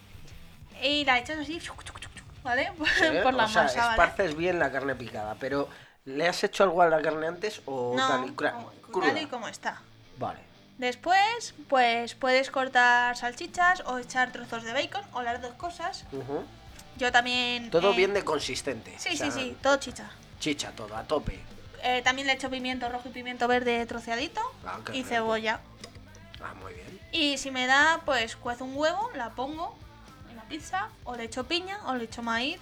Y 0.81 1.05
la 1.05 1.19
echas 1.19 1.37
así, 1.37 1.59
¿vale? 2.45 2.71
Por 3.23 3.33
la 3.33 3.43
o 3.45 3.47
sea, 3.49 3.63
masa, 3.63 3.79
¿vale? 3.81 3.91
esparces 3.91 4.37
bien 4.37 4.59
la 4.59 4.71
carne 4.71 4.95
picada, 4.95 5.35
pero 5.39 5.67
¿le 6.05 6.27
has 6.29 6.41
hecho 6.45 6.63
algo 6.63 6.81
a 6.81 6.87
la 6.87 7.01
carne 7.01 7.27
antes 7.27 7.61
o 7.65 7.93
No, 7.97 8.07
tal 8.07 8.25
y 8.29 8.31
como- 8.31 8.71
cruda? 8.91 9.07
tal 9.07 9.21
y 9.21 9.25
como 9.25 9.47
está. 9.49 9.81
Vale. 10.17 10.39
Después, 10.77 11.53
pues 11.67 12.15
puedes 12.15 12.51
cortar 12.51 13.17
salchichas 13.17 13.81
o 13.87 13.97
echar 13.97 14.31
trozos 14.31 14.63
de 14.63 14.73
bacon 14.73 15.01
o 15.13 15.21
las 15.21 15.41
dos 15.41 15.53
cosas. 15.55 16.05
Yo 16.97 17.11
también... 17.11 17.69
Todo 17.71 17.91
eh, 17.93 17.95
bien 17.97 18.13
de 18.13 18.23
consistente. 18.23 18.93
Sí, 18.97 19.09
o 19.09 19.11
sí, 19.11 19.17
sea, 19.17 19.31
sí, 19.31 19.57
todo 19.61 19.77
chicha. 19.77 20.09
Chicha, 20.39 20.71
todo, 20.71 20.95
a 20.95 21.03
tope. 21.03 21.39
Eh, 21.83 22.01
también 22.03 22.27
le 22.27 22.33
echo 22.33 22.49
pimiento 22.49 22.87
rojo 22.89 23.07
y 23.09 23.11
pimiento 23.11 23.47
verde 23.47 23.85
troceadito 23.85 24.41
Ah, 24.65 24.79
y 24.89 24.97
rico. 24.97 25.09
cebolla. 25.09 25.59
Ah, 26.43 26.53
muy 26.61 26.73
bien. 26.73 26.99
Y 27.11 27.37
si 27.37 27.51
me 27.51 27.67
da, 27.67 28.01
pues 28.05 28.35
cuezo 28.35 28.65
un 28.65 28.75
huevo, 28.77 29.09
la 29.15 29.29
pongo 29.31 29.77
pizza, 30.47 30.89
o 31.03 31.15
le 31.15 31.23
echo 31.25 31.43
piña, 31.45 31.79
o 31.87 31.95
le 31.95 32.05
echo 32.05 32.21
maíz. 32.23 32.59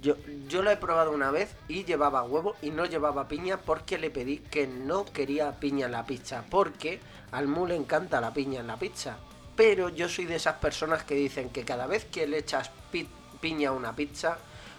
Yo, 0.00 0.14
yo 0.48 0.62
lo 0.62 0.70
he 0.70 0.76
probado 0.76 1.10
una 1.10 1.30
vez 1.32 1.54
y 1.66 1.84
llevaba 1.84 2.22
huevo 2.22 2.54
y 2.62 2.70
no 2.70 2.84
llevaba 2.84 3.26
piña 3.26 3.56
porque 3.58 3.98
le 3.98 4.10
pedí 4.10 4.38
que 4.38 4.66
no 4.68 5.04
quería 5.04 5.58
piña 5.58 5.86
en 5.86 5.92
la 5.92 6.04
pizza. 6.06 6.44
Porque 6.48 7.00
al 7.32 7.48
Mu 7.48 7.66
le 7.66 7.74
encanta 7.74 8.20
la 8.20 8.32
piña 8.32 8.60
en 8.60 8.68
la 8.68 8.76
pizza. 8.76 9.16
Pero 9.56 9.88
yo 9.88 10.08
soy 10.08 10.26
de 10.26 10.36
esas 10.36 10.54
personas 10.56 11.02
que 11.02 11.14
dicen 11.16 11.50
que 11.50 11.64
cada 11.64 11.86
vez 11.88 12.04
que 12.04 12.26
le 12.28 12.38
echas 12.38 12.70
pi- 12.92 13.08
piña 13.40 13.70
a 13.70 13.72
una 13.72 13.92
pizza, 13.96 14.38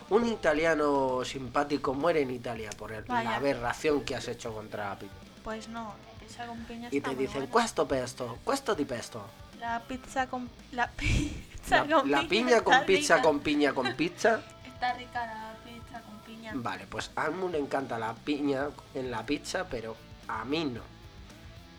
un 0.09 0.25
italiano 0.27 1.23
simpático 1.25 1.93
muere 1.93 2.21
en 2.21 2.31
Italia 2.31 2.69
por 2.77 2.93
el- 2.93 3.03
la 3.07 3.35
aberración 3.35 4.05
que 4.05 4.15
has 4.15 4.27
hecho 4.29 4.53
contra 4.53 4.89
la 4.89 4.99
pizza. 4.99 5.13
Pues 5.43 5.67
no, 5.67 5.93
la 6.05 6.19
pizza 6.25 6.45
con 6.47 6.63
piña 6.63 6.87
Y 6.89 6.97
está 6.97 7.09
te 7.09 7.15
dicen, 7.17 7.47
questo 7.47 7.85
pesto, 7.85 8.39
questo 8.45 8.75
di 8.75 8.85
pesto. 8.85 9.25
La 9.59 9.81
pizza 9.81 10.27
con... 10.27 10.49
La 10.71 10.87
pizza 10.89 11.35
La, 11.69 11.85
con 11.85 12.11
la 12.11 12.27
piña 12.27 12.61
con 12.61 12.85
pizza 12.85 13.15
rica. 13.15 13.27
con 13.27 13.39
piña 13.39 13.73
con 13.73 13.93
pizza. 13.93 14.41
Está 14.65 14.93
rica 14.93 15.25
la 15.25 15.53
pizza 15.63 16.01
con 16.01 16.17
piña. 16.19 16.51
Vale, 16.55 16.85
pues 16.89 17.11
a 17.15 17.23
Almu 17.23 17.49
le 17.49 17.59
encanta 17.59 17.97
la 17.99 18.13
piña 18.13 18.67
en 18.93 19.11
la 19.11 19.25
pizza, 19.25 19.65
pero 19.69 19.95
a 20.27 20.43
mí 20.45 20.65
no. 20.65 20.81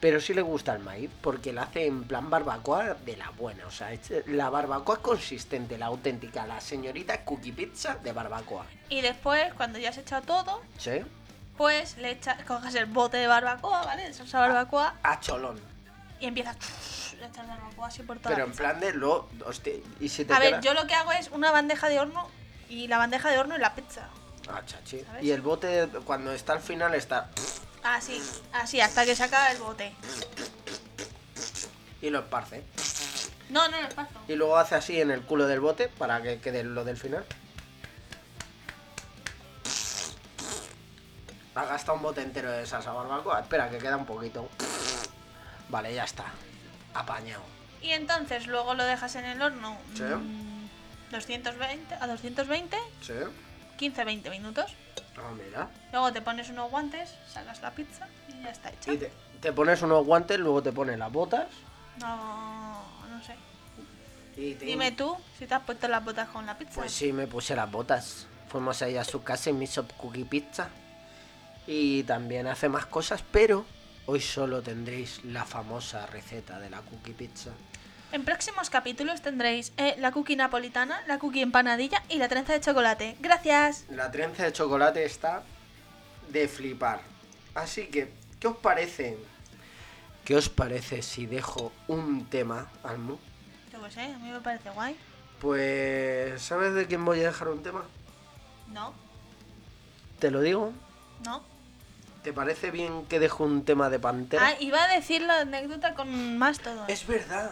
Pero 0.01 0.21
sí 0.21 0.35
le 0.35 0.43
gusta 0.43 0.75
el 0.75 0.83
maíz, 0.83 1.11
porque 1.21 1.53
la 1.53 1.63
hace 1.63 1.87
en 1.87 2.03
plan 2.05 2.29
barbacoa 2.29 2.95
de 2.95 3.17
la 3.17 3.31
buena. 3.31 3.67
O 3.67 3.71
sea, 3.71 3.93
es 3.93 4.11
la 4.27 4.51
barbacoa 4.51 4.99
consistente, 5.01 5.79
la 5.79 5.87
auténtica, 5.87 6.45
la 6.47 6.61
señorita 6.61 7.25
cookie 7.25 7.53
pizza 7.53 7.95
de 8.03 8.13
barbacoa. 8.13 8.67
Y 8.89 9.01
después, 9.01 9.55
cuando 9.55 9.79
ya 9.79 9.91
has 9.91 9.99
echado 9.99 10.23
todo, 10.23 10.63
¿Sí? 10.77 11.03
pues 11.57 11.97
le 11.99 12.11
echas, 12.11 12.43
coges 12.45 12.75
el 12.75 12.87
bote 12.87 13.17
de 13.19 13.29
barbacoa, 13.29 13.85
¿vale? 13.85 14.05
De 14.09 14.13
salsa 14.15 14.41
barbacoa 14.41 14.95
A 15.05 15.21
cholón. 15.21 15.61
Y 16.23 16.27
empiezas 16.27 16.57
a 17.23 17.27
echar 17.27 17.47
barbacoa 17.47 17.89
así 17.89 18.03
por 18.05 18.19
toda 18.19 18.31
Pero 18.35 18.39
la 18.39 18.45
en 18.45 18.51
pizza. 18.53 18.63
plan 18.63 18.81
de 18.81 18.93
lo. 18.95 19.29
hostia, 19.45 19.75
y 20.01 20.09
si 20.09 20.25
te 20.25 20.33
A 20.33 20.39
ver, 20.39 20.61
yo 20.61 20.73
lo 20.73 20.87
que 20.87 20.95
hago 20.95 21.13
es 21.13 21.29
una 21.31 21.51
bandeja 21.51 21.89
de 21.89 21.99
horno 22.01 22.29
y 22.69 22.87
la 22.89 22.97
bandeja 22.99 23.29
de 23.31 23.39
horno 23.39 23.57
y 23.57 23.59
la 23.59 23.75
pizza. 23.75 24.09
Ah, 24.49 24.63
chachi. 24.65 25.01
¿Sabes? 25.01 25.23
Y 25.25 25.31
el 25.33 25.41
bote, 25.41 25.89
cuando 26.05 26.33
está 26.33 26.55
al 26.55 26.61
final, 26.61 26.95
está. 26.95 27.31
Así, 27.85 28.23
así, 28.53 28.81
hasta 28.81 29.05
que 29.05 29.17
saca 29.17 29.51
el 29.51 29.59
bote. 29.59 29.93
Y 32.01 32.11
lo 32.11 32.21
esparce. 32.21 32.63
No, 33.51 33.67
no, 33.69 33.81
no 33.81 33.89
es 33.89 33.95
paso. 33.95 34.21
Y 34.29 34.37
luego 34.37 34.57
hace 34.57 34.77
así 34.77 35.01
en 35.01 35.11
el 35.11 35.23
culo 35.23 35.49
del 35.49 35.59
bote 35.59 35.89
para 35.89 36.23
que 36.23 36.39
quede 36.39 36.63
lo 36.63 36.85
del 36.85 36.97
final. 36.97 37.25
Ha 41.57 41.65
gastado 41.65 41.97
un 41.97 42.03
bote 42.03 42.23
entero 42.23 42.53
de 42.53 42.65
salsa 42.67 42.93
barbacoa. 42.93 43.41
Espera, 43.41 43.69
que 43.69 43.79
queda 43.79 43.97
un 43.97 44.07
poquito. 44.07 44.49
Vale, 45.73 45.93
ya 45.93 46.05
está. 46.05 46.27
Apañado. 46.95 47.43
Y 47.81 47.91
entonces 47.91 48.47
luego 48.47 48.75
lo 48.75 48.85
dejas 48.85 49.17
en 49.17 49.25
el 49.25 49.43
horno. 49.43 49.77
Sí. 49.97 50.03
mm, 50.05 50.69
220, 51.11 51.95
a 51.97 52.07
220, 52.07 52.77
¿Sí? 53.01 53.13
15-20 53.79 54.31
minutos. 54.31 54.73
Ah, 55.17 55.33
mira. 55.37 55.69
Luego 55.91 56.13
te 56.13 56.23
pones 56.23 56.49
unos 56.51 56.71
guantes, 56.71 57.13
sacas 57.29 57.61
la 57.61 57.71
pizza 57.73 58.07
y 58.29 58.43
ya 58.45 58.51
está 58.51 58.71
hecha. 58.71 58.93
Y 58.93 58.99
te, 58.99 59.13
te 59.41 59.53
pones 59.53 59.83
unos 59.83 60.05
guantes, 60.07 60.39
luego 60.39 60.63
te 60.63 60.71
pones 60.73 60.97
las 60.99 61.11
botas. 61.11 61.47
No, 61.99 62.83
no 63.11 63.23
sé. 63.25 63.35
Y 64.37 64.55
te- 64.55 64.65
Dime 64.67 64.93
tú 64.93 65.17
si 65.39 65.47
te 65.47 65.55
has 65.55 65.63
puesto 65.63 65.89
las 65.89 66.05
botas 66.05 66.29
con 66.29 66.47
la 66.47 66.57
pizza. 66.57 66.75
Pues 66.75 66.93
sí, 66.93 67.13
me 67.13 67.27
puse 67.27 67.57
las 67.57 67.71
botas. 67.71 68.27
Fuimos 68.49 68.81
ahí 68.83 68.97
a 68.97 69.05
su 69.05 69.23
casa 69.23 69.51
y 69.51 69.55
me 69.55 69.65
hizo 69.65 69.87
cookie 69.89 70.25
pizza. 70.25 70.69
Y 71.67 72.03
también 72.05 72.47
hace 72.47 72.69
más 72.69 72.87
cosas, 72.87 73.23
pero 73.33 73.65
hoy 74.07 74.21
solo 74.21 74.63
tendréis 74.63 75.25
la 75.25 75.45
famosa 75.45 76.07
receta 76.07 76.59
de 76.59 76.71
la 76.71 76.81
cookie 76.83 77.13
pizza. 77.13 77.51
En 78.13 78.25
próximos 78.25 78.69
capítulos 78.69 79.23
tendréis 79.23 79.73
eh, 79.79 79.95
la 79.99 80.13
cookie 80.13 80.37
napolitana, 80.37 81.03
la 81.07 81.19
cookie 81.19 81.41
empanadilla 81.41 82.03
y 82.11 82.19
la 82.19 82.29
trenza 82.29 82.53
de 82.53 82.61
chocolate. 82.61 83.17
Gracias. 83.21 83.87
La 83.91 84.11
trenza 84.11 84.45
de 84.45 84.53
chocolate 84.53 85.05
está 85.05 85.43
de 86.31 86.47
flipar. 86.47 87.01
Así 87.55 87.87
que, 87.87 88.13
¿qué 88.39 88.49
os 88.49 88.57
parece? 88.59 89.17
¿Qué 90.25 90.37
os 90.37 90.49
parece 90.49 91.03
si 91.03 91.27
dejo 91.27 91.73
un 91.89 92.27
tema, 92.27 92.71
Almu? 92.85 93.17
Yo 93.73 93.83
qué 93.83 93.91
sé, 93.91 94.03
a 94.03 94.19
mí 94.19 94.31
me 94.31 94.41
parece 94.41 94.71
guay. 94.71 94.97
Pues, 95.41 96.41
¿sabes 96.43 96.75
de 96.75 96.87
quién 96.87 97.05
voy 97.05 97.21
a 97.21 97.29
dejar 97.29 97.49
un 97.49 97.63
tema? 97.63 97.83
No, 98.69 98.93
¿Te 100.21 100.31
lo 100.31 100.41
digo? 100.41 100.73
no. 101.25 101.52
¿Te 102.23 102.33
parece 102.33 102.71
bien 102.71 103.05
que 103.07 103.19
dejo 103.19 103.45
un 103.45 103.65
tema 103.65 103.91
de 103.91 103.99
Pantera? 103.99 104.47
Ah, 104.47 104.55
iba 104.61 104.83
a 104.83 104.89
decir 104.89 105.23
la 105.23 105.41
anécdota 105.41 105.95
con 105.95 106.39
más 106.39 106.61
todo. 106.61 106.87
Es 106.87 107.07
verdad. 107.07 107.51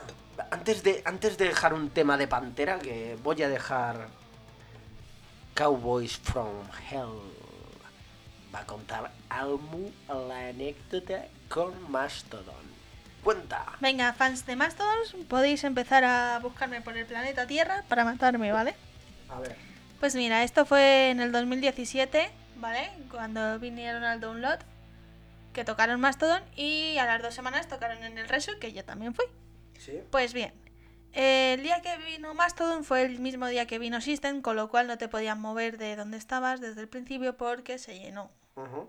Antes 0.51 0.83
de, 0.83 1.03
antes 1.05 1.37
de 1.39 1.47
dejar 1.47 1.75
un 1.75 1.91
tema 1.91 2.17
de 2.17 2.29
Pantera, 2.29 2.79
que 2.79 3.19
voy 3.23 3.43
a 3.43 3.49
dejar 3.49 4.09
Cowboys 5.55 6.19
from 6.19 6.55
Hell. 6.91 7.21
Va 8.55 8.61
a 8.61 8.67
contar 8.67 9.11
Almu 9.29 9.91
la 10.09 10.49
anécdota 10.49 11.27
con 11.49 11.91
Mastodon. 11.91 12.71
Cuenta. 13.25 13.67
Venga, 13.81 14.13
fans 14.15 14.47
de 14.47 14.57
Mastodons, 14.57 15.15
podéis 15.29 15.65
empezar 15.65 16.05
a 16.05 16.39
buscarme 16.39 16.81
por 16.81 16.97
el 16.97 17.07
planeta 17.07 17.47
Tierra 17.47 17.85
para 17.89 18.05
matarme, 18.05 18.51
¿vale? 18.51 18.75
A 19.29 19.41
ver. 19.41 19.57
Pues 19.99 20.15
mira, 20.15 20.43
esto 20.43 20.65
fue 20.65 21.11
en 21.11 21.21
el 21.21 21.31
2017, 21.31 22.31
¿vale? 22.61 22.91
Cuando 23.11 23.59
vinieron 23.59 24.05
al 24.05 24.21
Download, 24.21 24.59
que 25.53 25.65
tocaron 25.65 26.01
Mastodon 26.01 26.43
y 26.57 26.99
a 26.99 27.07
las 27.07 27.23
dos 27.23 27.35
semanas 27.35 27.69
tocaron 27.69 28.03
en 28.05 28.19
el 28.19 28.29
Resu, 28.29 28.59
que 28.61 28.73
yo 28.73 28.85
también 28.85 29.15
fui. 29.15 29.25
¿Sí? 29.79 30.01
Pues 30.11 30.33
bien, 30.33 30.53
el 31.13 31.63
día 31.63 31.83
que 31.83 31.97
vino 31.99 32.35
Mastodon 32.35 32.85
fue 32.85 33.03
el 33.03 33.19
mismo 33.19 33.47
día 33.49 33.67
que 33.67 33.79
vino 33.79 34.01
System, 34.01 34.43
con 34.43 34.57
lo 34.57 34.69
cual 34.69 34.87
no 34.87 34.99
te 34.99 35.09
podías 35.09 35.37
mover 35.37 35.79
de 35.79 35.97
donde 35.97 36.19
estabas 36.19 36.61
desde 36.61 36.83
el 36.83 36.89
principio 36.89 37.37
porque 37.37 37.79
se 37.79 37.99
llenó. 37.99 38.31
Ujú. 38.55 38.89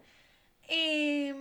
Y 0.70 1.34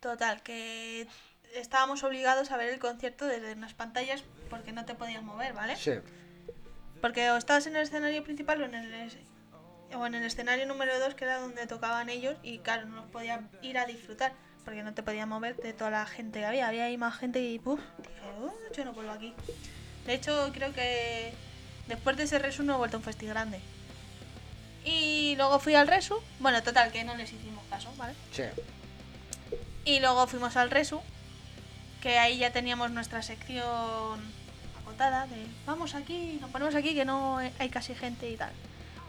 total, 0.00 0.42
que 0.42 1.06
estábamos 1.54 2.04
obligados 2.04 2.50
a 2.50 2.56
ver 2.56 2.68
el 2.68 2.78
concierto 2.78 3.26
desde 3.26 3.52
unas 3.52 3.74
pantallas 3.74 4.22
porque 4.50 4.72
no 4.72 4.84
te 4.84 4.94
podías 4.94 5.22
mover, 5.22 5.52
¿vale? 5.54 5.76
Sí. 5.76 5.92
Porque 7.00 7.30
o 7.30 7.36
estabas 7.36 7.66
en 7.66 7.76
el 7.76 7.82
escenario 7.82 8.22
principal 8.22 8.62
o 8.62 8.64
en 8.66 8.74
el, 8.74 9.10
o 9.94 10.06
en 10.06 10.14
el 10.14 10.24
escenario 10.24 10.66
número 10.66 10.98
2, 10.98 11.14
que 11.14 11.24
era 11.24 11.38
donde 11.38 11.66
tocaban 11.66 12.08
ellos, 12.08 12.36
y 12.42 12.58
claro, 12.58 12.86
no 12.86 13.06
podías 13.06 13.40
ir 13.62 13.78
a 13.78 13.86
disfrutar, 13.86 14.32
porque 14.64 14.82
no 14.82 14.94
te 14.94 15.02
podías 15.02 15.26
mover 15.26 15.56
de 15.56 15.72
toda 15.72 15.90
la 15.90 16.06
gente 16.06 16.40
que 16.40 16.46
había. 16.46 16.68
Había 16.68 16.84
ahí 16.84 16.96
más 16.96 17.16
gente 17.18 17.40
y 17.40 17.58
¡puf! 17.58 17.80
dije, 17.98 18.20
"Uh, 18.40 18.74
yo 18.74 18.84
no 18.84 18.92
vuelvo 18.92 19.12
aquí. 19.12 19.34
De 20.06 20.14
hecho, 20.14 20.50
creo 20.52 20.72
que 20.72 21.32
después 21.86 22.16
de 22.16 22.24
ese 22.24 22.38
Resu 22.38 22.62
no 22.62 22.74
he 22.74 22.78
vuelto 22.78 22.96
a 22.96 23.00
un 23.00 23.04
festi 23.04 23.26
grande. 23.26 23.60
Y 24.84 25.34
luego 25.36 25.58
fui 25.60 25.74
al 25.74 25.88
Resu, 25.88 26.20
bueno, 26.40 26.62
total, 26.62 26.92
que 26.92 27.04
no 27.04 27.14
les 27.16 27.32
hicimos 27.32 27.64
caso, 27.70 27.90
¿vale? 27.96 28.14
Sí. 28.32 28.42
Y 29.86 30.00
luego 30.00 30.26
fuimos 30.26 30.56
al 30.56 30.70
Resu, 30.70 31.00
que 32.02 32.18
ahí 32.18 32.38
ya 32.38 32.52
teníamos 32.52 32.90
nuestra 32.90 33.22
sección 33.22 34.20
acotada 34.82 35.26
de 35.26 35.46
vamos 35.66 35.94
aquí, 35.94 36.38
nos 36.40 36.50
ponemos 36.50 36.74
aquí 36.74 36.94
que 36.94 37.06
no 37.06 37.38
hay 37.38 37.68
casi 37.70 37.94
gente 37.94 38.28
y 38.30 38.36
tal. 38.36 38.52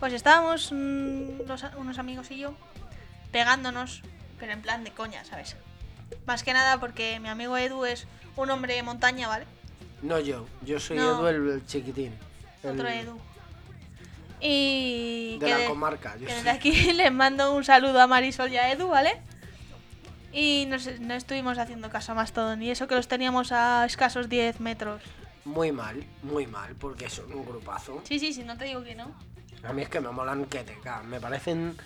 Pues 0.06 0.14
estábamos 0.14 0.72
mm, 0.72 1.48
los- 1.48 1.64
unos 1.78 1.98
amigos 1.98 2.30
y 2.30 2.38
yo 2.38 2.54
pegándonos, 3.32 4.04
pero 4.40 4.52
en 4.52 4.62
plan 4.62 4.84
de 4.84 4.92
coña, 4.92 5.26
¿sabes? 5.26 5.56
Más 6.28 6.44
que 6.44 6.54
nada 6.54 6.80
porque 6.80 7.20
mi 7.20 7.28
amigo 7.28 7.58
Edu 7.58 7.86
es 7.86 8.06
un 8.36 8.52
hombre 8.52 8.76
de 8.76 8.84
montaña, 8.84 9.28
¿vale? 9.28 9.46
No 10.04 10.20
yo, 10.20 10.46
yo 10.62 10.80
soy 10.80 10.98
No. 10.98 11.28
Edu 11.28 11.28
el, 11.48 11.50
el 11.56 11.66
chiquitín. 11.66 12.14
el 12.62 12.70
Otro 12.70 12.88
Edu. 12.88 13.18
Y 14.40 15.38
De 15.40 15.46
que 15.48 15.52
la 15.52 15.58
de- 15.58 15.66
comarca. 15.66 16.14
Yo 16.18 16.28
que 16.28 16.34
soy- 16.34 16.36
desde 16.36 16.50
aquí 16.52 16.72
les 16.94 17.12
mando 17.12 17.56
un 17.56 17.64
saludo 17.64 18.00
a 18.00 18.06
Marisol 18.06 18.52
y 18.52 18.58
a 18.58 18.72
Edu, 18.72 18.90
¿vale? 18.90 19.20
Y 20.32 20.68
nos, 20.70 20.86
no 21.00 21.16
estuvimos 21.16 21.58
haciendo 21.58 21.90
caso 21.90 22.12
a 22.12 22.16
Mastodon. 22.16 22.62
Y 22.62 22.70
eso 22.70 22.88
que 22.88 22.94
los 22.94 23.08
teníamos 23.08 23.52
a 23.52 23.84
escasos 23.88 24.30
10 24.30 24.60
metros. 24.60 25.02
Muy 25.46 25.72
mal, 25.72 26.06
muy 26.22 26.46
mal, 26.46 26.76
porque 26.76 27.10
son 27.10 27.34
un 27.34 27.44
grupazo. 27.44 28.04
Sí, 28.08 28.20
sí, 28.20 28.34
sí, 28.34 28.44
no 28.44 28.56
te 28.56 28.66
digo 28.66 28.84
que 28.84 28.94
no. 28.94 29.12
A 29.68 29.74
mí 29.74 29.82
es 29.82 29.90
que 29.90 30.00
me 30.00 30.10
molan 30.10 30.46
que 30.46 30.64
te 30.64 30.80
cagan. 30.80 31.10
Me 31.10 31.20
parecen 31.20 31.78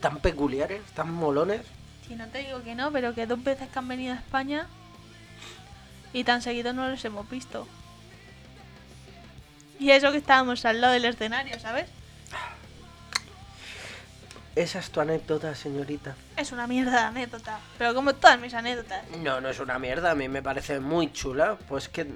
tan 0.00 0.18
peculiares, 0.20 0.82
tan 0.94 1.12
molones. 1.12 1.62
Sí, 2.06 2.14
no 2.16 2.26
te 2.28 2.38
digo 2.38 2.62
que 2.62 2.74
no, 2.74 2.90
pero 2.90 3.14
que 3.14 3.26
dos 3.26 3.42
veces 3.42 3.68
que 3.68 3.78
han 3.78 3.88
venido 3.88 4.14
a 4.14 4.16
España 4.16 4.66
y 6.12 6.24
tan 6.24 6.42
seguido 6.42 6.72
no 6.72 6.88
los 6.88 7.04
hemos 7.04 7.28
visto. 7.30 7.66
Y 9.78 9.90
eso 9.90 10.12
que 10.12 10.18
estábamos 10.18 10.64
al 10.64 10.80
lado 10.80 10.92
del 10.92 11.04
escenario, 11.06 11.58
¿sabes? 11.58 11.86
Esa 14.56 14.80
es 14.80 14.90
tu 14.90 15.00
anécdota, 15.00 15.54
señorita. 15.54 16.16
Es 16.36 16.52
una 16.52 16.66
mierda 16.66 16.90
de 16.90 17.06
anécdota. 17.06 17.60
Pero 17.78 17.94
como 17.94 18.14
todas 18.14 18.38
mis 18.40 18.52
anécdotas. 18.52 19.08
No, 19.18 19.40
no 19.40 19.48
es 19.48 19.60
una 19.60 19.78
mierda, 19.78 20.10
a 20.10 20.14
mí 20.14 20.28
me 20.28 20.42
parece 20.42 20.80
muy 20.80 21.12
chula. 21.12 21.56
Pues 21.68 21.88
que. 21.88 22.12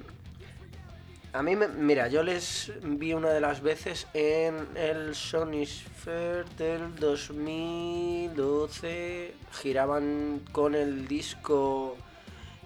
A 1.35 1.43
mí, 1.43 1.55
me, 1.57 1.67
mira, 1.67 2.07
yo 2.07 2.23
les 2.23 2.71
vi 2.81 3.13
una 3.13 3.29
de 3.31 3.41
las 3.41 3.61
veces 3.61 4.07
en 4.13 4.69
el 4.75 5.13
Sony 5.15 5.65
Fair 5.65 6.45
del 6.57 6.95
2012. 6.95 9.33
Giraban 9.51 10.39
con 10.53 10.75
el 10.75 11.09
disco. 11.09 11.97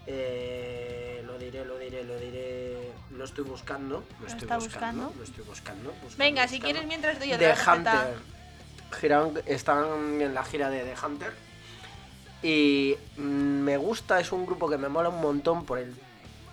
eh, 0.05 1.23
lo 1.25 1.39
diré, 1.39 1.65
lo 1.65 1.79
diré, 1.79 2.03
lo 2.03 2.15
diré. 2.19 2.91
Lo 3.09 3.25
estoy 3.25 3.43
buscando. 3.43 4.03
Lo, 4.19 4.27
estoy 4.27 4.43
está 4.43 4.57
buscando, 4.57 5.05
buscando? 5.05 5.17
Lo 5.17 5.23
estoy 5.23 5.43
buscando. 5.45 5.89
buscando, 5.89 6.17
Venga, 6.17 6.47
si 6.47 6.59
quieres 6.59 6.85
mientras 6.85 7.17
doy 7.17 7.29
The 7.29 7.35
otra 7.35 7.55
receta. 7.55 7.73
Hunter. 7.73 8.17
Giraban, 8.91 9.33
están 9.47 10.21
en 10.21 10.35
la 10.35 10.43
gira 10.43 10.69
de 10.69 10.83
The 10.83 10.93
Hunter. 11.03 11.33
Y 12.43 12.95
mm, 13.17 13.21
me 13.21 13.77
gusta, 13.77 14.19
es 14.19 14.31
un 14.31 14.45
grupo 14.45 14.69
que 14.69 14.77
me 14.77 14.89
mola 14.89 15.09
un 15.09 15.21
montón 15.21 15.65
por 15.65 15.79
el 15.79 15.95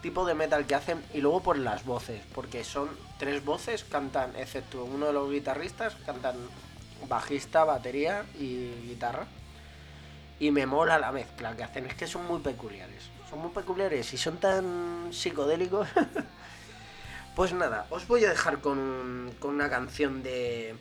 tipo 0.07 0.24
de 0.24 0.34
metal 0.34 0.68
que 0.68 0.76
hacen 0.76 1.02
y 1.12 1.20
luego 1.20 1.40
por 1.40 1.59
las 1.59 1.84
voces, 1.84 2.22
porque 2.32 2.62
son 2.62 2.88
tres 3.18 3.44
voces, 3.44 3.82
cantan, 3.82 4.36
excepto 4.36 4.84
uno 4.84 5.07
de 5.07 5.12
los 5.12 5.28
guitarristas, 5.28 5.96
cantan 6.07 6.36
bajista, 7.09 7.64
batería 7.64 8.24
y 8.38 8.70
guitarra. 8.86 9.26
Y 10.38 10.52
me 10.52 10.64
mola 10.64 10.96
la 11.00 11.11
mezcla 11.11 11.57
que 11.57 11.64
hacen, 11.64 11.86
es 11.86 11.94
que 11.94 12.07
son 12.07 12.24
muy 12.24 12.38
peculiares. 12.38 13.11
Son 13.28 13.40
muy 13.40 13.50
peculiares 13.50 14.12
y 14.12 14.16
son 14.16 14.36
tan 14.36 15.09
psicodélicos. 15.11 15.88
pues 17.34 17.52
nada, 17.52 17.88
os 17.90 18.07
voy 18.07 18.24
a 18.26 18.28
dejar 18.28 18.61
con, 18.61 19.34
con 19.40 19.57
una 19.57 19.68
canción 19.68 20.22
de, 20.22 20.76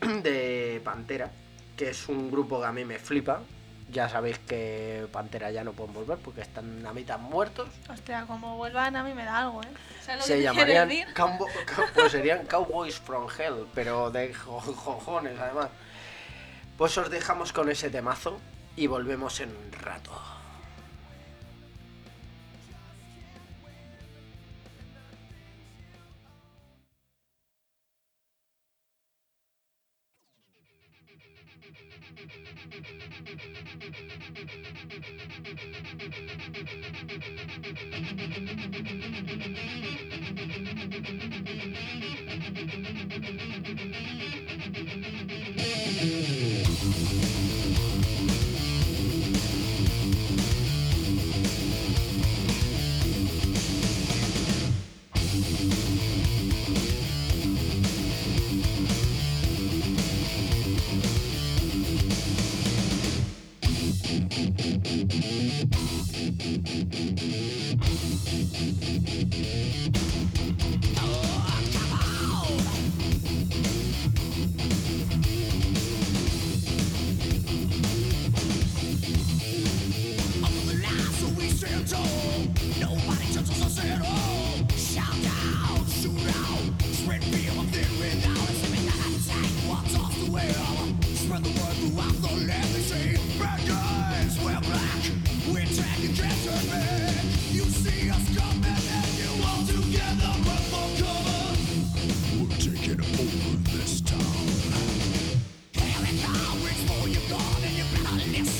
de 0.22 0.80
Pantera, 0.82 1.30
que 1.76 1.90
es 1.90 2.08
un 2.08 2.30
grupo 2.30 2.62
que 2.62 2.66
a 2.66 2.72
mí 2.72 2.86
me 2.86 2.98
flipa. 2.98 3.42
Ya 3.90 4.08
sabéis 4.08 4.38
que 4.38 5.08
Pantera 5.10 5.50
ya 5.50 5.64
no 5.64 5.72
pueden 5.72 5.92
volver 5.94 6.18
porque 6.18 6.42
están 6.42 6.86
a 6.86 6.92
mitad 6.92 7.18
muertos. 7.18 7.68
Hostia, 7.88 8.24
como 8.26 8.56
vuelvan 8.56 8.94
a 8.94 9.02
mí 9.02 9.12
me 9.14 9.24
da 9.24 9.38
algo, 9.38 9.62
¿eh? 9.62 9.66
¿Sabes 10.04 10.20
lo 10.20 10.26
Se 10.26 10.42
llamarían? 10.42 10.88
Cambo- 11.14 11.48
pues 11.94 12.12
serían 12.12 12.46
Cowboys 12.46 12.98
from 13.00 13.26
Hell, 13.36 13.66
pero 13.74 14.10
de 14.10 14.32
jo- 14.34 14.60
cojones 14.84 15.38
además. 15.40 15.68
Pues 16.78 16.96
os 16.98 17.10
dejamos 17.10 17.52
con 17.52 17.68
ese 17.70 17.90
temazo 17.90 18.40
y 18.76 18.86
volvemos 18.86 19.40
en 19.40 19.50
un 19.50 19.72
rato. 19.72 20.10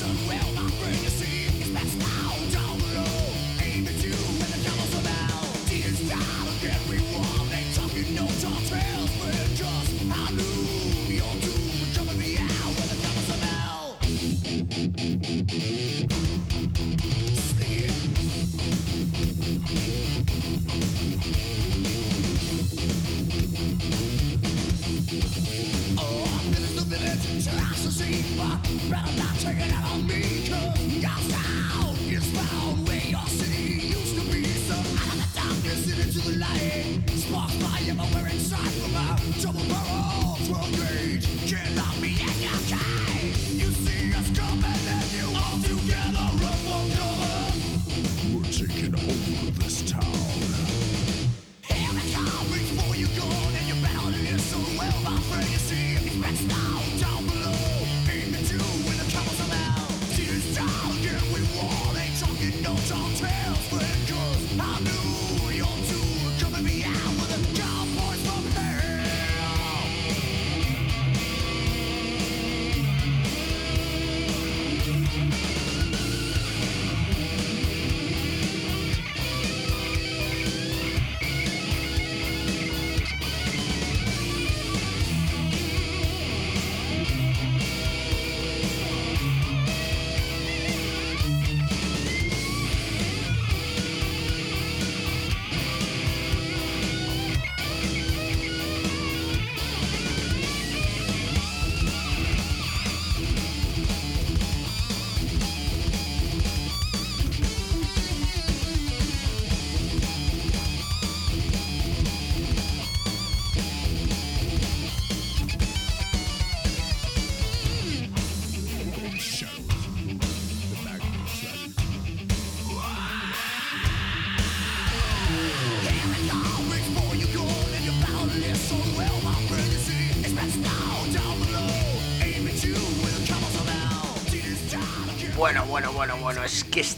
unwell. 0.03 0.50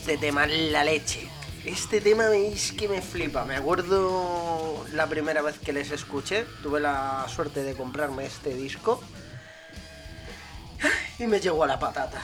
Este 0.04 0.18
tema 0.18 0.44
es 0.44 0.72
la 0.74 0.84
leche. 0.84 1.30
Este 1.64 2.02
tema 2.02 2.26
es 2.36 2.74
que 2.74 2.90
me 2.90 3.02
flipa. 3.02 3.46
Me 3.46 3.56
acuerdo 3.56 4.86
la 4.92 5.08
primera 5.08 5.42
vez 5.42 5.58
que 5.60 5.72
les 5.72 5.92
escuché. 5.92 6.44
Tuve 6.62 6.82
la 6.82 7.26
suerte 7.34 7.64
de 7.64 7.74
comprarme 7.74 8.26
este 8.26 8.54
disco. 8.54 9.02
Y 11.20 11.26
me 11.26 11.40
llegó 11.40 11.64
a 11.64 11.68
la 11.68 11.80
patata. 11.80 12.20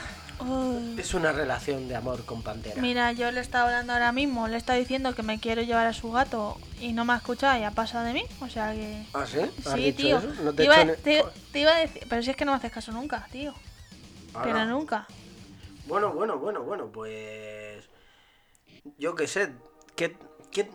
Uy. 0.45 0.99
Es 0.99 1.13
una 1.13 1.31
relación 1.31 1.87
de 1.87 1.95
amor 1.95 2.25
con 2.25 2.41
Pantera. 2.43 2.81
Mira, 2.81 3.13
yo 3.13 3.31
le 3.31 3.39
estaba 3.39 3.69
hablando 3.69 3.93
ahora 3.93 4.11
mismo, 4.11 4.49
le 4.49 4.57
está 4.57 4.73
diciendo 4.73 5.15
que 5.15 5.23
me 5.23 5.39
quiero 5.39 5.61
llevar 5.61 5.87
a 5.87 5.93
su 5.93 6.11
gato 6.11 6.57
y 6.81 6.91
no 6.91 7.05
me 7.05 7.13
ha 7.13 7.17
escuchado 7.17 7.57
y 7.59 7.63
ha 7.63 7.71
pasado 7.71 8.03
de 8.05 8.11
mí. 8.13 8.23
O 8.41 8.49
sea 8.49 8.73
que. 8.73 9.05
¿Ah, 9.13 9.25
sí? 9.25 9.39
¿Has 9.65 9.73
Sí, 9.75 9.79
dicho 9.83 10.01
tío. 10.01 10.17
eso? 10.17 10.27
¿No 10.43 10.51
te, 10.51 10.57
te, 10.57 10.63
iba, 10.65 10.83
ni- 10.83 10.95
te- 10.97 11.23
te 11.53 11.59
iba 11.61 11.71
a 11.71 11.79
decir. 11.79 12.05
Pero 12.09 12.23
si 12.23 12.29
es 12.31 12.35
que 12.35 12.43
no 12.43 12.51
me 12.51 12.57
haces 12.57 12.73
caso 12.73 12.91
nunca, 12.91 13.25
tío. 13.31 13.53
Pero 14.33 14.45
Ahora. 14.51 14.65
nunca. 14.65 15.07
Bueno, 15.89 16.13
bueno, 16.13 16.37
bueno, 16.37 16.63
bueno, 16.63 16.89
pues. 16.91 17.89
Yo 18.97 19.15
qué 19.15 19.27
sé. 19.27 19.49
Que, 19.95 20.15
que- 20.51 20.69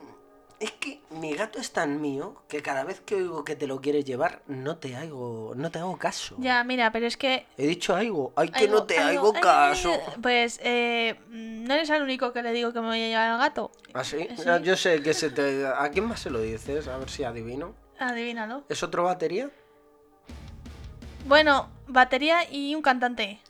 Es 0.60 0.70
que 0.72 1.00
mi 1.10 1.34
gato 1.34 1.58
es 1.58 1.72
tan 1.72 2.00
mío 2.00 2.42
que 2.48 2.62
cada 2.62 2.84
vez 2.84 3.00
que 3.00 3.16
oigo 3.16 3.44
que 3.44 3.56
te 3.56 3.66
lo 3.66 3.80
quieres 3.80 4.04
llevar, 4.04 4.40
no 4.46 4.76
te 4.78 4.94
hago, 4.96 5.52
no 5.56 5.70
te 5.70 5.80
hago 5.80 5.98
caso. 5.98 6.36
Ya, 6.38 6.62
mira, 6.64 6.90
pero 6.92 7.06
es 7.06 7.16
que. 7.16 7.44
He 7.58 7.66
dicho 7.66 7.94
algo, 7.96 8.32
ay 8.36 8.50
que 8.50 8.64
algo- 8.64 8.76
no 8.78 8.84
te 8.84 8.98
algo- 8.98 9.20
hago 9.30 9.32
caso. 9.40 9.92
Pues, 10.22 10.60
eh, 10.62 11.16
no 11.28 11.74
eres 11.74 11.90
el 11.90 12.02
único 12.02 12.32
que 12.32 12.42
le 12.42 12.52
digo 12.52 12.72
que 12.72 12.80
me 12.80 12.86
voy 12.86 13.02
a 13.02 13.08
llevar 13.08 13.30
al 13.30 13.38
gato. 13.38 13.72
¿Ah, 13.94 14.04
sí? 14.04 14.28
Sí. 14.36 14.44
Ah, 14.48 14.58
Yo 14.58 14.76
sé 14.76 15.02
que 15.02 15.12
se 15.12 15.30
te... 15.30 15.66
¿A 15.66 15.90
quién 15.90 16.06
más 16.06 16.20
se 16.20 16.30
lo 16.30 16.40
dices? 16.40 16.86
A 16.88 16.98
ver 16.98 17.10
si 17.10 17.24
adivino. 17.24 17.74
Adivínalo. 17.98 18.64
¿Es 18.68 18.82
otro 18.82 19.04
batería? 19.04 19.50
Bueno, 21.26 21.68
batería 21.88 22.50
y 22.50 22.74
un 22.74 22.82
cantante. 22.82 23.40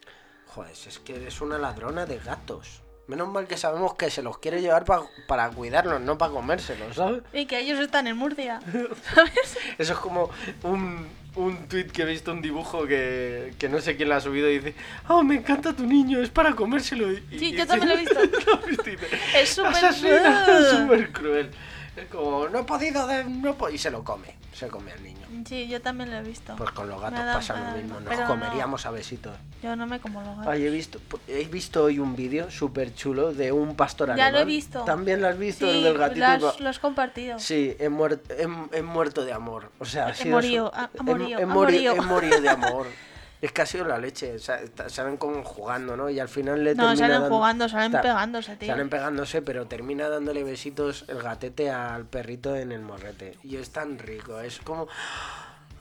Joder, 0.55 0.73
es 0.73 0.99
que 1.01 1.17
eres 1.17 1.41
una 1.41 1.59
ladrona 1.59 2.07
de 2.07 2.19
gatos. 2.19 2.81
Menos 3.07 3.29
mal 3.29 3.47
que 3.47 3.57
sabemos 3.59 3.95
que 3.97 4.09
se 4.11 4.23
los 4.23 4.39
quiere 4.39 4.63
llevar 4.63 4.85
pa- 4.87 5.05
para 5.27 5.51
cuidarlos, 5.51 6.01
no 6.01 6.17
para 6.17 6.33
comérselos, 6.33 6.97
¿sabes? 6.97 7.23
Y 7.35 7.45
que 7.47 7.59
ellos 7.61 7.79
están 7.81 8.07
en 8.07 8.17
Murcia. 8.17 8.61
¿Sabes? 9.15 9.59
Eso 9.77 9.93
es 9.93 9.99
como 9.99 10.31
un, 10.63 11.07
un 11.35 11.69
tweet 11.69 11.89
que 11.89 12.03
he 12.03 12.07
visto, 12.07 12.33
un 12.33 12.41
dibujo 12.41 12.87
que, 12.87 13.53
que 13.59 13.69
no 13.69 13.79
sé 13.81 13.97
quién 13.97 14.09
lo 14.09 14.15
ha 14.15 14.21
subido 14.21 14.49
y 14.49 14.59
dice, 14.61 14.75
oh, 15.09 15.23
me 15.23 15.35
encanta 15.35 15.75
tu 15.75 15.85
niño, 15.85 16.23
es 16.23 16.31
para 16.31 16.55
comérselo. 16.55 17.13
Y- 17.13 17.23
y 17.33 17.39
Sí, 17.39 17.53
yo 17.53 17.67
también 17.67 17.89
lo 17.91 17.95
he 17.97 17.99
visto. 17.99 18.21
Es 19.37 19.51
súper 19.51 19.73
cruel. 20.01 20.27
es 20.63 20.71
súper 20.71 21.13
cruel. 21.13 21.51
Es 21.97 22.07
como, 22.07 22.49
no 22.49 22.61
he 22.61 22.65
podido, 22.65 23.07
de- 23.07 23.25
no 23.25 23.51
he 23.51 23.55
po-", 23.55 23.69
y 23.69 23.77
se 23.77 23.91
lo 23.91 24.03
come, 24.03 24.35
se 24.55 24.69
come 24.69 24.93
al 24.93 25.03
niño. 25.03 25.24
Sí, 25.47 25.69
yo 25.69 25.81
también 25.81 26.11
lo 26.11 26.17
he 26.19 26.23
visto. 26.23 26.55
Pues 26.57 26.71
con 26.71 26.89
los 26.89 27.01
gatos 27.01 27.21
pasa 27.21 27.55
lo 27.73 27.77
mismo, 27.77 28.01
nos 28.01 28.09
pero 28.09 28.23
no. 28.23 28.27
comeríamos 28.29 28.87
a 28.87 28.91
besitos. 28.91 29.37
Yo 29.63 29.75
no 29.77 29.87
me 29.87 29.99
como 30.01 30.21
los 30.21 30.31
gatos. 30.37 30.47
Ay, 30.53 30.67
he 30.67 30.71
visto, 30.71 31.01
he 31.29 31.45
visto 31.47 31.85
hoy 31.85 31.99
un 31.99 32.15
vídeo 32.17 32.51
súper 32.51 32.95
chulo 32.95 33.33
de 33.33 33.53
un 33.53 33.75
pastor 33.77 34.09
Ya 34.09 34.13
alemán. 34.15 34.33
lo 34.33 34.39
he 34.41 34.45
visto. 34.45 34.81
También 34.85 35.21
lo 35.23 35.29
has 35.29 35.39
visto, 35.39 35.67
Sí, 35.71 35.79
el 35.79 35.85
del 35.85 35.99
gatito. 35.99 36.21
lo 36.39 36.49
has, 36.49 36.61
lo 36.61 36.71
compartido. 36.81 37.39
Sí, 37.39 37.77
he, 37.79 37.89
muer- 37.91 38.21
he- 38.29 38.79
he 38.79 38.83
muerto 38.83 39.25
de 39.25 39.33
amor. 39.33 39.71
O 39.79 39.85
sea, 39.85 40.13
He 40.19 40.25
morido, 40.27 40.73
su- 40.73 40.99
he- 40.99 41.03
morido, 41.03 41.39
he 41.39 41.43
ha 41.43 41.47
mori- 41.47 41.55
morido. 41.75 41.93
he 41.95 42.01
morido 42.01 42.41
de 42.41 42.49
amor. 42.49 42.87
Es 43.45 43.53
que 43.53 43.61
ha 43.61 43.67
sido 43.67 43.85
la 43.85 43.99
leche. 43.99 44.37
o 44.37 44.39
sea, 44.39 44.59
salen 44.87 45.19
como 45.19 45.45
jugando, 45.45 45.99
¿no? 45.99 46.09
Y 46.09 46.19
al 46.19 46.31
final 46.31 46.65
le 46.65 46.75
No, 46.75 46.97
salen 46.97 47.21
dando- 47.21 47.29
jugando, 47.37 47.69
salen 47.69 47.93
pegándose, 47.93 48.57
tío. 48.57 48.69
Salen 48.69 48.89
pegándose, 48.89 49.43
pero 49.43 49.67
termina 49.67 50.09
dándole 50.09 50.43
besitos 50.43 51.05
el 51.09 51.21
gatete 51.21 51.71
al 51.71 52.07
perrito 52.07 52.57
en 52.57 52.73
el 52.73 52.81
morrete. 52.81 53.37
Y 53.43 53.57
es 53.57 53.69
tan 53.71 53.99
rico, 53.99 54.41
es 54.41 54.61
como... 54.61 54.89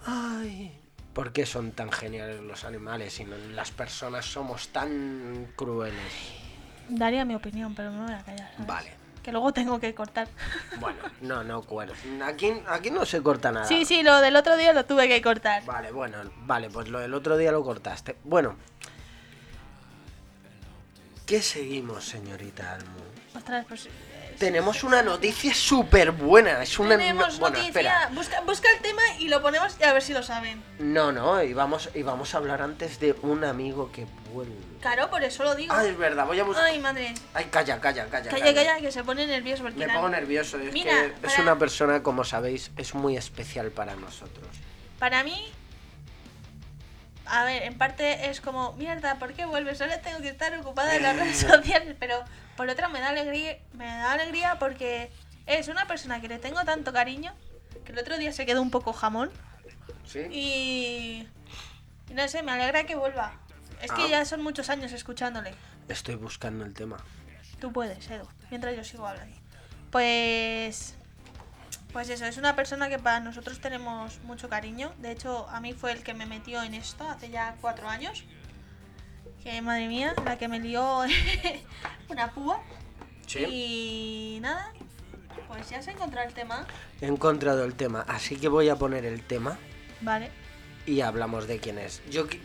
Ay... 0.05 0.78
¿Por 1.14 1.32
qué 1.32 1.45
son 1.45 1.72
tan 1.72 1.89
geniales 1.89 2.41
los 2.41 2.66
animales 2.66 3.18
y 3.22 3.24
no- 3.24 3.38
las 3.53 3.72
personas 3.72 4.26
somos 4.26 4.68
tan 4.70 5.47
crueles? 5.55 6.14
Daría 6.89 7.24
mi 7.24 7.36
opinión, 7.36 7.74
pero 7.76 7.91
me 7.91 8.03
voy 8.03 8.14
a 8.14 8.24
callar. 8.24 8.49
¿sabes? 8.55 8.68
Vale. 8.68 8.91
Que 9.24 9.32
luego 9.32 9.53
tengo 9.53 9.80
que 9.80 9.95
cortar. 9.95 10.28
Bueno, 10.80 10.97
no, 11.21 11.43
no, 11.43 11.61
bueno. 11.63 11.93
Aquí, 12.26 12.51
aquí 12.67 12.91
no 12.91 13.05
se 13.05 13.24
corta 13.24 13.51
nada. 13.51 13.65
Sí, 13.65 13.86
sí, 13.86 14.03
lo 14.03 14.19
del 14.19 14.36
otro 14.36 14.57
día 14.57 14.74
lo 14.74 14.86
tuve 14.86 15.07
que 15.07 15.21
cortar. 15.21 15.63
Vale, 15.65 15.91
bueno, 15.91 16.17
vale, 16.45 16.69
pues 16.69 16.89
lo 16.89 16.99
del 16.99 17.13
otro 17.13 17.38
día 17.38 17.51
lo 17.51 17.63
cortaste. 17.63 18.17
Bueno. 18.24 18.55
¿Qué 21.26 21.41
seguimos, 21.41 22.03
señorita 22.05 22.74
Almu? 22.74 22.99
Ostras, 23.36 23.65
pues. 23.67 23.86
eh, 23.86 24.36
Tenemos 24.38 24.84
una 24.84 25.01
noticia 25.01 25.53
súper 25.53 26.11
buena. 26.11 26.61
Es 26.61 26.78
una 26.78 26.97
Tenemos 26.97 27.36
no- 27.36 27.39
bueno, 27.39 27.57
noticia. 27.57 27.69
espera. 27.69 28.09
Busca, 28.13 28.41
busca 28.41 28.67
el 28.76 28.82
tema 28.82 29.01
y 29.19 29.30
lo 29.30 29.41
ponemos 29.41 29.78
y 29.80 29.84
a 29.84 29.93
ver 29.93 30.01
si 30.01 30.13
lo 30.13 30.21
saben. 30.21 30.61
No, 30.80 31.11
no, 31.13 31.41
y 31.41 31.53
vamos, 31.53 31.89
y 31.95 32.03
vamos 32.03 32.36
a 32.36 32.38
hablar 32.39 32.61
antes 32.61 32.99
de 32.99 33.13
un 33.21 33.45
amigo 33.45 33.89
que 33.91 34.05
vuelve. 34.34 34.53
Claro, 34.84 35.09
por 35.09 35.23
eso 35.23 35.43
lo 35.45 35.55
digo. 35.55 35.73
Ah, 35.73 35.86
es 35.86 35.97
verdad, 35.97 36.25
voy 36.25 36.38
a 36.41 36.43
buscar. 36.43 36.65
Ay, 36.65 36.77
madre. 36.77 37.13
Ay, 37.34 37.45
calla, 37.45 37.79
calla, 37.79 38.05
calla. 38.07 38.29
Calla, 38.29 38.53
calla, 38.53 38.79
que 38.81 38.91
se 38.91 39.01
pone 39.05 39.25
nervioso 39.25 39.63
porque 39.63 39.79
Me 39.79 39.88
la- 39.88 39.93
pongo 39.93 40.09
nervioso, 40.09 40.59
es 40.59 40.73
Mira, 40.73 40.91
que 40.91 41.05
es 41.05 41.13
para- 41.31 41.41
una 41.43 41.57
persona, 41.57 42.03
como 42.03 42.25
sabéis, 42.25 42.69
es 42.75 42.93
muy 42.93 43.15
especial 43.15 43.71
para 43.71 43.95
nosotros. 43.95 44.45
Para 44.99 45.23
mí, 45.23 45.41
a 47.25 47.45
ver, 47.45 47.63
en 47.63 47.77
parte 47.77 48.29
es 48.29 48.41
como, 48.41 48.73
mierda, 48.73 49.15
¿por 49.19 49.31
qué 49.34 49.45
vuelves? 49.45 49.79
Ahora 49.81 50.01
tengo 50.01 50.19
que 50.19 50.27
estar 50.27 50.53
ocupada 50.59 50.93
en 50.97 51.03
las 51.03 51.15
redes 51.17 51.38
sociales, 51.38 51.95
pero 51.97 52.21
por 52.57 52.67
otra 52.67 52.89
me 52.89 52.99
da 52.99 53.07
alegría, 53.09 53.57
me 53.73 53.86
da 53.86 54.11
alegría 54.11 54.59
porque 54.59 55.09
es 55.45 55.69
una 55.69 55.88
persona 55.88 56.19
que 56.19 56.27
le 56.27 56.39
tengo 56.39 56.61
tanto 56.65 56.91
cariño 56.91 57.34
que 57.86 57.93
el 57.93 57.99
otro 57.99 58.17
día 58.17 58.34
se 58.34 58.45
quedó 58.45 58.61
un 58.61 58.69
poco 58.69 58.91
jamón 58.91 59.31
¿Sí? 60.05 60.19
y, 60.29 61.27
y 62.09 62.13
no 62.13 62.27
sé, 62.27 62.43
me 62.43 62.51
alegra 62.51 62.84
que 62.86 62.95
vuelva. 62.95 63.39
Es 63.82 63.91
que 63.91 64.03
Ah. 64.03 64.07
ya 64.09 64.26
son 64.26 64.41
muchos 64.43 64.69
años 64.69 64.91
escuchándole. 64.91 65.53
Estoy 65.88 66.15
buscando 66.15 66.65
el 66.65 66.74
tema. 66.74 66.97
Tú 67.59 67.71
puedes, 67.71 68.09
Edu, 68.09 68.28
mientras 68.49 68.76
yo 68.76 68.84
sigo 68.84 69.07
hablando. 69.07 69.36
Pues. 69.91 70.95
Pues 71.91 72.09
eso, 72.09 72.26
es 72.26 72.38
una 72.38 72.55
persona 72.55 72.89
que 72.89 72.97
para 72.97 73.19
nosotros 73.19 73.59
tenemos 73.59 74.19
mucho 74.24 74.49
cariño. 74.49 74.91
De 74.97 75.11
hecho, 75.11 75.47
a 75.49 75.59
mí 75.61 75.74
fue 75.74 75.91
el 75.91 76.01
que 76.01 76.15
me 76.15 76.26
metió 76.26 76.63
en 76.63 76.74
esto 76.74 77.07
hace 77.07 77.30
ya 77.30 77.55
cuatro 77.61 77.88
años. 77.88 78.24
Que 79.43 79.61
madre 79.61 79.88
mía, 79.88 80.15
la 80.26 80.38
que 80.39 80.47
me 80.47 80.59
lió 80.59 81.01
una 82.09 82.32
púa. 82.32 82.61
Sí. 83.28 83.45
Y 83.45 84.39
nada, 84.41 84.71
pues 85.47 85.69
ya 85.69 85.82
se 85.84 85.91
encontró 85.91 86.21
el 86.24 86.34
tema. 86.34 86.65
He 86.99 87.05
encontrado 87.05 87.63
el 87.63 87.76
tema, 87.76 88.03
así 88.07 88.38
que 88.38 88.47
voy 88.47 88.69
a 88.69 88.76
poner 88.76 89.05
el 89.05 89.21
tema 89.21 89.57
Vale. 90.01 90.32
Y 90.86 91.01
hablamos 91.01 91.47
de 91.47 91.59
quién 91.59 91.77
es. 91.79 92.01
Yo 92.09 92.27
quiero 92.27 92.41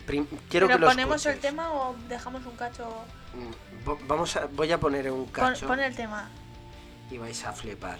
¿Pero 0.49 0.67
que 0.67 0.77
lo 0.79 0.87
ponemos 0.87 1.25
el 1.25 1.39
tema 1.39 1.71
o 1.73 1.95
dejamos 2.07 2.45
un 2.45 2.55
cacho? 2.55 2.87
Mm, 3.33 4.07
Vamos 4.07 4.35
a, 4.35 4.45
voy 4.47 4.71
a 4.71 4.79
poner 4.79 5.09
un 5.11 5.25
Pon, 5.25 5.31
cacho 5.31 5.67
pon 5.67 5.79
el 5.79 5.95
tema. 5.95 6.29
y 7.11 7.17
vais 7.17 7.43
a 7.45 7.53
flipar. 7.53 7.99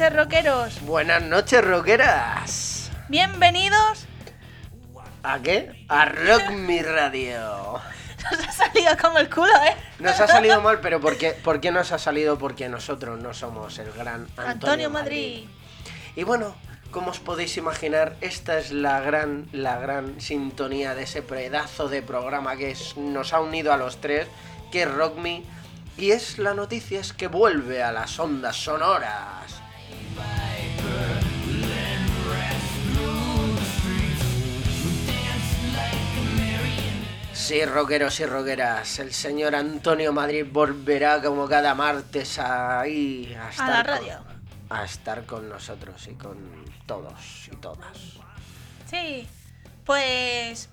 Noches, 0.00 0.16
rockeros. 0.16 0.80
Buenas 0.82 1.22
noches, 1.22 1.62
rockeras. 1.62 2.90
Bienvenidos. 3.08 4.06
¿A 5.22 5.38
qué? 5.40 5.84
A 5.88 6.06
Rock 6.06 6.50
Mi 6.52 6.80
Radio. 6.80 7.78
Nos 8.30 8.48
ha 8.48 8.52
salido 8.52 8.96
como 9.00 9.18
el 9.18 9.28
culo, 9.28 9.52
¿eh? 9.66 9.76
Nos 9.98 10.18
ha 10.18 10.26
salido 10.26 10.62
mal, 10.62 10.80
pero 10.80 11.00
¿por 11.00 11.18
qué, 11.18 11.32
por 11.32 11.60
qué 11.60 11.70
nos 11.70 11.90
ha 11.92 11.98
salido? 11.98 12.38
Porque 12.38 12.68
nosotros 12.68 13.18
no 13.20 13.32
somos 13.34 13.78
el 13.78 13.90
gran 13.92 14.22
Antonio, 14.36 14.50
Antonio 14.50 14.90
Madrid. 14.90 15.44
Madrid. 15.44 15.48
Y 16.16 16.24
bueno, 16.24 16.54
como 16.90 17.10
os 17.10 17.18
podéis 17.18 17.56
imaginar, 17.58 18.16
esta 18.22 18.58
es 18.58 18.72
la 18.72 19.00
gran, 19.00 19.48
la 19.52 19.78
gran 19.78 20.20
sintonía 20.20 20.94
de 20.94 21.02
ese 21.04 21.22
pedazo 21.22 21.88
de 21.88 22.02
programa 22.02 22.56
que 22.56 22.70
es- 22.70 22.96
nos 22.96 23.32
ha 23.32 23.40
unido 23.40 23.72
a 23.72 23.76
los 23.78 24.00
tres, 24.00 24.28
que 24.72 24.82
es 24.82 24.90
Rock 24.90 25.16
Me. 25.18 25.42
Y 25.98 26.12
es 26.12 26.38
la 26.38 26.54
noticia 26.54 27.00
es 27.00 27.12
que 27.12 27.26
vuelve 27.26 27.82
a 27.82 27.90
las 27.92 28.18
ondas 28.18 28.56
sonoras. 28.56 29.59
Sí, 37.32 37.64
rockeros 37.64 38.18
y 38.20 38.26
rockeras, 38.26 38.98
el 39.00 39.12
señor 39.12 39.54
Antonio 39.56 40.12
Madrid 40.12 40.46
volverá 40.50 41.20
como 41.22 41.48
cada 41.48 41.74
martes 41.74 42.38
ahí 42.38 43.34
a, 43.40 43.50
estar 43.50 43.68
la 43.68 43.76
con- 43.76 43.84
radio. 43.86 44.18
a 44.68 44.84
estar 44.84 45.24
con 45.26 45.48
nosotros 45.48 46.06
y 46.06 46.14
con 46.14 46.36
todos 46.86 47.48
y 47.50 47.56
todas. 47.56 47.96
Sí, 48.88 49.26
pues 49.84 50.68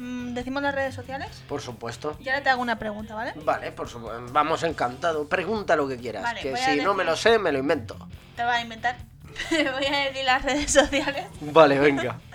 Mm, 0.00 0.32
¿Decimos 0.32 0.62
las 0.62 0.74
redes 0.74 0.94
sociales? 0.94 1.42
Por 1.46 1.60
supuesto. 1.60 2.16
Y 2.20 2.30
ahora 2.30 2.42
te 2.42 2.48
hago 2.48 2.62
una 2.62 2.78
pregunta, 2.78 3.14
¿vale? 3.14 3.34
Vale, 3.44 3.70
por 3.70 3.86
supuesto. 3.86 4.32
Vamos 4.32 4.62
encantado. 4.62 5.28
Pregunta 5.28 5.76
lo 5.76 5.86
que 5.86 5.98
quieras. 5.98 6.22
Vale, 6.22 6.40
que 6.40 6.56
si 6.56 6.76
no 6.76 6.94
me 6.94 7.04
lo 7.04 7.14
sé, 7.16 7.38
me 7.38 7.52
lo 7.52 7.58
invento. 7.58 8.08
Te 8.34 8.42
voy 8.42 8.54
a 8.54 8.62
inventar. 8.62 8.96
Voy 9.50 9.86
a 9.86 9.98
decir 10.06 10.24
las 10.24 10.42
redes 10.42 10.72
sociales. 10.72 11.26
Vale, 11.40 11.78
venga. 11.78 12.18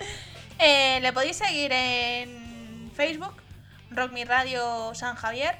Eh, 0.58 1.00
le 1.02 1.12
podéis 1.12 1.36
seguir 1.36 1.70
en 1.70 2.90
Facebook, 2.94 3.34
Rock 3.90 4.12
Mi 4.12 4.24
Radio 4.24 4.94
San 4.94 5.14
Javier, 5.14 5.54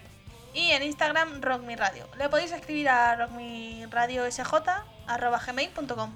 y 0.55 0.71
en 0.71 0.83
Instagram, 0.83 1.43
Rock 1.43 1.65
Mi 1.65 1.77
Radio. 1.77 2.09
Le 2.17 2.31
podéis 2.31 2.51
escribir 2.53 2.89
a 2.89 3.15
rockmiradiosj.gmail.com 3.17 6.13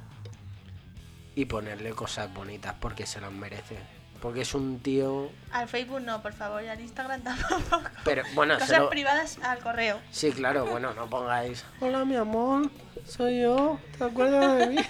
y 1.34 1.44
ponerle 1.44 1.90
cosas 1.90 2.32
bonitas 2.32 2.74
porque 2.80 3.04
se 3.04 3.20
las 3.20 3.32
merece. 3.32 3.99
Porque 4.20 4.42
es 4.42 4.54
un 4.54 4.80
tío. 4.80 5.30
Al 5.50 5.66
Facebook 5.68 6.00
no, 6.02 6.20
por 6.20 6.32
favor, 6.34 6.62
y 6.62 6.68
al 6.68 6.80
Instagram 6.80 7.22
tampoco. 7.24 7.80
Pero 8.04 8.22
bueno, 8.34 8.58
Cosas 8.58 8.78
lo- 8.78 8.90
privadas 8.90 9.38
al 9.42 9.58
correo. 9.60 9.98
Sí, 10.10 10.30
claro, 10.32 10.66
bueno, 10.66 10.92
no 10.94 11.08
pongáis. 11.08 11.64
Hola, 11.80 12.04
mi 12.04 12.16
amor, 12.16 12.70
soy 13.06 13.40
yo. 13.42 13.78
¿Te 13.98 14.04
acuerdas 14.04 14.58
de 14.58 14.66
mí? 14.68 14.76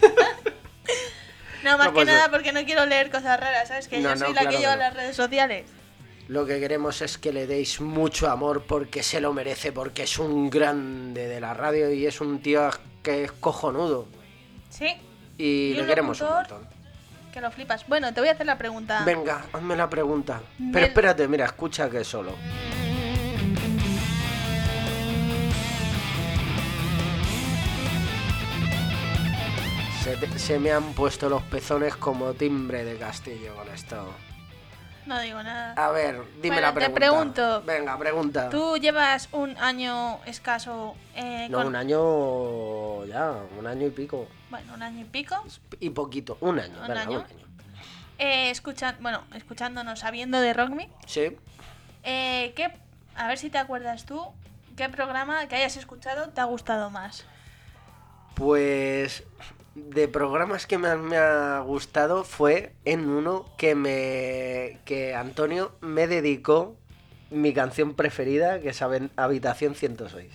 No, 1.62 1.76
más 1.76 1.88
No, 1.88 1.92
que 1.92 1.96
pues, 1.96 2.06
nada 2.06 2.30
porque 2.30 2.52
no 2.52 2.64
quiero 2.64 2.86
leer 2.86 3.10
cosas 3.10 3.38
raras, 3.38 3.68
¿sabes? 3.68 3.86
Que 3.86 3.98
No, 3.98 4.08
yo 4.08 4.14
no, 4.14 4.26
soy 4.26 4.34
la 4.34 4.40
claro 4.40 4.56
que 4.56 4.62
lleva 4.62 4.72
no. 4.76 4.78
las 4.78 4.94
redes 4.94 5.14
sociales. 5.14 5.66
Lo 6.28 6.46
que 6.46 6.58
queremos 6.58 7.02
es 7.02 7.18
que 7.18 7.32
le 7.34 7.46
deis 7.46 7.82
mucho 7.82 8.30
amor 8.30 8.64
porque 8.66 9.02
se 9.02 9.20
lo 9.20 9.34
merece, 9.34 9.70
porque 9.70 10.04
es 10.04 10.18
un 10.18 10.48
grande 10.48 11.28
de 11.28 11.38
la 11.38 11.52
radio 11.52 11.92
y 11.92 12.06
es 12.06 12.20
un 12.22 12.40
tío 12.40 12.70
que 13.02 13.24
es 13.24 13.32
cojonudo. 13.32 14.08
Sí, 14.70 14.86
Y, 15.36 15.44
Y 15.44 15.74
le 15.74 15.82
un 15.82 15.86
queremos 15.88 16.20
un 16.22 16.28
locutor. 16.28 16.50
montón. 16.60 16.79
Que 17.30 17.40
lo 17.40 17.50
flipas. 17.50 17.86
Bueno, 17.86 18.12
te 18.12 18.20
voy 18.20 18.28
a 18.28 18.32
hacer 18.32 18.46
la 18.46 18.58
pregunta. 18.58 19.02
Venga, 19.04 19.44
hazme 19.52 19.76
la 19.76 19.88
pregunta. 19.88 20.40
Pero 20.72 20.86
espérate, 20.86 21.26
mira, 21.28 21.44
escucha 21.46 21.88
que 21.88 22.04
solo. 22.04 22.34
Se, 30.02 30.16
te- 30.16 30.38
se 30.38 30.58
me 30.58 30.72
han 30.72 30.92
puesto 30.94 31.28
los 31.28 31.42
pezones 31.42 31.94
como 31.96 32.32
timbre 32.32 32.84
de 32.84 32.96
castillo 32.96 33.54
con 33.54 33.68
esto. 33.68 34.08
No 35.06 35.18
digo 35.20 35.42
nada. 35.42 35.72
A 35.82 35.90
ver, 35.90 36.22
dime 36.42 36.56
Bueno, 36.56 36.60
la 36.60 36.68
te 36.74 36.90
pregunta. 36.90 36.94
pregunto. 36.94 37.62
Venga, 37.66 37.98
pregunta. 37.98 38.50
Tú 38.50 38.76
llevas 38.76 39.28
un 39.32 39.56
año 39.58 40.20
escaso 40.26 40.94
eh, 41.14 41.48
No, 41.50 41.58
con... 41.58 41.68
un 41.68 41.76
año 41.76 43.04
ya, 43.06 43.34
un 43.58 43.66
año 43.66 43.86
y 43.86 43.90
pico. 43.90 44.28
Bueno, 44.50 44.74
un 44.74 44.82
año 44.82 45.00
y 45.00 45.04
pico. 45.04 45.42
Y 45.80 45.90
poquito, 45.90 46.36
un 46.40 46.58
año, 46.60 46.74
¿Un 46.80 46.86
venga, 46.88 47.00
año? 47.02 47.18
un 47.20 47.24
año. 47.24 47.46
Eh, 48.18 48.50
escucha- 48.50 48.96
bueno, 49.00 49.22
escuchándonos, 49.34 50.00
sabiendo 50.00 50.40
de 50.40 50.52
Rock 50.52 50.70
Me. 50.70 50.90
Sí, 51.06 51.36
Eh, 52.02 52.52
¿qué, 52.56 52.70
a 53.16 53.26
ver 53.28 53.38
si 53.38 53.48
te 53.50 53.58
acuerdas 53.58 54.04
tú, 54.04 54.22
¿qué 54.76 54.88
programa 54.90 55.46
que 55.48 55.56
hayas 55.56 55.76
escuchado 55.76 56.28
te 56.30 56.40
ha 56.40 56.44
gustado 56.44 56.90
más? 56.90 57.24
pues 58.34 59.24
de 59.74 60.08
programas 60.08 60.66
que 60.66 60.78
más 60.78 60.98
me 60.98 61.16
ha 61.16 61.60
gustado 61.60 62.24
fue 62.24 62.72
en 62.84 63.08
uno 63.08 63.46
que 63.56 63.74
me 63.74 64.78
que 64.84 65.14
Antonio 65.14 65.72
me 65.80 66.06
dedicó 66.06 66.76
mi 67.30 67.52
canción 67.54 67.94
preferida, 67.94 68.60
que 68.60 68.70
es 68.70 68.82
Habi- 68.82 69.10
Habitación 69.16 69.74
106. 69.76 70.32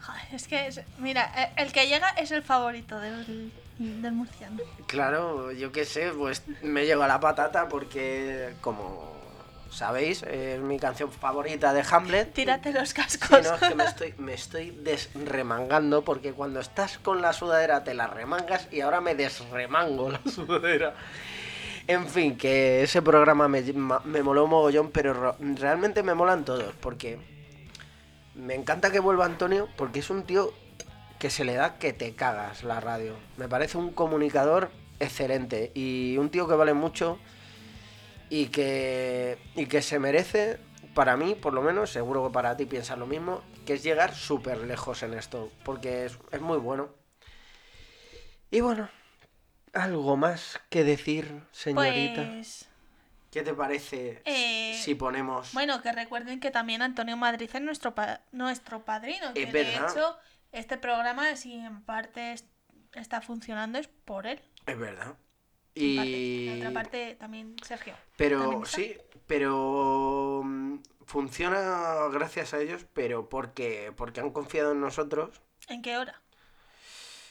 Joder, 0.00 0.22
es 0.32 0.48
que, 0.48 0.66
es- 0.66 0.80
mira, 0.98 1.32
eh, 1.36 1.52
el 1.56 1.72
que 1.72 1.86
llega 1.86 2.08
es 2.10 2.32
el 2.32 2.42
favorito 2.42 2.98
del, 2.98 3.52
del 3.78 4.12
murciano. 4.12 4.58
Claro, 4.86 5.52
yo 5.52 5.70
qué 5.72 5.84
sé, 5.84 6.10
pues 6.10 6.42
me 6.62 6.84
llegó 6.84 7.04
a 7.04 7.08
la 7.08 7.20
patata 7.20 7.68
porque, 7.68 8.50
como 8.60 9.13
sabéis, 9.74 10.22
es 10.22 10.60
mi 10.60 10.78
canción 10.78 11.10
favorita 11.12 11.72
de 11.72 11.84
Hamlet. 11.90 12.32
Tírate 12.32 12.72
los 12.72 12.88
Sí, 12.90 12.94
cascos. 12.94 13.30
no, 13.42 13.54
es 13.54 13.60
que 13.60 13.74
me 13.74 13.84
estoy, 13.84 14.14
me 14.18 14.34
estoy 14.34 14.70
desremangando 14.70 16.02
porque 16.04 16.32
cuando 16.32 16.60
estás 16.60 16.98
con 16.98 17.20
la 17.20 17.32
sudadera 17.32 17.84
te 17.84 17.94
la 17.94 18.06
remangas 18.06 18.68
y 18.70 18.80
ahora 18.80 19.00
me 19.00 19.14
desremango 19.14 20.10
la 20.10 20.20
sudadera. 20.30 20.94
En 21.86 22.06
fin, 22.08 22.36
que 22.38 22.82
ese 22.82 23.02
programa 23.02 23.46
me, 23.48 23.62
me 24.04 24.22
moló 24.22 24.46
mogollón, 24.46 24.90
pero 24.90 25.12
ro- 25.12 25.36
realmente 25.40 26.02
me 26.02 26.14
molan 26.14 26.44
todos 26.44 26.72
porque 26.80 27.18
me 28.34 28.54
encanta 28.54 28.90
que 28.90 29.00
vuelva 29.00 29.26
Antonio 29.26 29.68
porque 29.76 29.98
es 29.98 30.08
un 30.10 30.24
tío 30.24 30.52
que 31.18 31.30
se 31.30 31.44
le 31.44 31.54
da 31.54 31.74
que 31.78 31.92
te 31.92 32.14
cagas 32.14 32.64
la 32.64 32.80
radio. 32.80 33.14
Me 33.36 33.48
parece 33.48 33.76
un 33.78 33.90
comunicador 33.92 34.70
excelente 35.00 35.72
y 35.74 36.16
un 36.18 36.30
tío 36.30 36.48
que 36.48 36.54
vale 36.54 36.72
mucho 36.74 37.18
y 38.36 38.46
que, 38.48 39.38
y 39.54 39.66
que 39.66 39.80
se 39.80 40.00
merece, 40.00 40.58
para 40.92 41.16
mí 41.16 41.36
por 41.36 41.52
lo 41.52 41.62
menos, 41.62 41.90
seguro 41.90 42.26
que 42.26 42.32
para 42.32 42.56
ti 42.56 42.66
piensas 42.66 42.98
lo 42.98 43.06
mismo, 43.06 43.44
que 43.64 43.74
es 43.74 43.84
llegar 43.84 44.12
súper 44.12 44.58
lejos 44.58 45.04
en 45.04 45.14
esto, 45.14 45.52
porque 45.64 46.06
es, 46.06 46.18
es 46.32 46.40
muy 46.40 46.58
bueno. 46.58 46.88
Y 48.50 48.60
bueno, 48.60 48.88
algo 49.72 50.16
más 50.16 50.60
que 50.68 50.82
decir, 50.82 51.42
señorita. 51.52 52.24
Pues, 52.28 52.68
¿Qué 53.30 53.42
te 53.42 53.54
parece 53.54 54.20
Eh, 54.24 54.76
si 54.82 54.96
ponemos... 54.96 55.52
bueno, 55.54 55.80
que 55.80 55.92
recuerden 55.92 56.40
que 56.40 56.50
también 56.50 56.82
Antonio 56.82 57.16
Madrid 57.16 57.48
es 57.52 57.60
nuestro, 57.62 57.94
pa- 57.94 58.20
nuestro 58.32 58.84
padrino. 58.84 59.32
Que 59.34 59.44
Es 59.44 59.52
de 59.52 59.62
verdad. 59.64 59.90
hecho, 59.90 60.16
este 60.50 60.76
programa, 60.76 61.34
si 61.36 61.54
en 61.54 61.82
parte 61.82 62.32
es- 62.32 62.44
está 62.94 63.20
funcionando, 63.20 63.78
es 63.78 63.86
por 63.88 64.26
él. 64.26 64.40
Es 64.66 64.76
verdad. 64.78 65.14
Parte. 65.74 66.10
Y... 66.10 66.48
En 66.48 66.56
otra 66.58 66.72
parte 66.72 67.14
también 67.16 67.56
Sergio. 67.62 67.94
Pero 68.16 68.40
también 68.40 68.66
sí, 68.66 68.96
pero 69.26 70.42
mm, 70.44 70.78
funciona 71.06 72.08
gracias 72.12 72.54
a 72.54 72.60
ellos, 72.60 72.86
pero 72.92 73.28
porque, 73.28 73.92
porque 73.96 74.20
han 74.20 74.30
confiado 74.30 74.72
en 74.72 74.80
nosotros. 74.80 75.40
¿En 75.68 75.82
qué 75.82 75.96
hora? 75.96 76.20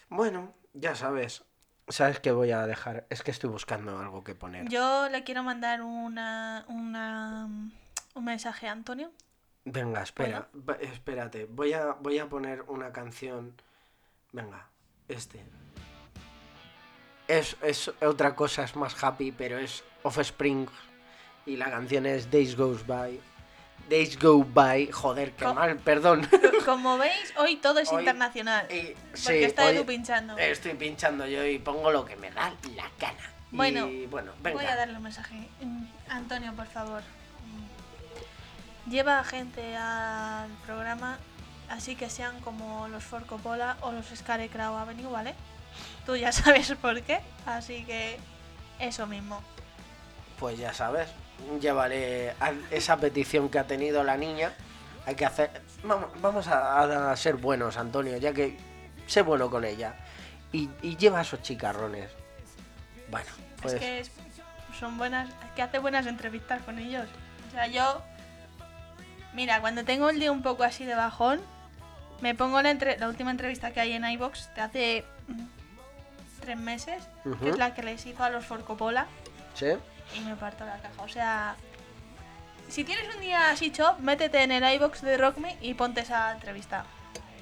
Bueno, 0.09 0.53
ya 0.73 0.95
sabes. 0.95 1.43
¿Sabes 1.89 2.19
qué 2.19 2.31
voy 2.31 2.51
a 2.51 2.65
dejar? 2.65 3.05
Es 3.09 3.23
que 3.23 3.31
estoy 3.31 3.49
buscando 3.49 3.99
algo 3.99 4.23
que 4.23 4.35
poner. 4.35 4.69
Yo 4.69 5.09
le 5.09 5.23
quiero 5.23 5.43
mandar 5.43 5.81
una, 5.81 6.65
una, 6.69 7.49
un 8.13 8.23
mensaje 8.23 8.67
a 8.67 8.71
Antonio. 8.71 9.11
Venga, 9.65 10.01
espera, 10.01 10.49
espérate. 10.79 11.45
Voy 11.45 11.73
a, 11.73 11.93
voy 11.93 12.19
a 12.19 12.29
poner 12.29 12.61
una 12.63 12.91
canción. 12.93 13.53
Venga, 14.31 14.69
este. 15.07 15.43
Es, 17.27 17.55
es 17.61 17.91
otra 18.01 18.35
cosa, 18.35 18.63
es 18.63 18.75
más 18.75 19.01
happy, 19.01 19.31
pero 19.31 19.57
es 19.57 19.83
Offspring. 20.03 20.67
Y 21.45 21.55
la 21.57 21.69
canción 21.69 22.05
es 22.05 22.29
Days 22.31 22.55
Goes 22.55 22.85
By. 22.85 23.19
Days 23.89 24.17
Go 24.19 24.43
By. 24.43 24.91
Joder, 24.91 25.31
qué 25.33 25.45
Co- 25.45 25.53
mal, 25.53 25.77
perdón. 25.77 26.27
Como 26.65 26.97
veis, 26.97 27.33
hoy 27.37 27.57
todo 27.57 27.79
es 27.79 27.89
Hoy- 27.91 27.99
internacional. 28.01 28.65
Y- 28.71 28.93
Porque 28.93 29.17
sí, 29.17 29.43
está 29.43 29.69
Edu 29.69 29.85
pinchando. 29.85 30.37
Estoy 30.37 30.73
pinchando 30.75 31.25
yo 31.27 31.45
y 31.45 31.59
pongo 31.59 31.91
lo 31.91 32.05
que 32.05 32.15
me 32.15 32.31
da 32.31 32.53
la 32.75 32.89
gana. 32.99 33.29
Bueno, 33.51 33.87
y, 33.87 34.05
bueno 34.07 34.31
venga. 34.41 34.57
Voy 34.61 34.65
a 34.65 34.75
darle 34.75 34.95
un 34.97 35.03
mensaje. 35.03 35.35
Mm, 35.61 35.83
Antonio, 36.09 36.53
por 36.53 36.65
favor. 36.67 37.01
mm, 37.01 38.89
Lleva 38.89 39.23
gente 39.23 39.75
al 39.75 40.49
programa, 40.65 41.17
así 41.69 41.95
que 41.95 42.09
sean 42.09 42.39
como 42.41 42.87
los 42.87 43.03
Ford 43.03 43.25
Coppola 43.25 43.77
o 43.81 43.91
los 43.91 44.05
Scarecrow 44.07 44.75
Avenue, 44.77 45.11
¿vale? 45.11 45.35
Tú 46.05 46.15
ya 46.15 46.31
sabes 46.31 46.73
por 46.81 47.01
qué, 47.01 47.19
así 47.45 47.83
que 47.85 48.17
eso 48.79 49.07
mismo. 49.07 49.41
Pues 50.39 50.57
ya 50.57 50.73
sabes, 50.73 51.09
llevaré 51.61 52.31
a 52.39 52.51
esa 52.71 52.97
petición 52.97 53.49
que 53.49 53.59
ha 53.59 53.67
tenido 53.67 54.03
la 54.03 54.17
niña. 54.17 54.53
Hay 55.05 55.15
que 55.15 55.25
hacer. 55.25 55.61
Vamos, 55.83 56.09
vamos 56.21 56.47
a, 56.47 57.11
a 57.11 57.15
ser 57.17 57.35
buenos, 57.35 57.77
Antonio, 57.77 58.17
ya 58.17 58.33
que 58.33 58.57
sé 59.07 59.21
bueno 59.21 59.49
con 59.49 59.63
ella. 59.65 59.95
Y, 60.51 60.69
y 60.81 60.95
lleva 60.97 61.21
esos 61.21 61.41
chicarrones. 61.41 62.09
Bueno, 63.09 63.27
pues. 63.61 63.73
Es 63.73 63.79
que 63.79 64.05
son 64.79 64.97
buenas, 64.97 65.29
es 65.29 65.51
que 65.55 65.61
hace 65.61 65.79
buenas 65.79 66.05
entrevistas 66.07 66.61
con 66.63 66.79
ellos. 66.79 67.07
O 67.47 67.51
sea, 67.51 67.67
yo, 67.67 68.01
mira, 69.33 69.61
cuando 69.61 69.83
tengo 69.83 70.09
el 70.09 70.19
día 70.19 70.31
un 70.31 70.41
poco 70.41 70.63
así 70.63 70.85
de 70.85 70.95
bajón, 70.95 71.41
me 72.21 72.33
pongo 72.35 72.61
la, 72.61 72.71
entre- 72.71 72.97
la 72.97 73.07
última 73.07 73.31
entrevista 73.31 73.71
que 73.71 73.81
hay 73.81 73.93
en 73.93 74.05
iBox 74.05 74.49
de 74.55 74.61
hace 74.61 75.05
mm, 75.27 75.41
tres 76.43 76.57
meses, 76.57 77.03
que 77.41 77.49
es 77.49 77.57
la 77.57 77.73
que 77.73 77.83
les 77.83 78.05
hizo 78.05 78.23
a 78.23 78.29
los 78.29 78.45
Forcopola, 78.45 79.07
¿Sí? 79.53 79.67
y 80.15 80.19
me 80.21 80.35
parto 80.35 80.65
la 80.65 80.77
caja. 80.79 81.01
O 81.01 81.07
sea, 81.07 81.55
si 82.67 82.83
tienes 82.83 83.13
un 83.15 83.21
día 83.21 83.49
así 83.49 83.71
chop, 83.71 83.99
métete 83.99 84.43
en 84.43 84.51
el 84.51 84.73
iBox 84.75 85.01
de 85.01 85.17
Rock 85.17 85.37
Me 85.37 85.57
y 85.61 85.73
ponte 85.73 86.01
esa 86.01 86.31
entrevista. 86.33 86.85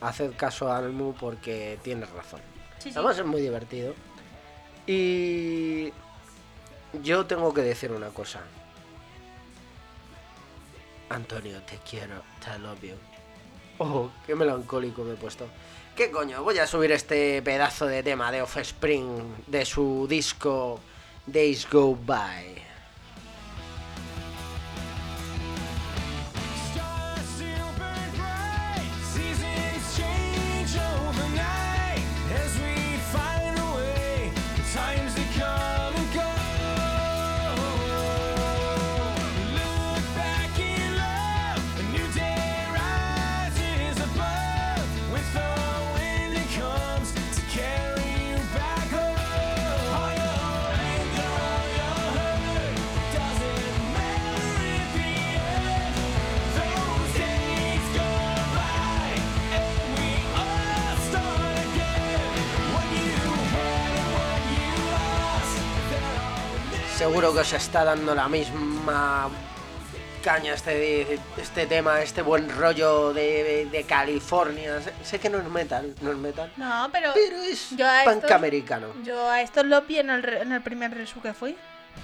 Haced 0.01 0.35
caso 0.35 0.71
a 0.71 0.77
Almu 0.77 1.13
porque 1.13 1.79
tienes 1.83 2.09
razón. 2.11 2.41
Sí, 2.79 2.91
sí. 2.91 2.97
Además 2.97 3.17
es 3.17 3.25
muy 3.25 3.41
divertido. 3.41 3.93
Y 4.87 5.91
yo 7.01 7.25
tengo 7.25 7.53
que 7.53 7.61
decir 7.61 7.91
una 7.91 8.09
cosa. 8.09 8.41
Antonio, 11.09 11.61
te 11.63 11.77
quiero, 11.89 12.21
te 12.43 12.57
love 12.59 12.81
you. 12.81 12.95
Oh, 13.77 14.09
qué 14.25 14.35
melancólico 14.35 15.03
me 15.03 15.13
he 15.13 15.17
puesto. 15.17 15.47
¿Qué 16.01 16.09
coño? 16.09 16.41
Voy 16.41 16.57
a 16.57 16.65
subir 16.65 16.91
este 16.93 17.43
pedazo 17.43 17.85
de 17.85 18.01
tema 18.01 18.31
de 18.31 18.41
Offspring 18.41 19.45
de 19.45 19.63
su 19.65 20.07
disco 20.09 20.79
Days 21.27 21.69
Go 21.69 21.95
By. 21.95 22.70
Seguro 67.01 67.33
que 67.33 67.39
os 67.39 67.53
está 67.53 67.83
dando 67.83 68.13
la 68.13 68.29
misma 68.29 69.27
caña 70.23 70.53
este, 70.53 71.17
este 71.35 71.65
tema, 71.65 71.99
este 71.99 72.21
buen 72.21 72.47
rollo 72.55 73.11
de, 73.11 73.65
de 73.71 73.83
California. 73.85 74.79
Sé, 75.01 75.17
que 75.19 75.27
no 75.27 75.39
es 75.39 75.45
metal, 75.45 75.95
no 76.01 76.11
es 76.11 76.17
metal. 76.17 76.53
No, 76.57 76.89
pero. 76.91 77.09
Pero 77.15 77.37
es 77.41 77.71
yo 77.75 77.87
a 77.89 78.03
punk 78.03 78.17
estos- 78.17 78.31
americano. 78.31 78.89
Yo 79.03 79.27
a 79.31 79.41
estos 79.41 79.65
lo 79.65 79.81
vi 79.81 79.97
en 79.97 80.11
el, 80.11 80.23
en 80.31 80.51
el 80.51 80.61
primer 80.61 80.93
resu 80.93 81.19
que 81.23 81.33
fui. 81.33 81.57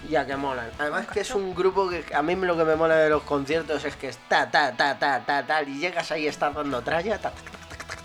Ya 0.10 0.26
que 0.26 0.36
molan. 0.36 0.72
Además 0.80 1.06
que 1.06 1.20
es 1.20 1.30
un 1.30 1.54
grupo 1.54 1.88
que 1.92 2.04
a 2.16 2.24
mí 2.24 2.36
lo 2.36 2.58
que 2.58 2.64
me 2.64 2.76
mola 2.76 2.96
de 2.96 3.10
los 3.12 3.22
conciertos 3.22 3.86
es 3.86 3.96
que 3.96 4.08
es 4.08 4.18
ta 4.28 4.50
ta 4.50 4.76
ta 4.76 4.98
ta 4.98 5.46
tal 5.46 5.70
y 5.70 5.78
llegas 5.78 6.12
ahí 6.12 6.26
estás 6.26 6.56
dando 6.56 6.82
tralla 6.82 7.20
ta, 7.20 7.30
ta, 7.30 7.36
ta, 7.36 7.96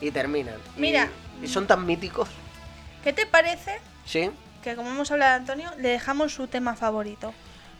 y 0.00 0.10
terminan. 0.10 0.56
Y- 0.76 0.80
Mira. 0.80 1.08
Y, 1.40 1.46
son 1.46 1.68
tan 1.68 1.86
míticos, 1.86 2.28
¿Qué 3.04 3.12
te 3.12 3.24
parece 3.24 3.78
¿sí? 4.04 4.32
Que, 4.62 4.76
como 4.76 4.90
hemos 4.90 5.10
hablado 5.10 5.30
de 5.32 5.36
Antonio, 5.36 5.70
le 5.78 5.88
dejamos 5.88 6.34
su 6.34 6.46
tema 6.48 6.74
favorito? 6.76 7.32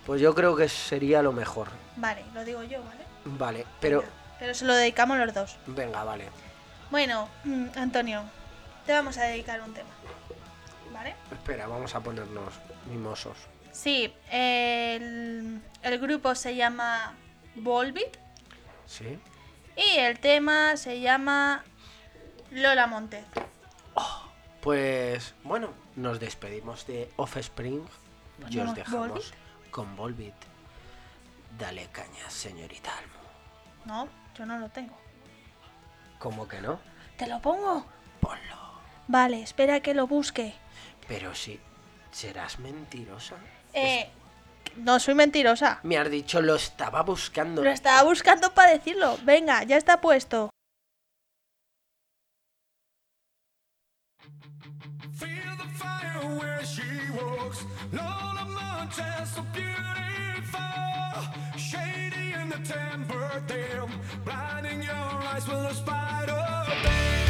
Pues 0.06 0.20
yo 0.20 0.34
creo 0.34 0.56
que 0.56 0.68
sería 0.68 1.22
lo 1.22 1.32
mejor. 1.32 1.68
Vale, 1.96 2.24
lo 2.34 2.44
digo 2.44 2.62
yo, 2.62 2.82
¿vale? 2.82 3.04
Vale, 3.24 3.66
pero 3.80 4.02
Pero 4.38 4.54
se 4.54 4.64
lo 4.64 4.74
dedicamos 4.74 5.18
los 5.18 5.32
dos. 5.34 5.56
venga, 5.66 6.02
vale. 6.04 6.24
Bueno, 6.90 7.28
mm, 7.44 7.66
Antonio, 7.76 8.22
te 8.86 8.92
vamos 8.92 9.18
a 9.18 9.24
dedicar 9.24 9.60
un 9.60 9.72
tema. 9.74 9.90
¿Vale? 10.92 11.14
Espera, 11.30 11.66
vamos 11.66 11.94
a 11.94 12.00
ponernos 12.00 12.54
mimosos. 12.90 13.36
Sí, 13.72 14.12
el, 14.30 15.60
el 15.82 15.98
grupo 16.00 16.34
se 16.34 16.56
llama 16.56 17.14
Volbeat 17.54 18.16
¿Sí? 18.86 19.18
y 19.76 19.98
el 19.98 20.18
tema 20.18 20.76
se 20.76 21.00
llama 21.00 21.62
Lola 22.50 22.88
Montez. 22.88 23.24
Pues 24.60 25.34
bueno, 25.42 25.70
nos 25.96 26.20
despedimos 26.20 26.86
de 26.86 27.10
Offspring 27.16 27.82
y 28.40 28.42
os 28.42 28.50
¿Ponemos 28.50 28.74
dejamos 28.74 29.34
con 29.70 29.96
Volbeat. 29.96 30.34
Dale 31.58 31.88
caña, 31.92 32.28
señorita 32.28 32.90
Almo. 32.98 33.20
No, 33.86 34.08
yo 34.36 34.46
no 34.46 34.58
lo 34.58 34.68
tengo. 34.68 34.96
¿Cómo 36.18 36.46
que 36.46 36.60
no? 36.60 36.78
¿Te 37.16 37.26
lo 37.26 37.40
pongo? 37.40 37.86
Ponlo. 38.20 38.56
Vale, 39.08 39.42
espera 39.42 39.80
que 39.80 39.94
lo 39.94 40.06
busque. 40.06 40.54
Pero 41.08 41.34
si 41.34 41.58
serás 42.10 42.58
mentirosa. 42.58 43.36
Eh, 43.72 44.08
no 44.76 45.00
soy 45.00 45.14
mentirosa. 45.14 45.80
Me 45.82 45.98
has 45.98 46.10
dicho 46.10 46.40
lo 46.40 46.56
estaba 46.56 47.02
buscando. 47.02 47.62
Lo 47.62 47.70
estaba 47.70 48.02
buscando 48.02 48.52
para 48.52 48.70
decirlo. 48.70 49.18
Venga, 49.22 49.62
ya 49.64 49.76
está 49.76 50.00
puesto. 50.00 50.50
Feel 55.12 55.54
the 55.58 55.68
fire 55.74 56.38
where 56.38 56.64
she 56.64 56.82
walks. 57.12 57.64
Lola 57.92 58.46
Montez, 58.48 59.34
so 59.34 59.42
beautiful. 59.52 60.60
Shady 61.56 62.32
in 62.40 62.48
the 62.48 62.58
blinding 64.24 64.82
your 64.82 64.94
eyes 64.94 65.46
with 65.46 65.70
a 65.70 65.74
spider 65.74 66.32
dance. 66.82 67.29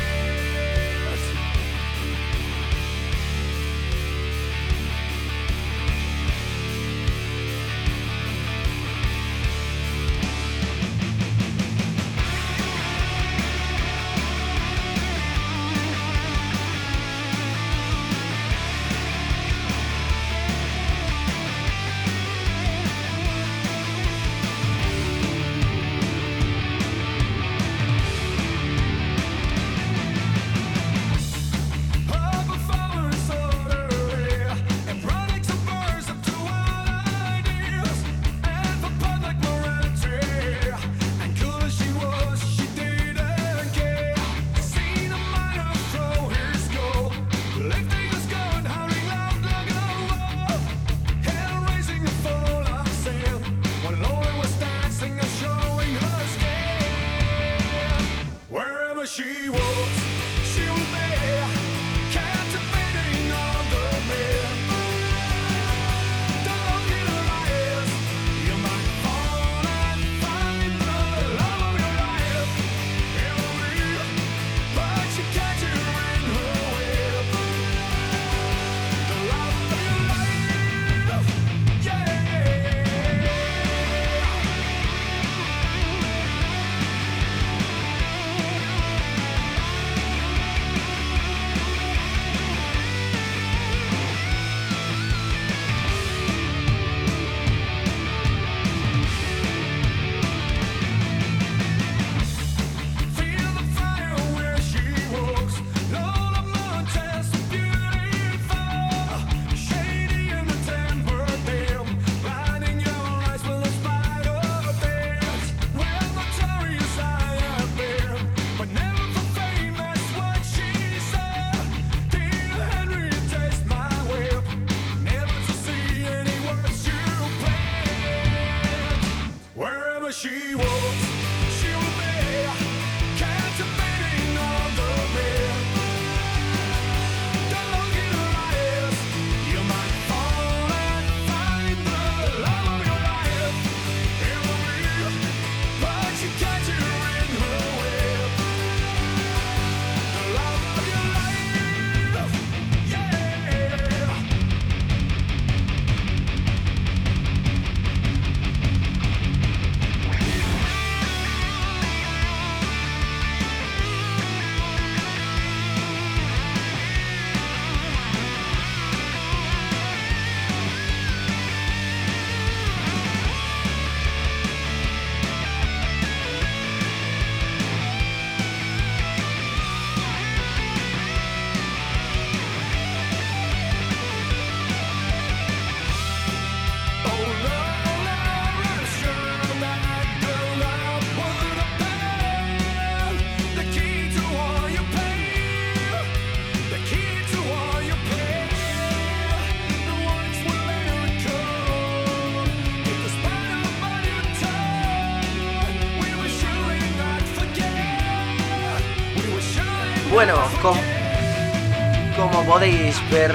Podéis 212.51 212.97
ver, 213.13 213.33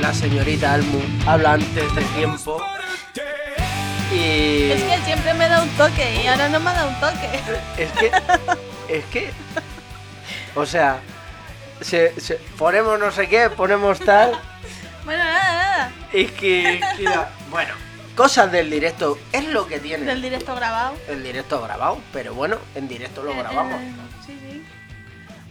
la 0.00 0.14
señorita 0.14 0.74
Almu 0.74 1.00
habla 1.26 1.54
antes 1.54 1.94
de 1.96 2.02
tiempo. 2.16 2.62
Y 4.14 4.70
Es 4.70 4.82
que 4.84 4.98
siempre 5.04 5.34
me 5.34 5.48
da 5.48 5.62
un 5.64 5.68
toque 5.70 6.22
y 6.22 6.28
ahora 6.28 6.48
no 6.48 6.60
me 6.60 6.70
ha 6.70 6.74
dado 6.74 6.88
un 6.90 7.00
toque. 7.00 7.28
es 7.76 7.90
que, 7.90 8.12
es 8.88 9.04
que, 9.06 9.30
o 10.54 10.64
sea, 10.64 11.00
se- 11.80 12.20
se- 12.20 12.36
ponemos 12.56 13.00
no 13.00 13.10
sé 13.10 13.26
qué, 13.28 13.50
ponemos 13.50 13.98
tal, 13.98 14.30
Bueno, 15.04 15.24
nada, 15.24 15.52
nada. 15.52 15.92
y 16.12 16.26
que, 16.26 16.80
bueno, 17.50 17.74
cosas 18.14 18.52
del 18.52 18.70
directo 18.70 19.18
es 19.32 19.44
lo 19.48 19.66
que 19.66 19.80
tiene 19.80 20.04
Del 20.04 20.22
directo 20.22 20.54
grabado. 20.54 20.94
el 21.08 21.24
directo 21.24 21.60
grabado, 21.62 21.98
pero 22.12 22.32
bueno, 22.34 22.58
en 22.76 22.86
directo 22.86 23.24
lo 23.24 23.32
Eh, 23.32 23.38
grabamos. 23.38 23.80
eh, 23.82 23.92
sí, 24.24 24.38
sí. 24.40 24.62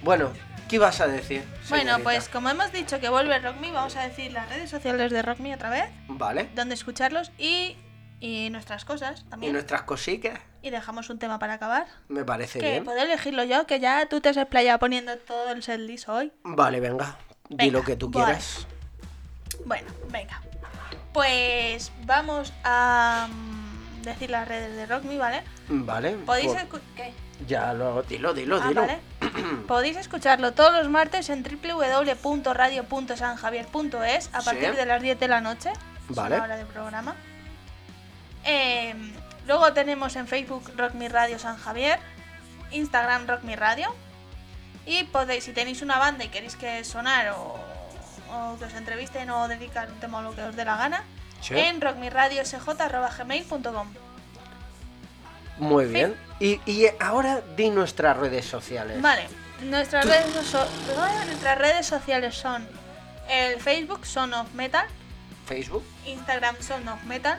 Bueno, 0.02 0.32
¿qué 0.72 0.78
ibas 0.78 1.02
a 1.02 1.08
decir? 1.08 1.44
Bueno, 1.70 2.00
pues 2.02 2.30
como 2.30 2.50
hemos 2.50 2.72
dicho 2.72 3.00
que 3.00 3.10
vuelve 3.10 3.38
Rockme, 3.40 3.72
vamos 3.72 3.96
a 3.98 4.08
decir 4.08 4.32
las 4.32 4.48
redes 4.50 4.70
sociales 4.70 5.12
de 5.12 5.22
Rockme 5.22 5.54
otra 5.54 5.70
vez, 5.70 5.86
Vale. 6.08 6.50
donde 6.56 6.74
escucharlos 6.76 7.32
y, 7.38 7.76
y 8.22 8.50
nuestras 8.52 8.86
cosas 8.86 9.22
Y 9.22 9.30
también. 9.30 9.54
nuestras 9.54 9.82
cositas, 9.84 10.40
Y 10.62 10.70
dejamos 10.70 11.10
un 11.10 11.20
tema 11.20 11.40
para 11.40 11.54
acabar. 11.56 11.88
me 12.08 12.24
parece 12.24 12.60
Que 12.60 12.72
bien. 12.72 12.84
puedo 12.86 13.00
elegirlo 13.02 13.44
yo, 13.44 13.68
que 13.68 13.80
ya 13.82 14.06
tú 14.08 14.22
te 14.22 14.30
has 14.30 14.38
explayado 14.38 14.80
poniendo 14.80 15.18
todo 15.18 15.52
el 15.52 15.62
setlist 15.62 16.08
hoy. 16.08 16.32
Vale, 16.44 16.80
venga, 16.80 17.18
di 17.50 17.58
Venga, 17.58 17.72
lo 17.80 17.84
que 17.84 17.96
tú 17.98 18.10
vale. 18.10 18.26
quieras. 18.26 18.66
Bueno, 19.66 19.92
venga. 20.10 20.42
Pues 21.14 21.92
vamos 22.06 22.54
a 22.64 23.28
mm, 23.30 23.61
decir 24.04 24.30
las 24.30 24.48
redes 24.48 24.76
de 24.76 24.86
Rockme, 24.86 25.18
¿vale? 25.18 25.44
Vale. 25.70 26.12
Podéis 26.26 26.52
pues, 26.54 26.64
escu- 26.70 26.80
¿qué? 26.96 27.14
Ya 27.48 27.74
lo, 27.74 28.04
dilo, 28.04 28.34
dilo, 28.34 28.60
Ah, 28.62 28.68
dilo. 28.68 28.82
vale. 28.82 29.00
Podéis 29.68 29.98
escucharlo 29.98 30.54
todos 30.54 30.74
los 30.74 30.90
martes 30.90 31.30
en 31.30 31.44
www.radio.sanjavier.es 31.44 34.30
a 34.34 34.40
Sí. 34.42 34.46
partir 34.46 34.76
de 34.76 34.86
las 34.86 35.02
10 35.02 35.20
de 35.20 35.28
la 35.28 35.42
noche. 35.42 35.72
Es 36.10 36.16
Vale. 36.16 36.36
una 36.36 36.44
hora 36.46 36.58
de 36.58 36.66
programa. 36.66 37.16
Eh, 38.44 38.94
luego 39.48 39.74
tenemos 39.74 40.16
en 40.16 40.28
Facebook 40.28 40.72
Rock 40.78 40.94
Mi 40.94 41.08
Radio 41.08 41.40
San 41.40 41.58
Javier, 41.58 42.00
Instagram 42.72 43.28
Rock 43.28 43.44
Mi 43.44 43.56
Radio. 43.56 43.94
Y 44.86 45.04
podéis, 45.06 45.44
si 45.44 45.54
tenéis 45.54 45.82
una 45.84 46.00
banda 46.00 46.24
y 46.24 46.30
queréis 46.30 46.56
que 46.56 46.84
sonar 46.84 47.30
o, 47.30 47.56
o 48.34 48.58
que 48.58 48.66
os 48.66 48.74
entrevisten 48.74 49.30
o 49.30 49.48
dedicar 49.48 49.90
un 49.92 50.00
tema 50.00 50.18
o 50.20 50.22
lo 50.24 50.36
que 50.36 50.42
os 50.44 50.56
dé 50.56 50.66
la 50.66 50.76
gana, 50.76 51.04
Sí. 51.42 51.58
en 51.58 51.82
rockmiradiosj.gmail.com. 51.82 53.88
Muy 55.58 55.86
bien. 55.86 56.16
Y, 56.40 56.60
y 56.66 56.88
ahora 57.00 57.42
di 57.56 57.70
nuestras 57.70 58.18
redes 58.18 58.46
sociales. 58.46 59.00
Vale, 59.02 59.28
nuestras 59.64 60.06
redes, 60.06 60.34
so- 60.46 60.68
nuestras 61.28 61.58
redes 61.58 61.86
sociales 61.86 62.36
son 62.36 62.68
el 63.30 63.60
Facebook 63.60 64.06
Son 64.06 64.34
of 64.34 64.52
Metal, 64.54 64.86
Facebook, 65.46 65.84
Instagram 66.06 66.56
Son 66.62 66.88
of 66.88 67.04
Metal, 67.04 67.38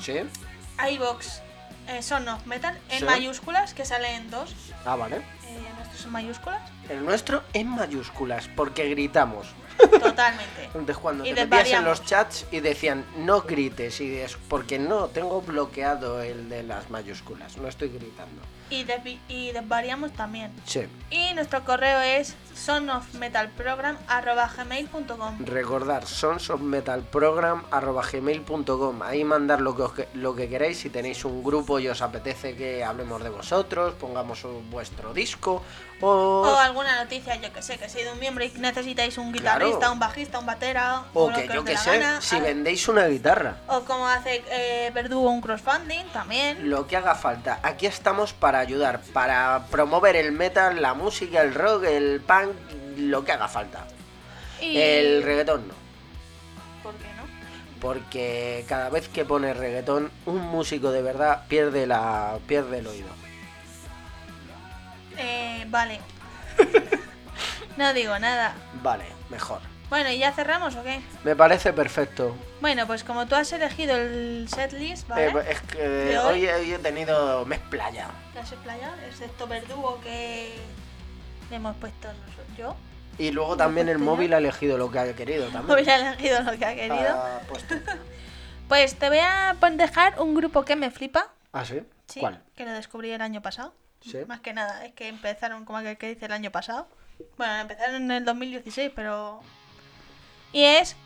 sí. 0.00 0.20
iBox 0.90 1.40
eh, 1.88 2.02
Son 2.02 2.28
of 2.28 2.44
Metal 2.46 2.78
en 2.90 2.98
Sí. 3.00 3.04
mayúsculas, 3.04 3.72
que 3.74 3.84
salen 3.86 4.30
dos, 4.30 4.54
Ah, 4.84 4.96
vale. 4.96 5.16
eh, 5.16 5.22
nuestros 5.78 6.04
en 6.04 6.10
mayúsculas, 6.12 6.60
El 6.90 7.04
nuestro 7.04 7.42
en 7.54 7.68
mayúsculas, 7.68 8.48
porque 8.54 8.88
gritamos. 8.90 9.46
Totalmente. 9.78 10.64
Entonces 10.66 10.98
cuando 10.98 11.24
Y 11.24 11.32
te 11.34 11.46
metías 11.46 11.78
en 11.78 11.84
los 11.84 12.04
chats 12.04 12.46
y 12.50 12.60
decían 12.60 13.04
no 13.16 13.42
grites 13.42 14.00
y 14.00 14.16
es 14.16 14.36
porque 14.48 14.78
no, 14.78 15.08
tengo 15.08 15.40
bloqueado 15.42 16.22
el 16.22 16.48
de 16.48 16.62
las 16.62 16.90
mayúsculas, 16.90 17.56
no 17.56 17.68
estoy 17.68 17.88
gritando. 17.88 18.42
Y, 18.72 18.84
desvi- 18.86 19.18
y 19.28 19.52
desvariamos 19.52 20.12
también. 20.12 20.50
Sí. 20.64 20.86
Y 21.10 21.34
nuestro 21.34 21.62
correo 21.64 22.00
es 22.00 22.34
sonofmetalprogram.gmail.com 22.54 25.38
Recordar 25.44 26.06
sonsofmetalprogram.gmail.com 26.06 29.02
Ahí 29.02 29.24
mandar 29.24 29.60
lo 29.60 29.76
que, 29.76 29.82
os 29.82 29.92
que- 29.92 30.08
lo 30.14 30.34
que 30.34 30.48
queráis 30.48 30.78
Si 30.78 30.90
tenéis 30.90 31.24
un 31.24 31.42
grupo 31.42 31.78
y 31.78 31.88
os 31.88 32.02
apetece 32.02 32.54
que 32.56 32.84
hablemos 32.84 33.22
de 33.22 33.30
vosotros 33.30 33.94
Pongamos 33.94 34.44
vuestro 34.70 35.12
disco 35.14 35.62
O... 36.00 36.42
O 36.42 36.56
alguna 36.56 37.00
noticia, 37.02 37.36
yo 37.36 37.52
que 37.52 37.62
sé, 37.62 37.78
que 37.78 37.88
sois 37.88 38.04
de 38.04 38.12
un 38.12 38.18
miembro 38.18 38.44
y 38.44 38.50
necesitáis 38.58 39.16
un 39.18 39.30
Claro. 39.32 39.66
guitarrista, 39.66 39.90
un 39.92 39.98
bajista, 40.00 40.38
un 40.40 40.46
batera, 40.46 41.04
o 41.14 41.28
que 41.28 41.46
que 41.46 41.54
yo 41.54 41.64
que 41.64 41.76
sé 41.76 41.98
gana. 41.98 42.20
Si 42.20 42.40
vendéis 42.40 42.88
una 42.88 43.06
guitarra 43.06 43.58
O 43.68 43.82
como 43.84 44.08
hace 44.08 44.42
eh, 44.50 44.90
Verdugo 44.92 45.30
un 45.30 45.40
crowdfunding 45.40 46.04
también. 46.12 46.68
Lo 46.68 46.86
que 46.88 46.96
haga 46.96 47.14
falta 47.14 47.60
Aquí 47.62 47.86
estamos 47.86 48.32
para 48.32 48.61
ayudar 48.62 49.00
Para 49.12 49.66
promover 49.70 50.16
el 50.16 50.32
metal, 50.32 50.80
la 50.80 50.94
música, 50.94 51.42
el 51.42 51.54
rock, 51.54 51.84
el 51.84 52.20
punk 52.20 52.54
Lo 52.96 53.24
que 53.24 53.32
haga 53.32 53.48
falta 53.48 53.86
Y... 54.60 54.76
El 54.76 55.22
reggaetón 55.22 55.68
no 55.68 55.74
¿Por 56.82 56.94
qué 56.94 57.06
no? 57.16 57.22
Porque 57.80 58.64
cada 58.68 58.88
vez 58.90 59.08
que 59.08 59.24
pone 59.24 59.54
reggaetón 59.54 60.10
Un 60.26 60.40
músico 60.40 60.90
de 60.90 61.02
verdad 61.02 61.44
pierde, 61.48 61.86
la, 61.86 62.38
pierde 62.46 62.78
el 62.78 62.86
oído 62.86 63.08
Eh, 65.18 65.66
vale. 65.68 66.00
no 67.76 67.92
digo 67.92 68.18
nada. 68.18 68.54
Vale, 68.82 69.04
mejor 69.30 69.60
Bueno, 69.90 70.10
¿y 70.10 70.18
ya 70.18 70.32
cerramos 70.32 70.74
o 70.76 70.82
qué? 70.82 71.00
Me 71.24 71.36
parece 71.36 71.72
perfecto. 71.72 72.34
Bueno, 72.62 72.86
pues 72.86 73.02
como 73.02 73.26
tú 73.26 73.34
has 73.34 73.52
elegido 73.52 73.96
el 73.96 74.46
setlist, 74.48 75.08
¿vale? 75.08 75.26
Eh, 75.26 75.44
es 75.50 75.60
que 75.62 75.78
¿De 75.80 76.18
hoy, 76.20 76.46
he 76.46 76.78
tenido 76.78 77.44
mes 77.44 77.58
playa. 77.58 78.08
¿Te 78.32 78.38
has 78.38 78.52
explayado? 78.52 78.94
Excepto 79.08 79.48
Verdugo 79.48 80.00
que 80.00 80.54
le 81.50 81.56
hemos 81.56 81.76
puesto. 81.78 82.06
Yo. 82.56 82.76
Y 83.18 83.32
luego 83.32 83.56
también 83.56 83.88
el 83.88 83.98
móvil 83.98 84.32
ha 84.32 84.38
elegido 84.38 84.78
lo 84.78 84.92
que 84.92 85.00
ha 85.00 85.12
querido 85.12 85.48
también. 85.48 85.76
Hubiera 85.76 86.12
elegido 86.12 86.40
lo 86.44 86.56
que 86.56 86.64
ha 86.64 86.74
querido. 86.76 87.08
Ha. 87.10 87.40
Pues 88.68 88.94
te 88.94 89.08
voy 89.08 89.18
a 89.18 89.56
dejar 89.72 90.20
un 90.20 90.36
grupo 90.36 90.64
que 90.64 90.76
me 90.76 90.92
flipa. 90.92 91.34
¿Ah, 91.52 91.64
sí? 91.64 91.82
Sí, 92.06 92.20
¿Cuál? 92.20 92.42
que 92.54 92.64
lo 92.64 92.70
descubrí 92.70 93.10
el 93.10 93.22
año 93.22 93.42
pasado. 93.42 93.74
Sí. 94.00 94.18
Más 94.28 94.40
que 94.40 94.52
nada, 94.52 94.86
es 94.86 94.94
que 94.94 95.08
empezaron 95.08 95.64
como 95.64 95.78
aquel 95.78 95.98
que 95.98 96.10
dice 96.10 96.26
el 96.26 96.32
año 96.32 96.52
pasado. 96.52 96.86
Bueno, 97.36 97.58
empezaron 97.58 97.96
en 97.96 98.10
el 98.12 98.24
2016, 98.24 98.92
pero... 98.94 99.40
Y 100.52 100.62
es 100.62 100.96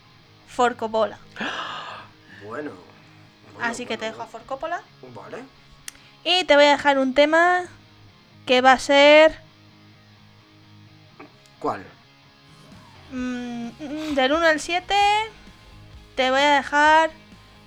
Forcopola. 0.56 1.18
Bueno. 2.42 2.70
bueno, 3.52 3.60
Así 3.60 3.84
que 3.84 3.98
te 3.98 4.06
dejo 4.06 4.22
a 4.22 4.26
Forcopola. 4.26 4.80
Vale. 5.14 5.44
Y 6.24 6.44
te 6.44 6.56
voy 6.56 6.64
a 6.64 6.70
dejar 6.70 6.98
un 6.98 7.12
tema 7.12 7.64
que 8.46 8.62
va 8.62 8.72
a 8.72 8.78
ser 8.78 9.38
¿Cuál? 11.58 11.84
mm, 13.12 13.66
mm, 13.68 14.14
del 14.14 14.32
1 14.32 14.46
al 14.46 14.58
7. 14.58 14.94
Te 16.14 16.30
voy 16.30 16.40
a 16.40 16.54
dejar 16.54 17.10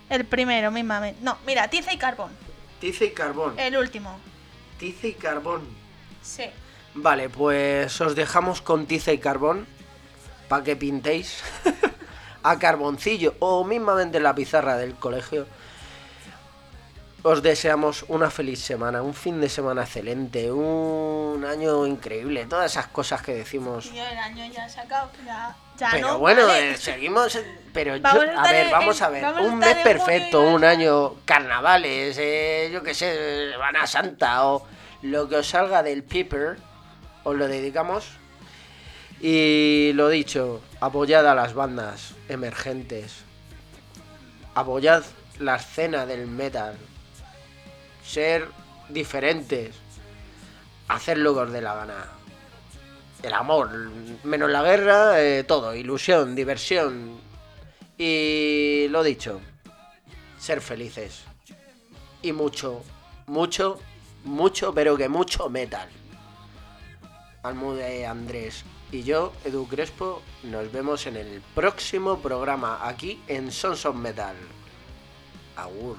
el 0.09 0.25
primero 0.25 0.71
mismamente. 0.71 1.21
No, 1.21 1.37
mira, 1.45 1.67
Tiza 1.67 1.93
y 1.93 1.97
Carbón. 1.99 2.31
Tiza 2.81 3.03
y 3.05 3.11
carbón. 3.11 3.59
El 3.59 3.77
último. 3.77 4.17
Tiza 4.79 5.05
y 5.07 5.13
carbón. 5.13 5.67
Sí. 6.23 6.45
Vale, 6.95 7.29
pues 7.29 8.01
os 8.01 8.15
dejamos 8.15 8.63
con 8.63 8.87
tiza 8.87 9.11
y 9.11 9.19
carbón. 9.19 9.67
Para 10.47 10.63
que 10.63 10.75
pintéis. 10.75 11.43
a 12.43 12.57
carboncillo. 12.59 13.35
O 13.39 13.63
mismamente 13.63 14.17
en 14.17 14.23
la 14.23 14.35
pizarra 14.35 14.77
del 14.77 14.95
colegio. 14.95 15.47
Os 17.21 17.41
deseamos 17.43 18.05
una 18.07 18.29
feliz 18.31 18.61
semana, 18.61 19.01
un 19.01 19.13
fin 19.13 19.41
de 19.41 19.49
semana 19.49 19.83
excelente, 19.83 20.49
un 20.53 21.43
año 21.45 21.85
increíble, 21.85 22.45
todas 22.45 22.71
esas 22.71 22.87
cosas 22.87 23.21
que 23.21 23.33
decimos. 23.33 23.87
El 23.93 24.17
año 24.17 24.45
ya 24.53 24.69
se 24.69 24.79
acabó. 24.79 25.11
Ya, 25.25 25.53
ya 25.77 25.89
Pero 25.91 26.07
no. 26.13 26.19
bueno, 26.19 26.47
vale. 26.47 26.71
eh, 26.71 26.77
seguimos. 26.77 27.35
en- 27.35 27.59
Pero 27.73 27.97
yo- 27.97 28.07
a 28.07 28.43
ver, 28.43 28.67
en- 28.67 28.71
vamos 28.71 29.01
a 29.01 29.09
ver. 29.09 29.21
vamos 29.21 29.41
un 29.47 29.57
mes 29.59 29.75
perfecto, 29.79 30.41
un 30.43 30.63
año 30.63 31.15
carnavales, 31.25 32.15
eh, 32.17 32.69
yo 32.71 32.81
qué 32.83 32.93
sé, 32.93 33.51
Semana 33.51 33.85
Santa 33.85 34.45
o 34.47 34.65
lo 35.01 35.27
que 35.27 35.35
os 35.35 35.47
salga 35.49 35.83
del 35.83 36.03
piper, 36.03 36.57
os 37.25 37.35
lo 37.35 37.49
dedicamos. 37.49 38.05
Y 39.21 39.91
lo 39.93 40.09
dicho, 40.09 40.61
apoyad 40.79 41.27
a 41.27 41.35
las 41.35 41.53
bandas 41.53 42.13
emergentes. 42.29 43.23
Apoyad 44.55 45.03
la 45.39 45.57
escena 45.57 46.05
del 46.05 46.27
metal. 46.27 46.77
Ser 48.03 48.47
diferentes. 48.87 49.75
Hacer 50.87 51.17
lo 51.17 51.45
dé 51.45 51.61
la 51.61 51.75
gana 51.75 52.19
el 53.23 53.33
amor, 53.33 53.69
menos 54.23 54.49
la 54.49 54.63
guerra, 54.63 55.21
eh, 55.21 55.43
todo, 55.43 55.75
ilusión, 55.75 56.35
diversión. 56.35 57.19
Y 57.97 58.87
lo 58.89 59.03
dicho, 59.03 59.41
ser 60.37 60.61
felices. 60.61 61.23
Y 62.21 62.31
mucho, 62.31 62.81
mucho, 63.27 63.79
mucho, 64.23 64.73
pero 64.73 64.95
que 64.95 65.09
mucho 65.09 65.49
metal. 65.49 65.89
Almude 67.43 68.05
Andrés 68.05 68.63
y 68.91 69.03
yo, 69.03 69.33
Edu 69.45 69.67
Crespo, 69.67 70.21
nos 70.43 70.71
vemos 70.71 71.05
en 71.05 71.15
el 71.15 71.41
próximo 71.53 72.19
programa 72.19 72.87
aquí 72.87 73.21
en 73.27 73.51
Sons 73.51 73.85
of 73.85 73.95
Metal. 73.95 74.35
Agur. 75.55 75.97